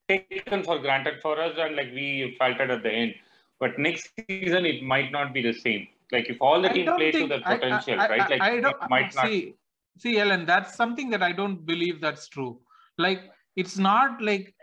taken 0.09 0.63
for 0.69 0.79
granted 0.79 1.17
for 1.23 1.41
us, 1.41 1.55
and 1.59 1.75
like 1.81 1.91
we 1.93 2.37
faltered 2.39 2.71
at 2.71 2.85
the 2.85 2.93
end. 3.03 3.15
But 3.59 3.79
next 3.79 4.11
season, 4.29 4.65
it 4.65 4.83
might 4.95 5.11
not 5.11 5.35
be 5.35 5.43
the 5.43 5.53
same. 5.67 5.89
Like 6.13 6.31
if 6.31 6.37
all 6.41 6.63
the 6.63 6.71
I 6.71 6.73
team 6.79 6.87
don't 6.87 6.97
play 7.03 7.11
to 7.11 7.19
think- 7.19 7.29
their 7.31 7.43
I- 7.45 7.53
I- 7.53 7.59
potential, 7.59 8.01
I- 8.01 8.09
right? 8.15 8.31
Like 8.31 8.43
I, 8.43 8.57
I 8.59 8.61
don't 8.61 8.91
might 8.91 9.15
not. 9.17 9.27
see. 9.27 9.55
See, 9.99 10.19
Ellen, 10.19 10.47
that's 10.47 10.75
something 10.77 11.11
that 11.11 11.23
I 11.23 11.33
don't 11.33 11.67
believe 11.67 12.01
that's 12.01 12.29
true. 12.29 12.61
Like 12.99 13.31
it's 13.57 13.77
not 13.77 14.23
like 14.23 14.55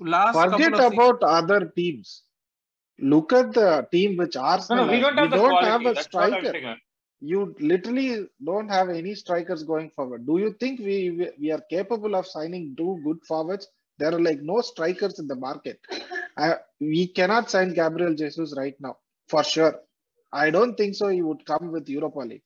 last 0.00 0.34
Forget 0.34 0.72
couple 0.72 0.86
of 0.86 0.92
se- 0.92 0.96
about 0.96 1.22
other 1.22 1.60
teams. 1.80 2.22
Look 2.98 3.32
at 3.32 3.52
the 3.52 3.86
team 3.92 4.16
which 4.16 4.36
No, 4.36 4.42
Arsenal. 4.42 4.86
no, 4.86 4.92
we 4.92 5.00
don't 5.00 5.16
have 5.18 5.30
don't 5.30 5.48
quality. 5.48 5.66
have 5.66 5.80
a 5.82 5.94
That's 5.94 6.06
striker. 6.06 6.76
You 7.20 7.54
literally 7.60 8.26
don't 8.44 8.68
have 8.68 8.88
any 8.90 9.14
strikers 9.14 9.64
going 9.64 9.90
forward. 9.90 10.26
Do 10.26 10.38
you 10.38 10.52
think 10.60 10.80
we 10.80 11.10
we- 11.10 11.32
we 11.40 11.50
are 11.52 11.62
capable 11.70 12.14
of 12.16 12.26
signing 12.26 12.74
two 12.76 13.00
good 13.04 13.20
forwards? 13.26 13.68
There 13.98 14.12
are 14.14 14.20
like 14.20 14.40
no 14.42 14.60
strikers 14.60 15.18
in 15.18 15.26
the 15.26 15.36
market. 15.36 15.80
I, 16.36 16.56
we 16.80 17.08
cannot 17.08 17.50
sign 17.50 17.74
Gabriel 17.74 18.14
Jesus 18.14 18.54
right 18.56 18.76
now 18.80 18.96
for 19.28 19.42
sure. 19.44 19.74
I 20.32 20.50
don't 20.50 20.76
think 20.76 20.94
so. 20.94 21.08
He 21.08 21.22
would 21.22 21.44
come 21.46 21.72
with 21.72 21.88
Europa 21.88 22.20
League. 22.20 22.42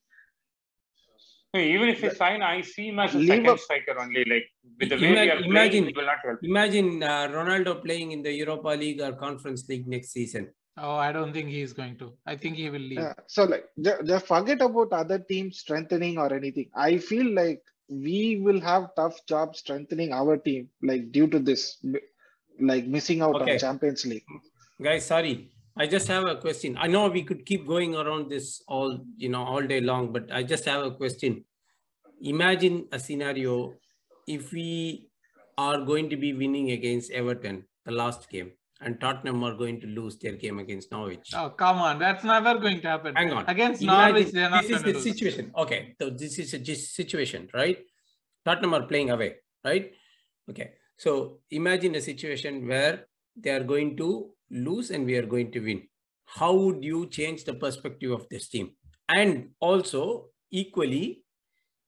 No, 1.52 1.60
Even 1.60 1.88
if 1.88 2.00
we 2.02 2.10
sign, 2.10 2.42
I 2.42 2.60
see 2.60 2.88
him 2.88 2.98
as 3.00 3.14
a 3.14 3.18
Leave 3.18 3.28
second 3.28 3.48
up- 3.48 3.58
striker 3.58 3.98
only. 4.00 4.24
Like 4.24 4.44
with 4.78 4.88
the 4.90 4.96
way 4.96 5.08
Ima- 5.08 5.20
we 5.22 5.30
are 5.30 5.36
playing, 5.36 5.50
imagine- 5.50 5.88
it 5.88 5.96
will 5.96 6.06
not 6.06 6.18
help. 6.24 6.38
Imagine 6.42 7.02
uh, 7.02 7.26
Ronaldo 7.28 7.82
playing 7.84 8.12
in 8.12 8.22
the 8.22 8.32
Europa 8.32 8.68
League 8.68 9.00
or 9.00 9.12
Conference 9.12 9.68
League 9.68 9.86
next 9.88 10.12
season. 10.12 10.48
Oh, 10.76 10.94
I 10.94 11.10
don't 11.12 11.32
think 11.32 11.48
he 11.50 11.60
is 11.60 11.72
going 11.72 11.98
to. 11.98 12.12
I 12.26 12.36
think 12.36 12.56
he 12.56 12.70
will 12.70 12.78
leave. 12.92 13.00
Yeah. 13.00 13.14
So 13.26 13.44
like 13.44 13.64
ju- 13.80 14.00
just 14.06 14.26
forget 14.26 14.62
about 14.62 14.92
other 14.92 15.18
teams 15.18 15.58
strengthening 15.58 16.16
or 16.18 16.32
anything. 16.32 16.70
I 16.76 16.98
feel 16.98 17.28
like 17.34 17.60
we 17.88 18.38
will 18.40 18.60
have 18.60 18.94
tough 18.94 19.18
job 19.26 19.56
strengthening 19.56 20.12
our 20.12 20.36
team, 20.36 20.68
like 20.82 21.10
due 21.10 21.26
to 21.26 21.40
this, 21.40 21.84
like 22.60 22.86
missing 22.86 23.20
out 23.22 23.34
Okay. 23.42 23.54
on 23.54 23.58
Champions 23.58 24.06
League. 24.06 24.22
Guys, 24.80 25.04
sorry. 25.04 25.50
I 25.80 25.86
just 25.86 26.08
have 26.08 26.26
a 26.26 26.36
question. 26.36 26.76
I 26.78 26.88
know 26.88 27.08
we 27.08 27.22
could 27.22 27.46
keep 27.46 27.66
going 27.66 27.94
around 27.96 28.28
this 28.28 28.62
all, 28.68 28.98
you 29.16 29.30
know, 29.34 29.42
all 29.42 29.62
day 29.62 29.80
long, 29.80 30.12
but 30.12 30.30
I 30.30 30.42
just 30.42 30.66
have 30.66 30.84
a 30.84 30.90
question. 30.90 31.44
Imagine 32.20 32.86
a 32.92 32.98
scenario 32.98 33.72
if 34.28 34.52
we 34.52 35.08
are 35.56 35.78
going 35.90 36.10
to 36.10 36.18
be 36.24 36.34
winning 36.34 36.72
against 36.72 37.10
Everton, 37.10 37.64
the 37.86 37.92
last 37.92 38.28
game, 38.28 38.50
and 38.82 39.00
Tottenham 39.00 39.42
are 39.42 39.54
going 39.54 39.80
to 39.80 39.86
lose 39.86 40.18
their 40.18 40.32
game 40.32 40.58
against 40.58 40.90
Norwich. 40.92 41.30
Oh, 41.34 41.48
come 41.48 41.78
on. 41.78 41.98
That's 41.98 42.24
never 42.24 42.58
going 42.58 42.82
to 42.82 42.88
happen. 42.88 43.14
Hang 43.16 43.32
on. 43.32 43.46
Against 43.48 43.80
Imagine- 43.82 44.12
Norwich, 44.14 44.32
they're 44.34 44.50
not 44.50 44.62
this 44.64 44.76
is 44.76 44.82
the 44.82 44.92
lose. 44.92 45.02
situation. 45.02 45.50
Okay, 45.56 45.94
so 45.98 46.10
this 46.10 46.38
is 46.38 46.52
a 46.52 46.58
just 46.58 46.94
situation, 46.94 47.48
right? 47.54 47.78
Tottenham 48.44 48.74
are 48.74 48.82
playing 48.82 49.08
away, 49.16 49.36
right? 49.64 49.92
Okay, 50.50 50.72
so 50.98 51.38
imagine 51.50 51.94
a 51.94 52.02
situation 52.02 52.68
where 52.68 53.06
they 53.34 53.50
are 53.50 53.64
going 53.64 53.96
to 53.96 54.30
lose 54.50 54.90
and 54.90 55.04
we 55.06 55.16
are 55.16 55.26
going 55.26 55.50
to 55.52 55.60
win. 55.60 55.88
How 56.26 56.54
would 56.54 56.84
you 56.84 57.08
change 57.08 57.44
the 57.44 57.54
perspective 57.54 58.10
of 58.12 58.28
this 58.28 58.48
team? 58.48 58.72
And 59.08 59.50
also, 59.60 60.30
equally, 60.50 61.24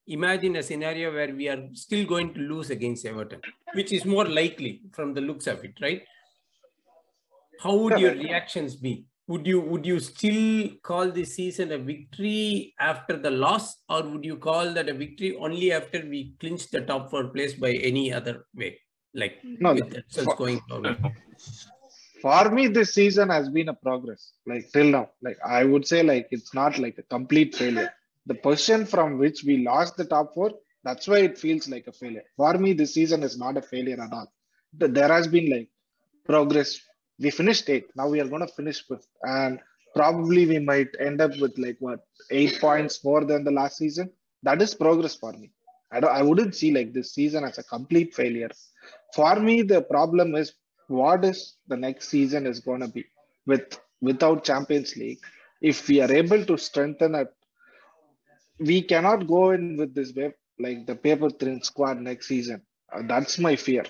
imagine 0.06 0.56
a 0.56 0.62
scenario 0.62 1.12
where 1.12 1.34
we 1.34 1.48
are 1.48 1.68
still 1.74 2.06
going 2.06 2.34
to 2.34 2.40
lose 2.40 2.70
against 2.70 3.06
Everton, 3.06 3.40
which 3.74 3.92
is 3.92 4.04
more 4.04 4.26
likely 4.26 4.82
from 4.92 5.14
the 5.14 5.20
looks 5.20 5.46
of 5.46 5.64
it, 5.64 5.74
right? 5.80 6.02
How 7.60 7.74
would 7.76 7.98
your 7.98 8.12
reactions 8.14 8.76
be? 8.76 9.06
Would 9.28 9.46
you 9.46 9.60
would 9.60 9.86
you 9.86 10.00
still 10.00 10.70
call 10.82 11.10
this 11.12 11.36
season 11.36 11.70
a 11.72 11.78
victory 11.78 12.74
after 12.80 13.16
the 13.16 13.30
loss, 13.30 13.76
or 13.88 14.02
would 14.02 14.24
you 14.24 14.36
call 14.36 14.72
that 14.74 14.88
a 14.88 14.94
victory 14.94 15.36
only 15.36 15.72
after 15.72 16.00
we 16.04 16.34
clinch 16.40 16.68
the 16.70 16.80
top 16.82 17.08
four 17.10 17.28
place 17.28 17.54
by 17.54 17.72
any 17.72 18.12
other 18.12 18.46
way, 18.54 18.80
like 19.14 19.38
No, 19.44 19.74
with 19.74 19.90
the 19.90 20.02
for- 20.24 20.34
going 20.36 20.60
forward? 20.68 20.98
For 22.22 22.50
me, 22.50 22.68
this 22.68 22.94
season 22.94 23.28
has 23.30 23.48
been 23.48 23.68
a 23.68 23.74
progress, 23.74 24.32
like 24.46 24.70
till 24.72 24.88
now. 24.96 25.10
Like 25.22 25.38
I 25.44 25.64
would 25.64 25.86
say, 25.86 26.02
like 26.04 26.28
it's 26.30 26.54
not 26.54 26.78
like 26.78 26.96
a 26.98 27.02
complete 27.02 27.54
failure. 27.56 27.92
The 28.26 28.34
position 28.34 28.86
from 28.86 29.18
which 29.18 29.42
we 29.44 29.58
lost 29.58 29.96
the 29.96 30.04
top 30.04 30.34
four, 30.34 30.52
that's 30.84 31.08
why 31.08 31.18
it 31.18 31.36
feels 31.38 31.68
like 31.68 31.86
a 31.88 31.92
failure. 31.92 32.22
For 32.36 32.54
me, 32.58 32.74
this 32.74 32.94
season 32.94 33.24
is 33.24 33.36
not 33.38 33.56
a 33.56 33.62
failure 33.62 34.00
at 34.00 34.12
all. 34.12 34.32
There 34.72 35.08
has 35.08 35.26
been 35.26 35.50
like 35.50 35.68
progress. 36.24 36.80
We 37.18 37.30
finished 37.30 37.68
eighth. 37.68 37.90
Now 37.96 38.08
we 38.08 38.20
are 38.20 38.28
going 38.28 38.46
to 38.46 38.52
finish 38.52 38.86
fifth, 38.86 39.08
and 39.24 39.58
probably 39.94 40.46
we 40.46 40.60
might 40.60 40.88
end 41.00 41.20
up 41.20 41.32
with 41.40 41.58
like 41.58 41.76
what 41.80 42.00
eight 42.30 42.58
points 42.60 43.04
more 43.04 43.24
than 43.24 43.44
the 43.44 43.50
last 43.50 43.78
season. 43.78 44.10
That 44.44 44.62
is 44.62 44.74
progress 44.74 45.16
for 45.16 45.32
me. 45.32 45.50
I 45.92 46.00
don't. 46.00 46.14
I 46.20 46.22
wouldn't 46.22 46.54
see 46.54 46.70
like 46.72 46.92
this 46.92 47.12
season 47.14 47.44
as 47.44 47.58
a 47.58 47.64
complete 47.64 48.14
failure. 48.14 48.50
For 49.14 49.34
me, 49.40 49.62
the 49.62 49.82
problem 49.82 50.36
is 50.36 50.54
what 51.00 51.24
is 51.24 51.56
the 51.68 51.76
next 51.76 52.08
season 52.08 52.46
is 52.46 52.60
going 52.60 52.80
to 52.80 52.88
be 52.88 53.04
with 53.46 53.78
without 54.00 54.44
Champions 54.44 54.96
League. 54.96 55.20
If 55.60 55.88
we 55.88 56.00
are 56.04 56.12
able 56.12 56.44
to 56.50 56.56
strengthen 56.58 57.14
it, 57.14 57.28
we 58.58 58.82
cannot 58.82 59.26
go 59.26 59.50
in 59.52 59.76
with 59.76 59.94
this 59.94 60.12
way 60.14 60.32
like 60.58 60.86
the 60.86 60.94
paper 60.94 61.30
thin 61.30 61.62
squad 61.62 61.98
next 62.00 62.28
season. 62.28 62.62
Uh, 62.92 63.02
that's 63.06 63.38
my 63.38 63.56
fear. 63.56 63.84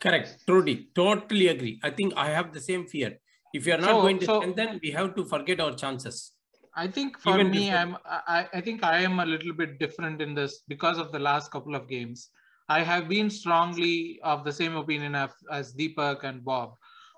Correct, 0.00 0.36
Trudy, 0.46 0.88
totally 0.94 1.48
agree. 1.48 1.80
I 1.82 1.90
think 1.90 2.12
I 2.16 2.28
have 2.30 2.52
the 2.52 2.60
same 2.60 2.86
fear. 2.86 3.10
If 3.54 3.66
you 3.66 3.72
are 3.74 3.78
not 3.86 3.90
So- 3.94 4.02
going 4.02 4.18
to 4.20 4.26
so- 4.26 4.40
strengthen, 4.40 4.80
we 4.82 4.90
have 4.90 5.14
to 5.18 5.24
forget 5.24 5.60
our 5.60 5.74
chances. 5.74 6.32
I 6.76 6.88
think 6.88 7.18
for 7.20 7.34
Even 7.34 7.50
me, 7.52 7.66
before- 7.66 7.78
I'm 7.80 7.96
I, 8.36 8.48
I 8.58 8.60
think 8.60 8.82
I 8.84 8.98
am 9.08 9.20
a 9.20 9.26
little 9.34 9.52
bit 9.62 9.78
different 9.78 10.20
in 10.20 10.34
this 10.34 10.62
because 10.72 10.98
of 10.98 11.12
the 11.12 11.20
last 11.20 11.52
couple 11.52 11.74
of 11.80 11.88
games. 11.88 12.30
I 12.68 12.82
have 12.82 13.08
been 13.08 13.30
strongly 13.30 14.20
of 14.22 14.44
the 14.44 14.52
same 14.52 14.76
opinion 14.76 15.14
as 15.14 15.74
Deepak 15.74 16.24
and 16.24 16.44
Bob, 16.44 16.74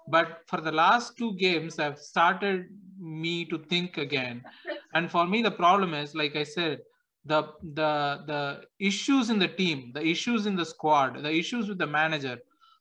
but 0.08 0.42
for 0.46 0.60
the 0.60 0.72
last 0.72 1.16
two 1.16 1.34
games, 1.34 1.78
I've 1.78 1.98
started 1.98 2.66
me 2.98 3.44
to 3.46 3.58
think 3.58 3.98
again. 3.98 4.42
And 4.94 5.10
for 5.10 5.26
me, 5.26 5.42
the 5.42 5.50
problem 5.50 5.94
is, 5.94 6.14
like 6.14 6.36
I 6.36 6.44
said, 6.44 6.80
the 7.24 7.42
the 7.74 8.22
the 8.26 8.62
issues 8.78 9.30
in 9.30 9.38
the 9.38 9.48
team, 9.48 9.90
the 9.94 10.04
issues 10.04 10.46
in 10.46 10.56
the 10.56 10.64
squad, 10.64 11.22
the 11.22 11.32
issues 11.32 11.68
with 11.68 11.78
the 11.78 11.86
manager 11.86 12.38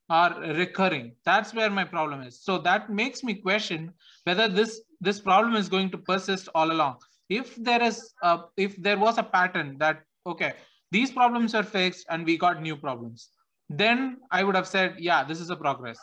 are 0.10 0.40
recurring. 0.54 1.14
That's 1.26 1.54
where 1.54 1.72
my 1.72 1.84
problem 1.84 2.22
is. 2.22 2.40
So 2.40 2.60
that 2.60 2.92
makes 2.92 3.24
me 3.24 3.36
question 3.36 3.92
whether 4.24 4.48
this 4.48 4.82
this 5.02 5.20
problem 5.20 5.56
is 5.56 5.68
going 5.68 5.90
to 5.92 5.98
persist 5.98 6.50
all 6.54 6.72
along. 6.72 6.98
If 7.30 7.56
there 7.56 7.82
is 7.82 8.14
a, 8.22 8.42
if 8.56 8.76
there 8.78 9.00
was 9.00 9.18
a 9.18 9.24
pattern 9.24 9.78
that 9.80 10.04
okay, 10.28 10.54
these 10.96 11.12
problems 11.12 11.54
are 11.60 11.68
fixed 11.78 12.06
and 12.10 12.26
we 12.26 12.38
got 12.38 12.62
new 12.62 12.78
problems, 12.78 13.30
then 13.70 14.18
I 14.32 14.44
would 14.46 14.56
have 14.56 14.68
said, 14.76 14.96
yeah, 14.98 15.26
this 15.26 15.42
is 15.42 15.50
a 15.50 15.56
progress. 15.56 16.00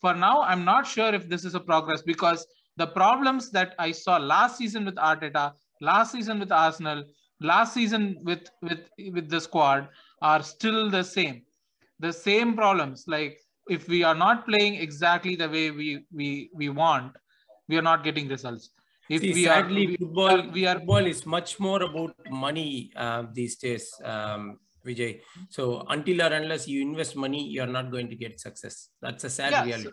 For 0.00 0.14
now, 0.14 0.42
I'm 0.42 0.64
not 0.64 0.86
sure 0.86 1.12
if 1.12 1.28
this 1.28 1.44
is 1.44 1.56
a 1.56 1.64
progress 1.70 2.02
because 2.02 2.46
the 2.76 2.86
problems 2.86 3.50
that 3.50 3.74
I 3.80 3.90
saw 3.90 4.18
last 4.18 4.56
season 4.58 4.84
with 4.84 4.94
Arteta, 4.96 5.52
last 5.80 6.12
season 6.12 6.38
with 6.38 6.52
Arsenal, 6.52 7.02
last 7.40 7.74
season 7.74 8.02
with 8.22 8.44
with 8.62 8.82
with 9.16 9.28
the 9.34 9.40
squad 9.40 9.88
are 10.22 10.42
still 10.42 10.90
the 10.90 11.02
same. 11.02 11.42
The 11.98 12.12
same 12.12 12.54
problems. 12.54 13.04
Like 13.08 13.40
if 13.68 13.88
we 13.88 14.04
are 14.04 14.18
not 14.26 14.46
playing 14.46 14.74
exactly 14.86 15.34
the 15.34 15.48
way 15.56 15.70
we 15.70 15.88
we 16.12 16.50
we 16.54 16.68
want, 16.68 17.16
we 17.68 17.78
are 17.78 17.88
not 17.90 18.04
getting 18.04 18.28
results. 18.28 18.70
If 19.08 19.20
See, 19.22 19.34
we 19.34 19.44
sadly, 19.44 19.84
are 19.84 19.88
we, 19.90 19.96
football, 19.96 20.50
we 20.50 20.66
are 20.66 20.76
football 20.78 21.06
is 21.06 21.24
much 21.26 21.60
more 21.60 21.82
about 21.82 22.14
money 22.30 22.90
uh, 22.96 23.24
these 23.32 23.56
days, 23.56 23.88
um, 24.04 24.58
Vijay. 24.84 25.20
So 25.48 25.84
until 25.88 26.22
or 26.22 26.32
unless 26.32 26.66
you 26.66 26.82
invest 26.82 27.14
money, 27.16 27.46
you 27.48 27.62
are 27.62 27.68
not 27.78 27.90
going 27.92 28.08
to 28.10 28.16
get 28.16 28.40
success. 28.40 28.88
That's 29.00 29.24
a 29.24 29.30
sad 29.30 29.52
Yeah, 29.52 29.64
reality. 29.64 29.84
so- 29.84 29.92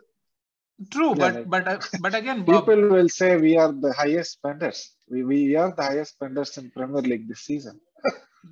True, 0.92 1.10
Yeah, 1.10 1.16
but 1.16 1.34
like- 1.36 1.50
but 1.54 1.68
uh, 1.68 1.80
but 2.02 2.16
again, 2.16 2.44
Bob, 2.44 2.66
People 2.66 2.90
will 2.90 3.08
say 3.08 3.38
we 3.38 3.56
are 3.58 3.72
the 3.72 3.94
highest 3.94 4.32
spenders. 4.34 4.80
We, 5.10 5.24
we 5.24 5.56
are 5.56 5.72
the 5.76 5.84
highest 5.84 6.14
spenders 6.16 6.58
in 6.58 6.72
Premier 6.72 7.02
League 7.04 7.28
this 7.30 7.42
season. 7.42 7.80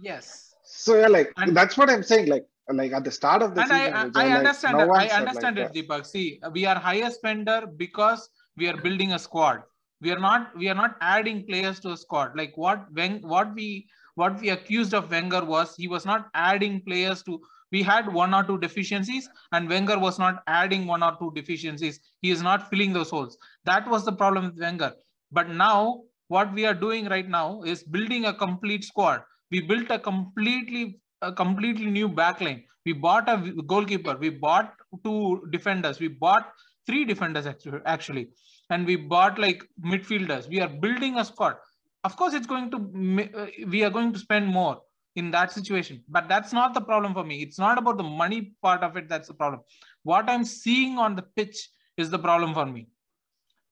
yes, 0.02 0.54
So 0.64 0.96
yeah, 1.00 1.08
like 1.08 1.34
And- 1.38 1.58
that's 1.58 1.76
what 1.78 1.90
I'm 1.90 2.04
saying. 2.04 2.28
Like 2.28 2.46
like 2.72 2.94
at 2.94 3.04
the 3.04 3.12
start 3.12 3.42
of 3.42 3.56
the 3.56 3.62
and 3.62 3.70
season, 3.72 3.94
I 3.94 4.06
Vijay, 4.06 4.16
I, 4.16 4.22
I 4.22 4.28
like, 4.28 4.38
understand 4.38 4.78
no 4.78 4.84
it. 4.84 4.98
I 4.98 5.08
understand 5.22 5.58
like 5.58 5.66
it, 5.66 5.74
that. 5.74 5.88
Deepak. 5.90 6.06
See, 6.06 6.40
we 6.54 6.66
are 6.66 6.76
highest 6.76 7.16
spender 7.18 7.60
because 7.84 8.30
we 8.56 8.68
are 8.70 8.78
building 8.78 9.12
a 9.14 9.20
squad. 9.20 9.64
We 10.02 10.12
are 10.12 10.20
not 10.20 10.56
we 10.58 10.68
are 10.70 10.76
not 10.76 10.98
adding 11.02 11.46
players 11.46 11.80
to 11.82 11.92
a 11.92 11.98
squad. 11.98 12.36
Like 12.36 12.54
what 12.56 12.92
when 12.92 13.22
what 13.22 13.54
we 13.54 13.88
what 14.16 14.40
we 14.40 14.50
accused 14.50 14.94
of 14.94 15.12
Wenger 15.12 15.46
was 15.46 15.76
he 15.76 15.88
was 15.88 16.06
not 16.06 16.30
adding 16.34 16.82
players 16.82 17.24
to. 17.24 17.42
We 17.72 17.84
had 17.84 18.14
one 18.14 18.34
or 18.34 18.44
two 18.44 18.58
deficiencies, 18.58 19.30
and 19.54 19.70
Wenger 19.70 19.98
was 19.98 20.20
not 20.20 20.44
adding 20.48 20.88
one 20.88 21.02
or 21.02 21.16
two 21.20 21.32
deficiencies. 21.34 22.02
He 22.22 22.30
is 22.30 22.42
not 22.42 22.70
filling 22.70 22.92
those 22.92 23.10
holes. 23.10 23.38
That 23.64 23.88
was 23.90 24.04
the 24.04 24.12
problem 24.12 24.46
with 24.46 24.60
Wenger. 24.60 24.94
But 25.32 25.50
now, 25.50 26.02
what 26.28 26.54
we 26.54 26.66
are 26.66 26.74
doing 26.74 27.08
right 27.08 27.30
now 27.30 27.62
is 27.62 27.84
building 27.84 28.26
a 28.26 28.34
complete 28.34 28.84
squad. 28.84 29.24
We 29.52 29.62
built 29.62 29.90
a 29.90 30.00
completely 30.00 31.00
a 31.22 31.32
completely 31.32 31.86
new 31.86 32.10
backline. 32.10 32.64
We 32.86 32.94
bought 32.94 33.30
a 33.30 33.38
goalkeeper. 33.68 34.18
We 34.18 34.30
bought 34.30 34.74
two 35.04 35.48
defenders. 35.52 36.00
We 36.00 36.08
bought 36.10 36.52
three 36.86 37.06
defenders 37.06 37.46
actually, 37.46 37.80
actually, 37.86 38.30
and 38.72 38.86
we 38.86 38.96
bought 38.96 39.38
like 39.38 39.64
midfielders. 39.86 40.48
We 40.48 40.62
are 40.62 40.68
building 40.68 41.20
a 41.20 41.26
squad. 41.26 41.58
Of 42.04 42.16
course, 42.18 42.34
it's 42.34 42.48
going 42.48 42.72
to 42.72 42.78
uh, 42.78 43.48
we 43.68 43.84
are 43.84 43.92
going 43.92 44.14
to 44.14 44.20
spend 44.20 44.48
more 44.48 44.82
in 45.16 45.30
that 45.32 45.52
situation, 45.52 46.04
but 46.10 46.28
that's 46.28 46.54
not 46.54 46.74
the 46.74 46.82
problem 46.82 47.14
for 47.14 47.24
me. 47.24 47.42
It's 47.44 47.60
not 47.60 47.78
about 47.78 47.98
the 47.98 48.04
money 48.04 48.54
part 48.62 48.82
of 48.82 48.98
it. 48.98 49.10
That's 49.10 49.28
the 49.28 49.34
problem. 49.36 49.62
What 50.04 50.30
I'm 50.30 50.46
seeing 50.46 50.98
on 50.98 51.16
the 51.16 51.22
pitch 51.22 51.70
is 51.98 52.10
the 52.10 52.20
problem 52.20 52.54
for 52.54 52.66
me 52.66 52.88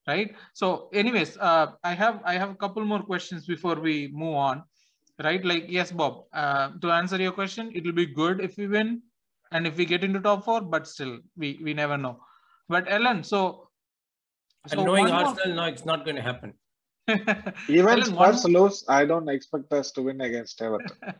right 0.08 0.36
so 0.54 0.90
anyways 0.94 1.38
uh, 1.38 1.68
i 1.84 1.94
have 1.94 2.22
i 2.26 2.34
have 2.42 2.52
a 2.52 2.60
couple 2.64 2.84
more 2.86 3.02
questions 3.12 3.46
before 3.46 3.76
we 3.88 3.96
move 4.22 4.36
on 4.36 4.64
right 5.28 5.46
like 5.52 5.66
yes 5.78 5.92
bob 5.92 6.24
uh, 6.34 6.70
to 6.82 6.92
answer 6.92 7.18
your 7.26 7.32
question 7.32 7.72
it 7.74 7.84
will 7.86 7.98
be 8.04 8.06
good 8.22 8.42
if 8.42 8.58
we 8.58 8.68
win 8.68 9.02
and 9.52 9.68
if 9.68 9.76
we 9.78 9.86
get 9.86 10.04
into 10.04 10.20
top 10.20 10.46
four 10.46 10.62
but 10.62 10.88
still 10.88 11.18
we 11.38 11.60
we 11.68 11.74
never 11.74 11.98
know 11.98 12.16
but 12.70 12.92
ellen 12.98 13.24
so 13.24 13.69
and 14.72 14.84
knowing 14.86 15.06
one 15.06 15.14
more- 15.14 15.26
Arsenal, 15.26 15.56
no, 15.56 15.64
it's 15.66 15.86
not 15.86 16.06
going 16.06 16.16
to 16.16 16.22
happen. 16.22 16.54
Even 17.68 17.90
Ellen, 17.90 18.16
one 18.16 18.38
Spurs 18.38 18.46
lose, 18.46 18.86
I 18.88 19.06
don't 19.06 19.30
expect 19.30 19.74
us 19.74 19.92
to 19.94 20.04
win 20.04 20.22
against 20.22 20.62
Everton. 20.62 20.96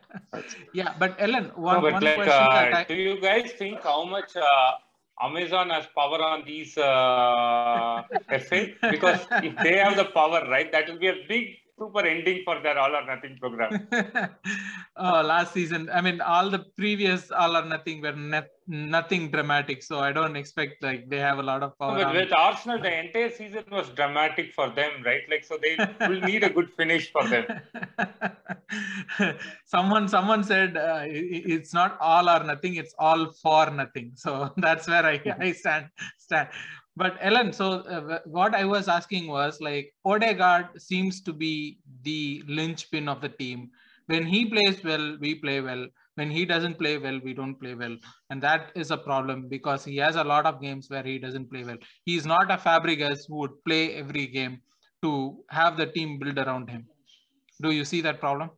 Yeah 0.72 0.94
but 0.98 1.16
ellen 1.18 1.46
No, 1.56 1.62
one, 1.62 1.80
but 1.82 1.92
one 1.94 2.02
like, 2.02 2.14
question 2.14 2.46
that 2.50 2.72
uh, 2.72 2.76
I, 2.78 2.84
do 2.84 2.94
you 2.94 3.20
guys 3.20 3.52
think 3.52 3.82
how 3.82 4.04
much 4.04 4.36
uh, 4.36 4.72
Amazon 5.20 5.70
has 5.70 5.86
power 5.94 6.22
on 6.22 6.44
these 6.46 6.78
uh, 6.78 8.02
FA? 8.46 8.68
Because 8.90 9.26
if 9.42 9.56
they 9.64 9.76
have 9.78 9.96
the 9.96 10.04
power, 10.04 10.46
right, 10.48 10.70
that 10.70 10.88
will 10.88 10.98
be 10.98 11.08
a 11.08 11.18
big 11.28 11.56
super 11.80 12.04
ending 12.06 12.42
for 12.44 12.60
their 12.64 12.78
all 12.78 12.94
or 12.94 13.04
nothing 13.06 13.36
program. 13.40 13.88
oh, 14.96 15.20
last 15.32 15.54
season, 15.54 15.88
I 15.92 16.00
mean, 16.00 16.20
all 16.20 16.50
the 16.50 16.60
previous 16.76 17.30
all 17.30 17.56
or 17.56 17.64
nothing 17.64 18.02
were 18.02 18.14
nothing 18.66 19.30
dramatic. 19.30 19.82
So 19.82 20.00
I 20.00 20.12
don't 20.12 20.36
expect 20.36 20.82
like 20.82 21.08
they 21.08 21.18
have 21.18 21.38
a 21.38 21.42
lot 21.42 21.62
of 21.62 21.78
power. 21.78 22.04
but 22.04 22.14
with 22.14 22.32
Arsenal, 22.32 22.78
the 22.80 22.92
entire 23.04 23.30
season 23.30 23.64
was 23.70 23.88
dramatic 23.90 24.52
for 24.52 24.68
them, 24.70 25.02
right? 25.04 25.22
Like, 25.30 25.44
so 25.44 25.58
they 25.64 25.74
will 26.08 26.20
need 26.32 26.44
a 26.44 26.50
good 26.50 26.70
finish 26.70 27.10
for 27.12 27.26
them. 27.26 27.46
someone 29.64 30.08
someone 30.08 30.42
said 30.44 30.76
uh, 30.76 31.00
i- 31.02 31.28
i- 31.36 31.44
it's 31.56 31.72
not 31.74 31.96
all 32.00 32.28
or 32.34 32.42
nothing 32.50 32.76
it's 32.82 32.94
all 32.98 33.22
for 33.42 33.70
nothing 33.70 34.12
so 34.14 34.52
that's 34.58 34.86
where 34.88 35.04
i, 35.04 35.20
I 35.40 35.50
stand 35.52 35.86
stand 36.18 36.48
but 36.96 37.16
ellen 37.20 37.52
so 37.52 37.66
uh, 37.96 38.18
what 38.24 38.54
i 38.54 38.64
was 38.64 38.88
asking 38.88 39.26
was 39.28 39.60
like 39.60 39.92
odegaard 40.04 40.66
seems 40.80 41.20
to 41.22 41.32
be 41.32 41.78
the 42.02 42.42
linchpin 42.46 43.08
of 43.08 43.20
the 43.20 43.28
team. 43.28 43.70
When 44.06 44.26
he 44.26 44.44
plays 44.46 44.82
well 44.82 45.16
we 45.20 45.36
play 45.36 45.60
well. 45.60 45.86
When 46.16 46.30
he 46.30 46.44
doesn't 46.44 46.78
play 46.78 46.98
well 46.98 47.20
we 47.22 47.32
don't 47.32 47.54
play 47.54 47.74
well. 47.74 47.96
And 48.30 48.42
that 48.42 48.72
is 48.74 48.90
a 48.90 48.96
problem 48.96 49.48
because 49.48 49.84
he 49.84 49.96
has 49.98 50.16
a 50.16 50.24
lot 50.24 50.46
of 50.46 50.60
games 50.60 50.90
where 50.90 51.04
he 51.04 51.18
doesn't 51.18 51.48
play 51.48 51.62
well. 51.64 51.76
He's 52.04 52.26
not 52.26 52.50
a 52.50 52.56
fabregas 52.56 53.20
who 53.28 53.36
would 53.36 53.64
play 53.64 53.94
every 53.94 54.26
game 54.26 54.60
to 55.02 55.44
have 55.50 55.76
the 55.76 55.86
team 55.86 56.18
build 56.18 56.38
around 56.38 56.68
him. 56.68 56.88
Do 57.62 57.70
you 57.70 57.84
see 57.84 58.00
that 58.00 58.20
problem? 58.20 58.50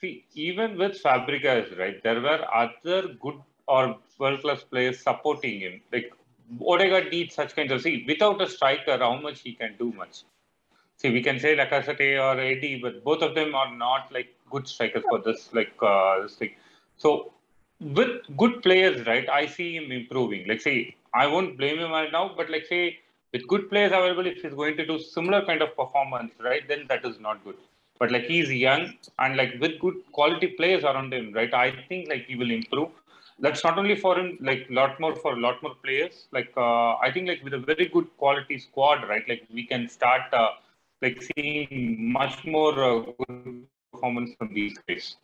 See, 0.00 0.26
even 0.34 0.76
with 0.78 1.02
Fabregas, 1.02 1.76
right, 1.78 2.00
there 2.02 2.20
were 2.20 2.44
other 2.54 3.14
good 3.20 3.40
or 3.66 3.98
world 4.18 4.40
class 4.42 4.62
players 4.62 5.00
supporting 5.00 5.60
him. 5.60 5.80
Like 5.92 6.12
Odegaard 6.66 7.10
needs 7.10 7.34
such 7.34 7.54
kinds 7.54 7.72
of 7.72 7.82
see 7.82 8.04
without 8.06 8.40
a 8.40 8.48
striker, 8.48 8.98
how 8.98 9.16
much 9.16 9.40
he 9.40 9.52
can 9.52 9.74
do 9.78 9.92
much. 9.92 10.22
See, 10.96 11.10
we 11.10 11.22
can 11.22 11.38
say 11.38 11.56
Lacazette 11.56 12.20
or 12.20 12.40
Eddie, 12.40 12.80
but 12.82 13.04
both 13.04 13.22
of 13.22 13.34
them 13.34 13.54
are 13.54 13.74
not 13.74 14.10
like 14.12 14.34
good 14.50 14.66
strikers 14.66 15.04
for 15.08 15.20
this 15.20 15.50
like 15.52 15.72
uh, 15.82 16.22
this 16.22 16.34
thing. 16.34 16.54
So 16.96 17.32
with 17.80 18.22
good 18.36 18.62
players, 18.62 19.06
right, 19.06 19.28
I 19.28 19.46
see 19.46 19.76
him 19.76 19.92
improving. 19.92 20.48
Like 20.48 20.60
say, 20.60 20.96
I 21.14 21.26
won't 21.26 21.56
blame 21.56 21.78
him 21.78 21.90
right 21.90 22.10
now, 22.10 22.32
but 22.36 22.50
like 22.50 22.66
say 22.66 22.98
with 23.32 23.46
good 23.46 23.68
players 23.70 23.92
available, 23.92 24.26
if 24.26 24.42
he's 24.42 24.54
going 24.54 24.76
to 24.78 24.86
do 24.86 24.98
similar 24.98 25.44
kind 25.44 25.62
of 25.62 25.76
performance, 25.76 26.32
right, 26.40 26.66
then 26.66 26.86
that 26.88 27.04
is 27.04 27.20
not 27.20 27.44
good 27.44 27.56
but 27.98 28.10
like 28.10 28.24
he's 28.24 28.50
young 28.50 28.94
and 29.18 29.36
like 29.36 29.54
with 29.60 29.78
good 29.80 29.96
quality 30.12 30.48
players 30.48 30.84
around 30.84 31.12
him, 31.12 31.32
right? 31.32 31.52
I 31.52 31.72
think 31.88 32.08
like 32.08 32.26
he 32.26 32.36
will 32.36 32.50
improve. 32.50 32.90
That's 33.40 33.62
not 33.62 33.78
only 33.78 33.94
for 33.94 34.18
him, 34.18 34.36
like 34.40 34.66
lot 34.68 34.98
more 34.98 35.14
for 35.14 35.34
a 35.34 35.40
lot 35.40 35.62
more 35.62 35.74
players. 35.84 36.26
Like 36.32 36.52
uh, 36.56 36.96
I 36.96 37.10
think 37.12 37.28
like 37.28 37.42
with 37.44 37.54
a 37.54 37.58
very 37.58 37.86
good 37.86 38.08
quality 38.16 38.58
squad, 38.58 39.08
right? 39.08 39.22
Like 39.28 39.46
we 39.52 39.64
can 39.64 39.88
start 39.88 40.22
uh, 40.32 40.50
like 41.02 41.22
seeing 41.22 42.12
much 42.12 42.44
more 42.44 42.82
uh, 42.82 43.00
good 43.00 43.66
performance 43.92 44.34
from 44.38 44.52
these 44.52 44.76
guys. 44.88 45.16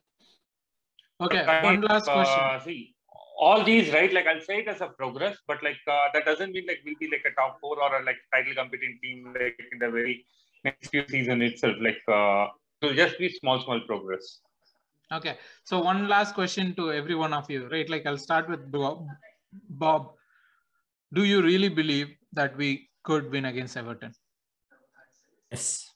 Okay, 1.20 1.44
one 1.62 1.80
last 1.80 2.04
question. 2.04 2.42
Uh, 2.42 2.60
see, 2.60 2.94
all 3.38 3.64
these, 3.64 3.92
right? 3.92 4.12
Like 4.12 4.26
I'll 4.26 4.40
say 4.40 4.58
it 4.58 4.68
as 4.68 4.80
a 4.80 4.86
progress, 4.86 5.36
but 5.48 5.62
like 5.62 5.78
uh, 5.88 6.06
that 6.12 6.24
doesn't 6.24 6.52
mean 6.52 6.66
like 6.68 6.80
we'll 6.84 6.94
be 7.00 7.10
like 7.10 7.24
a 7.30 7.34
top 7.34 7.58
four 7.60 7.82
or 7.82 7.96
a 8.00 8.04
like 8.04 8.16
title 8.32 8.54
competing 8.54 8.98
team 9.02 9.34
like 9.34 9.58
in 9.72 9.78
the 9.78 9.90
very 9.90 10.24
next 10.64 10.88
few 10.88 11.04
season 11.08 11.42
itself. 11.42 11.76
Like 11.80 12.02
uh, 12.08 12.46
it 12.80 12.86
will 12.86 12.94
just 12.94 13.18
be 13.18 13.28
small, 13.28 13.60
small 13.60 13.80
progress. 13.80 14.40
Okay, 15.14 15.38
so 15.62 15.80
one 15.80 16.08
last 16.08 16.34
question 16.34 16.74
to 16.74 16.92
every 16.92 17.14
one 17.14 17.32
of 17.32 17.48
you, 17.48 17.68
right? 17.68 17.88
Like 17.88 18.04
I'll 18.06 18.18
start 18.18 18.48
with 18.48 18.70
Bob. 18.70 19.06
Bob, 19.68 20.12
do 21.12 21.24
you 21.24 21.40
really 21.42 21.68
believe 21.68 22.08
that 22.32 22.56
we 22.56 22.90
could 23.04 23.30
win 23.30 23.44
against 23.44 23.76
Everton? 23.76 24.12
Yes. 25.52 25.92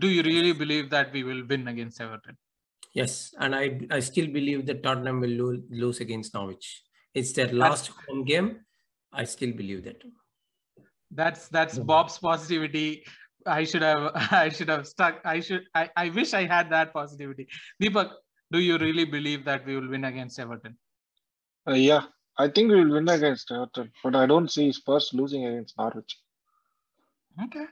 Do 0.00 0.08
you 0.08 0.22
really 0.22 0.52
believe 0.52 0.90
that 0.90 1.12
we 1.12 1.22
will 1.22 1.46
win 1.46 1.68
against 1.68 2.00
Everton? 2.00 2.36
Yes. 2.94 3.32
And 3.38 3.54
I, 3.54 3.80
I 3.90 4.00
still 4.00 4.26
believe 4.26 4.66
that 4.66 4.82
Tottenham 4.82 5.20
will 5.20 5.30
lose, 5.30 5.60
lose 5.70 6.00
against 6.00 6.34
Norwich. 6.34 6.82
It's 7.14 7.32
their 7.32 7.52
last 7.52 7.92
home 8.08 8.24
game. 8.24 8.60
I 9.12 9.24
still 9.24 9.52
believe 9.52 9.84
that. 9.84 10.02
That's 11.12 11.48
that's 11.48 11.78
Bob's 11.78 12.18
positivity. 12.18 13.04
I 13.46 13.64
should 13.64 13.82
have 13.82 14.12
I 14.32 14.48
should 14.48 14.68
have 14.68 14.86
stuck. 14.86 15.20
I 15.24 15.40
should 15.40 15.64
I, 15.74 15.90
I 15.96 16.08
wish 16.10 16.34
I 16.34 16.44
had 16.46 16.70
that 16.70 16.92
positivity. 16.92 17.48
Deepak, 17.82 18.10
do 18.52 18.58
you 18.58 18.78
really 18.78 19.04
believe 19.04 19.44
that 19.44 19.66
we 19.66 19.76
will 19.76 19.88
win 19.88 20.04
against 20.04 20.38
Everton? 20.38 20.76
Uh, 21.68 21.74
yeah, 21.74 22.02
I 22.38 22.48
think 22.48 22.70
we 22.70 22.84
will 22.84 22.92
win 22.92 23.08
against 23.08 23.50
Everton, 23.50 23.90
but 24.02 24.14
I 24.14 24.26
don't 24.26 24.50
see 24.50 24.72
Spurs 24.72 25.10
losing 25.12 25.46
against 25.46 25.76
Norwich. 25.78 26.18
Okay. 27.44 27.66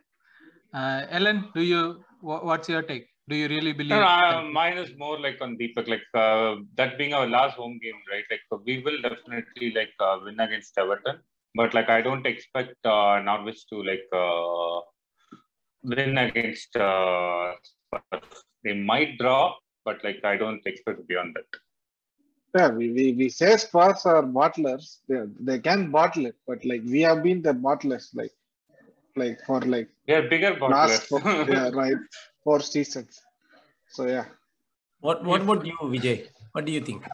Uh, 0.73 1.07
Ellen, 1.11 1.51
do 1.55 1.63
you 1.63 2.05
wha- 2.21 2.45
what's 2.45 2.69
your 2.69 2.83
take? 2.83 3.09
Do 3.29 3.37
you 3.37 3.49
really 3.49 3.73
believe? 3.73 3.91
No, 3.91 4.01
no, 4.01 4.39
uh, 4.39 4.43
mine 4.53 4.77
is 4.77 4.91
more 4.99 5.19
like 5.19 5.41
on 5.41 5.57
Deepak, 5.57 5.89
like 5.89 6.03
uh, 6.15 6.57
that 6.75 6.99
being 6.99 7.15
our 7.15 7.27
last 7.27 7.57
home 7.57 7.79
game, 7.83 8.01
right? 8.11 8.25
Like 8.31 8.43
uh, 8.53 8.59
we 8.67 8.83
will 8.83 9.01
definitely 9.01 9.73
like 9.73 9.95
uh, 10.01 10.19
win 10.23 10.41
against 10.41 10.77
Everton, 10.77 11.21
but 11.55 11.73
like 11.73 11.89
I 11.89 12.03
don't 12.03 12.27
expect 12.27 12.75
uh, 12.85 13.21
Norwich 13.21 13.67
to 13.69 13.83
like 13.83 14.05
uh, 14.13 14.81
win 15.85 16.19
against 16.19 16.75
uh, 16.77 17.53
They 18.65 18.75
might 18.75 19.19
draw, 19.19 19.55
but 19.85 20.03
like 20.05 20.25
I 20.25 20.37
don't 20.37 20.63
expect 20.67 21.07
beyond 21.07 21.37
that. 21.37 21.61
Yeah, 22.57 22.69
we, 22.69 22.93
we, 22.93 23.13
we 23.13 23.29
say 23.29 23.57
Spurs 23.57 24.07
are 24.07 24.23
bottlers. 24.23 24.99
They, 25.09 25.23
they 25.41 25.59
can 25.59 25.91
bottle 25.91 26.27
it, 26.27 26.37
but 26.47 26.65
like 26.65 26.83
we 26.87 27.03
have 27.03 27.23
been 27.23 27.43
the 27.43 27.53
bottlers, 27.53 28.09
like 28.15 28.33
like 29.17 29.41
for 29.47 29.61
like 29.61 29.89
They 30.07 30.15
are 30.15 30.29
bigger 30.29 30.57
last 30.61 31.09
four, 31.09 31.21
yeah, 31.49 31.71
right 31.73 31.97
four 32.43 32.61
seasons. 32.61 33.21
So 33.89 34.07
yeah, 34.07 34.27
What 35.01 35.25
What 35.25 35.43
about 35.43 35.67
you, 35.67 35.77
Vijay? 35.83 36.29
What 36.53 36.65
do 36.65 36.73
you 36.73 36.81
think? 36.81 37.05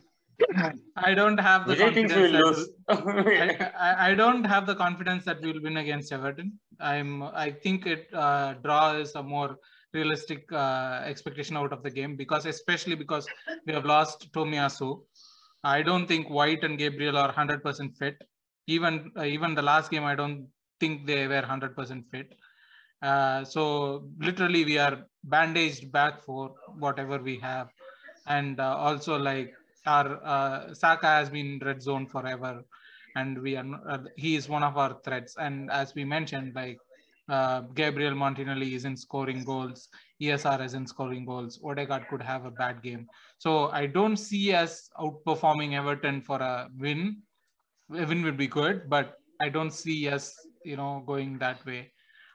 I 0.97 1.15
don't 1.15 1.39
have 1.39 1.67
the 1.67 1.75
Vijay 1.75 1.79
confidence. 1.79 2.15
we 2.15 2.23
will 2.23 2.33
that 2.33 2.45
lose. 2.45 2.69
I, 2.89 3.71
I, 3.79 4.11
I 4.11 4.15
don't 4.15 4.45
have 4.45 4.67
the 4.67 4.75
confidence 4.75 5.25
that 5.25 5.41
we 5.43 5.53
will 5.53 5.63
win 5.63 5.77
against 5.79 6.13
Everton. 6.13 6.59
I'm 6.81 7.23
I 7.23 7.51
think 7.51 7.87
it 7.87 8.09
uh, 8.15 8.55
draw 8.65 8.95
is 8.97 9.15
a 9.15 9.23
more 9.23 9.57
realistic 9.93 10.51
uh, 10.53 11.03
expectation 11.05 11.57
out 11.57 11.73
of 11.73 11.83
the 11.83 11.91
game 11.91 12.17
because 12.17 12.47
especially 12.47 12.95
because 12.95 13.27
we 13.67 13.73
have 13.73 13.85
lost 13.85 14.33
Tomiyasu. 14.33 15.03
I 15.65 15.83
don't 15.83 16.07
think 16.07 16.31
White 16.31 16.65
and 16.65 16.79
Gabriel 16.79 17.19
are 17.19 17.33
100% 17.33 17.97
fit. 17.97 18.17
even 18.67 19.13
uh, 19.17 19.25
even 19.25 19.55
the 19.55 19.63
last 19.63 19.91
game, 19.91 20.05
I 20.05 20.15
don't 20.15 20.49
think 20.81 21.07
they 21.07 21.27
were 21.27 21.43
hundred 21.43 21.77
percent 21.77 22.05
fit. 22.13 22.35
Uh, 23.03 23.45
so 23.45 24.09
literally, 24.19 24.65
we 24.65 24.79
are 24.79 25.07
bandaged 25.25 25.91
back 25.93 26.23
for 26.27 26.55
whatever 26.79 27.19
we 27.19 27.39
have, 27.39 27.69
and 28.27 28.61
uh, 28.61 28.77
also 28.77 29.19
like 29.19 29.53
our 29.87 30.21
uh, 30.25 30.75
Saka 30.75 31.07
has 31.07 31.31
been 31.31 31.61
red 31.65 31.83
zone 31.83 32.07
forever, 32.07 32.65
and 33.17 33.41
we 33.41 33.57
are 33.57 33.65
uh, 33.89 33.99
he 34.17 34.37
is 34.37 34.49
one 34.49 34.63
of 34.63 34.77
our 34.77 34.99
threats. 35.05 35.37
And 35.39 35.71
as 35.71 35.95
we 35.95 36.05
mentioned, 36.05 36.55
like 36.55 36.79
uh, 37.29 37.63
Gabriel 37.75 38.15
Martinelli 38.15 38.75
isn't 38.75 38.99
scoring 38.99 39.45
goals, 39.45 39.89
ESR 40.21 40.65
isn't 40.65 40.89
scoring 40.89 41.25
goals, 41.25 41.61
Odegaard 41.65 42.09
could 42.09 42.23
have 42.23 42.45
a 42.45 42.51
bad 42.51 42.83
game. 42.83 43.07
So 43.39 43.69
I 43.69 43.87
don't 43.87 44.17
see 44.17 44.53
us 44.53 44.91
outperforming 44.99 45.75
Everton 45.75 46.21
for 46.21 46.39
a 46.39 46.69
win. 46.79 47.23
A 47.97 48.05
win 48.05 48.23
would 48.23 48.37
be 48.37 48.47
good, 48.47 48.89
but 48.89 49.17
I 49.41 49.49
don't 49.49 49.71
see 49.71 50.09
us, 50.09 50.35
you 50.65 50.77
know, 50.77 51.03
going 51.07 51.39
that 51.39 51.65
way. 51.65 51.93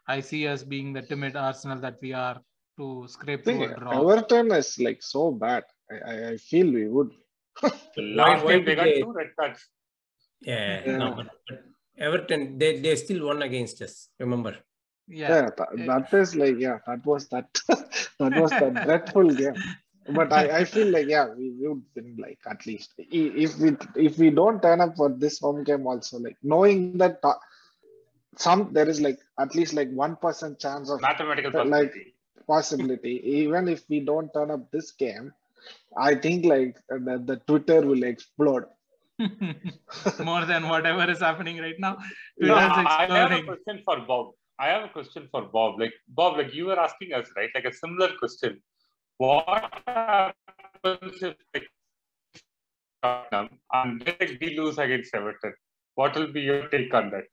I 0.08 0.20
see 0.20 0.48
us 0.48 0.64
being 0.64 0.94
the 0.94 1.02
timid 1.02 1.36
Arsenal 1.36 1.80
that 1.80 1.98
we 2.02 2.14
are 2.14 2.40
to 2.78 3.06
scrape 3.08 3.44
through 3.44 3.64
a 3.64 3.76
draw. 3.76 4.02
Everton 4.02 4.52
is 4.52 4.78
like 4.80 5.02
so 5.02 5.32
bad. 5.32 5.64
I, 5.92 6.12
I, 6.12 6.30
I 6.30 6.38
feel 6.38 6.72
we 6.72 6.88
would. 6.88 7.12
Last 7.64 8.44
why 8.46 8.52
game 8.58 8.66
they 8.66 8.72
did 8.72 8.76
got 8.78 8.84
they- 8.86 9.02
two 9.02 9.14
red 9.14 9.32
cards. 9.40 9.60
Yeah, 10.42 10.82
Yeah. 10.86 10.98
no, 10.98 11.14
but, 11.16 11.28
but 11.48 11.60
Everton, 11.98 12.58
they, 12.58 12.80
they 12.80 12.96
still 12.98 13.26
won 13.28 13.42
against 13.42 13.82
us. 13.82 14.10
Remember? 14.20 14.56
Yeah. 15.08 15.30
Yeah, 15.30 15.50
tha- 15.58 15.86
that 15.90 16.14
is 16.14 16.36
like 16.36 16.58
yeah, 16.60 16.80
that 16.88 17.06
was 17.06 17.28
that 17.30 17.48
that 18.20 18.34
was 18.42 18.52
that 18.52 18.74
dreadful 18.86 19.30
game. 19.34 19.56
But 20.10 20.34
I, 20.34 20.60
I 20.60 20.64
feel 20.66 20.90
like 20.92 21.08
yeah, 21.08 21.28
we 21.34 21.52
would 21.60 21.82
win 21.96 22.18
like 22.20 22.40
at 22.48 22.66
least 22.66 22.94
if 22.98 23.58
we 23.60 23.78
if 23.96 24.18
we 24.18 24.30
don't 24.32 24.62
turn 24.62 24.82
up 24.82 24.96
for 24.96 25.10
this 25.10 25.40
home 25.40 25.64
game 25.64 25.86
also 25.88 26.20
like 26.20 26.38
knowing 26.44 26.98
that 26.98 27.20
uh, 27.24 27.34
some 28.36 28.70
there 28.74 28.90
is 28.90 29.00
like 29.00 29.20
at 29.40 29.56
least 29.56 29.74
like 29.74 29.90
one 29.92 30.16
percent 30.16 30.60
chance 30.60 30.90
of 30.90 31.02
Mathematical 31.02 31.52
But, 31.52 31.68
like, 31.68 31.94
possibility. 31.94 32.14
possibility 32.48 33.40
even 33.42 33.68
if 33.68 33.84
we 33.90 34.00
don't 34.02 34.32
turn 34.34 34.52
up 34.52 34.70
this 34.72 34.92
game. 34.92 35.34
I 35.98 36.16
think 36.16 36.46
like 36.46 36.76
the, 36.90 37.22
the 37.26 37.38
Twitter 37.48 37.82
will 37.82 38.04
explode. 38.04 38.66
More 40.30 40.46
than 40.46 40.68
whatever 40.68 41.10
is 41.10 41.20
happening 41.20 41.58
right 41.60 41.80
now. 41.80 41.98
No, 42.38 42.56
I 42.56 43.08
have 43.10 43.32
a 43.32 43.44
question 43.44 43.82
for 43.86 44.00
Bob. 44.02 44.32
I 44.60 44.68
have 44.68 44.84
a 44.84 44.90
question 44.90 45.28
for 45.32 45.44
Bob. 45.44 45.80
Like 45.80 45.94
Bob, 46.10 46.38
like 46.38 46.54
you 46.54 46.66
were 46.66 46.80
asking 46.80 47.14
us, 47.14 47.28
right? 47.38 47.50
Like 47.56 47.66
a 47.66 47.74
similar 47.74 48.10
question. 48.20 48.62
What 49.18 49.72
happens 49.88 51.22
if 51.22 51.36
like, 51.54 51.68
Tottenham 53.02 53.50
and 53.74 54.02
then, 54.02 54.38
we 54.42 54.58
lose 54.58 54.78
against 54.78 55.16
Everton? 55.16 55.54
What 55.96 56.16
will 56.16 56.32
be 56.34 56.42
your 56.42 56.68
take 56.68 56.94
on 56.94 57.12
that? 57.12 57.24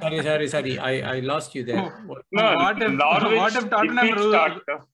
Sorry, 0.00 0.22
sorry, 0.22 0.48
sorry. 0.48 0.78
I, 0.78 1.16
I 1.16 1.20
lost 1.20 1.54
you 1.54 1.64
there. 1.64 1.82
What- 2.06 2.22
No, 2.32 2.54
What 2.54 2.80
if- 2.82 2.92
Norwich 2.92 3.38
what 3.38 3.56
if 3.56 3.70
Tottenham 3.70 4.08
lose- 4.16 4.32
Tottenham. 4.34 4.86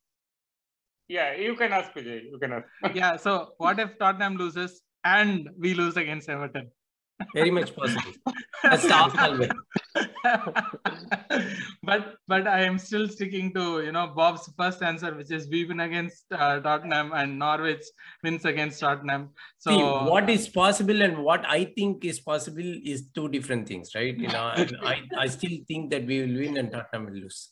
Yeah, 1.13 1.35
you 1.35 1.55
can 1.55 1.73
ask 1.73 1.93
Vijay. 1.93 2.21
You 2.31 2.39
can 2.39 2.53
ask. 2.59 2.67
yeah. 2.95 3.17
So 3.17 3.33
what 3.59 3.79
if 3.79 3.99
Tottenham 3.99 4.37
loses 4.37 4.81
and 5.05 5.51
we 5.59 5.75
lose 5.75 5.99
against 5.99 6.31
Everton? 6.31 6.71
Very 7.35 7.51
much 7.51 7.77
possible. 7.77 8.13
That's 8.63 8.85
the 8.85 8.95
Arsenal 8.95 9.39
way. 9.41 9.51
but 11.83 12.15
but 12.27 12.49
I 12.49 12.63
am 12.63 12.79
still 12.79 13.07
sticking 13.09 13.53
to 13.55 13.83
you 13.83 13.93
know 13.93 14.07
Bob's 14.17 14.51
first 14.57 14.83
answer, 14.83 15.15
which 15.15 15.31
is 15.31 15.49
we 15.51 15.67
win 15.67 15.81
against 15.81 16.25
uh, 16.33 16.61
Tottenham 16.61 17.13
and 17.15 17.39
Norwich 17.39 17.85
wins 18.25 18.47
against 18.47 18.81
Tottenham. 18.81 19.31
So 19.59 19.71
See, 19.71 19.83
what 20.11 20.31
is 20.31 20.49
possible 20.49 21.03
and 21.03 21.19
what 21.19 21.45
I 21.47 21.65
think 21.65 22.07
is 22.07 22.21
possible 22.21 22.71
is 22.95 23.09
two 23.15 23.29
different 23.29 23.69
things, 23.69 23.95
right? 23.95 24.17
You 24.17 24.29
know, 24.29 24.53
I, 24.93 25.03
I 25.19 25.27
still 25.27 25.59
think 25.69 25.91
that 25.91 26.07
we 26.07 26.23
will 26.23 26.39
win 26.45 26.57
and 26.57 26.73
Tottenham 26.73 27.07
will 27.07 27.21
lose. 27.21 27.51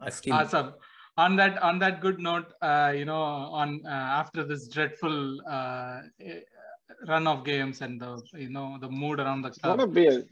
I 0.00 0.10
still 0.10 0.34
awesome. 0.34 0.72
On 1.16 1.36
that 1.36 1.62
on 1.62 1.78
that 1.80 2.00
good 2.00 2.18
note, 2.18 2.52
uh, 2.62 2.92
you 2.96 3.04
know, 3.04 3.20
on 3.20 3.82
uh, 3.84 3.88
after 3.88 4.44
this 4.44 4.68
dreadful 4.68 5.40
uh, 5.48 6.02
eh, 6.20 6.40
run 7.08 7.26
of 7.26 7.44
games 7.44 7.80
and 7.80 8.00
the 8.00 8.22
you 8.32 8.50
know 8.50 8.78
the 8.80 8.88
mood 8.88 9.20
around 9.20 9.42
the 9.42 9.48
It's 9.48 9.58
gonna 9.58 9.86
be 9.86 10.06
a 10.06 10.22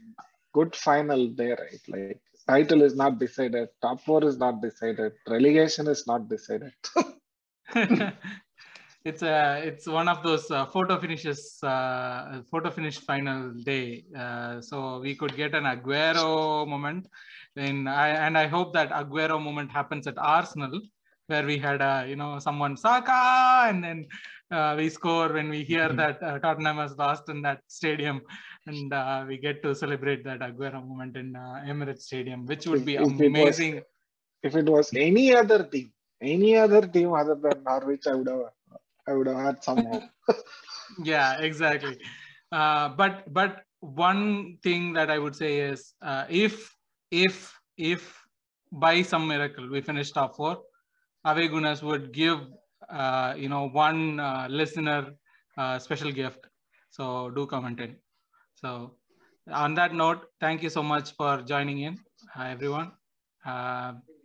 good 0.53 0.75
final 0.75 1.29
there, 1.35 1.57
right? 1.59 1.81
Like 1.87 2.21
title 2.47 2.81
is 2.81 2.95
not 2.95 3.19
decided, 3.19 3.69
top 3.81 4.01
four 4.01 4.23
is 4.23 4.37
not 4.37 4.61
decided, 4.61 5.13
relegation 5.27 5.87
is 5.87 6.07
not 6.07 6.27
decided. 6.27 6.73
it's 9.09 9.23
a 9.33 9.35
it's 9.69 9.85
one 9.99 10.07
of 10.13 10.19
those 10.27 10.45
uh, 10.51 10.65
photo 10.75 10.95
finishes 11.03 11.39
uh, 11.73 12.41
photo 12.51 12.69
finish 12.77 12.97
final 13.11 13.39
day. 13.71 13.85
Uh, 14.23 14.53
so 14.69 14.77
we 15.05 15.11
could 15.19 15.35
get 15.41 15.51
an 15.59 15.65
aguero 15.73 16.29
moment. 16.75 17.03
And 17.65 17.79
i 17.89 18.07
and 18.25 18.35
i 18.43 18.45
hope 18.55 18.69
that 18.77 18.89
aguero 19.01 19.37
moment 19.47 19.69
happens 19.79 20.05
at 20.11 20.17
arsenal 20.35 20.75
where 21.31 21.45
we 21.51 21.57
had 21.67 21.79
uh, 21.91 22.03
you 22.11 22.15
know 22.21 22.31
someone 22.47 22.75
saka! 22.85 23.21
and 23.69 23.79
then 23.85 23.99
uh, 24.57 24.71
we 24.79 24.85
score 24.97 25.27
when 25.37 25.47
we 25.55 25.59
hear 25.71 25.87
that 26.01 26.17
uh, 26.27 26.37
tottenham 26.45 26.77
has 26.83 26.93
lost 27.03 27.25
in 27.33 27.39
that 27.47 27.59
stadium. 27.79 28.19
And 28.71 28.91
uh, 29.01 29.19
we 29.29 29.35
get 29.47 29.57
to 29.65 29.69
celebrate 29.83 30.21
that 30.29 30.39
aguero 30.47 30.79
moment 30.91 31.13
in 31.21 31.27
uh, 31.35 31.63
emirates 31.73 32.03
stadium 32.09 32.39
which 32.51 32.65
would 32.71 32.85
be 32.89 32.95
If- 32.95 33.01
if 33.01 33.07
it 33.07 33.13
was- 33.13 33.59
amazing. 33.59 33.73
if 34.47 34.53
it 34.61 34.67
was 34.75 34.87
any 35.09 35.25
other 35.41 35.59
team, 35.73 35.87
any 36.35 36.51
other 36.63 36.81
team 36.95 37.09
other 37.21 37.37
than 37.45 37.57
Norwich, 37.69 38.05
I 38.11 38.15
would 38.17 38.29
have 38.33 38.43
I 39.09 39.13
would 39.13 39.27
have 39.27 39.37
had 39.37 39.63
some 39.63 39.85
hope. 39.85 40.03
yeah 41.03 41.39
exactly. 41.41 41.97
Uh, 42.51 42.89
but 42.89 43.31
but 43.33 43.63
one 43.81 44.57
thing 44.63 44.93
that 44.93 45.09
i 45.09 45.17
would 45.17 45.35
say 45.35 45.51
is 45.59 45.93
uh, 46.01 46.25
if 46.29 46.75
if 47.11 47.59
if 47.77 48.01
by 48.71 49.01
some 49.01 49.27
miracle 49.27 49.69
we 49.69 49.81
finish 49.81 50.11
top 50.11 50.35
four 50.35 50.53
Ave 51.25 51.47
Gunas 51.49 51.81
would 51.83 52.13
give 52.13 52.39
uh, 52.89 53.33
you 53.37 53.49
know 53.49 53.69
one 53.69 54.19
uh, 54.19 54.47
listener 54.49 55.13
uh, 55.57 55.79
special 55.79 56.11
gift. 56.11 56.47
So 56.91 57.29
do 57.31 57.45
comment 57.47 57.79
in. 57.79 57.97
So 58.55 58.97
on 59.51 59.75
that 59.75 59.93
note 59.93 60.25
thank 60.39 60.63
you 60.63 60.69
so 60.69 60.83
much 60.83 61.15
for 61.15 61.41
joining 61.43 61.79
in 61.79 61.99
uh, 62.37 62.43
everyone. 62.55 62.91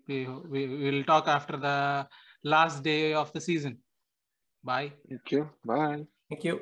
We, 0.06 0.26
we 0.26 0.66
will 0.66 1.04
talk 1.04 1.28
after 1.28 1.56
the 1.56 2.08
last 2.42 2.82
day 2.82 3.14
of 3.14 3.32
the 3.32 3.40
season 3.40 3.83
Bye. 4.64 4.92
Thank 5.08 5.30
you. 5.30 5.50
Bye. 5.64 6.06
Thank 6.30 6.44
you. 6.44 6.60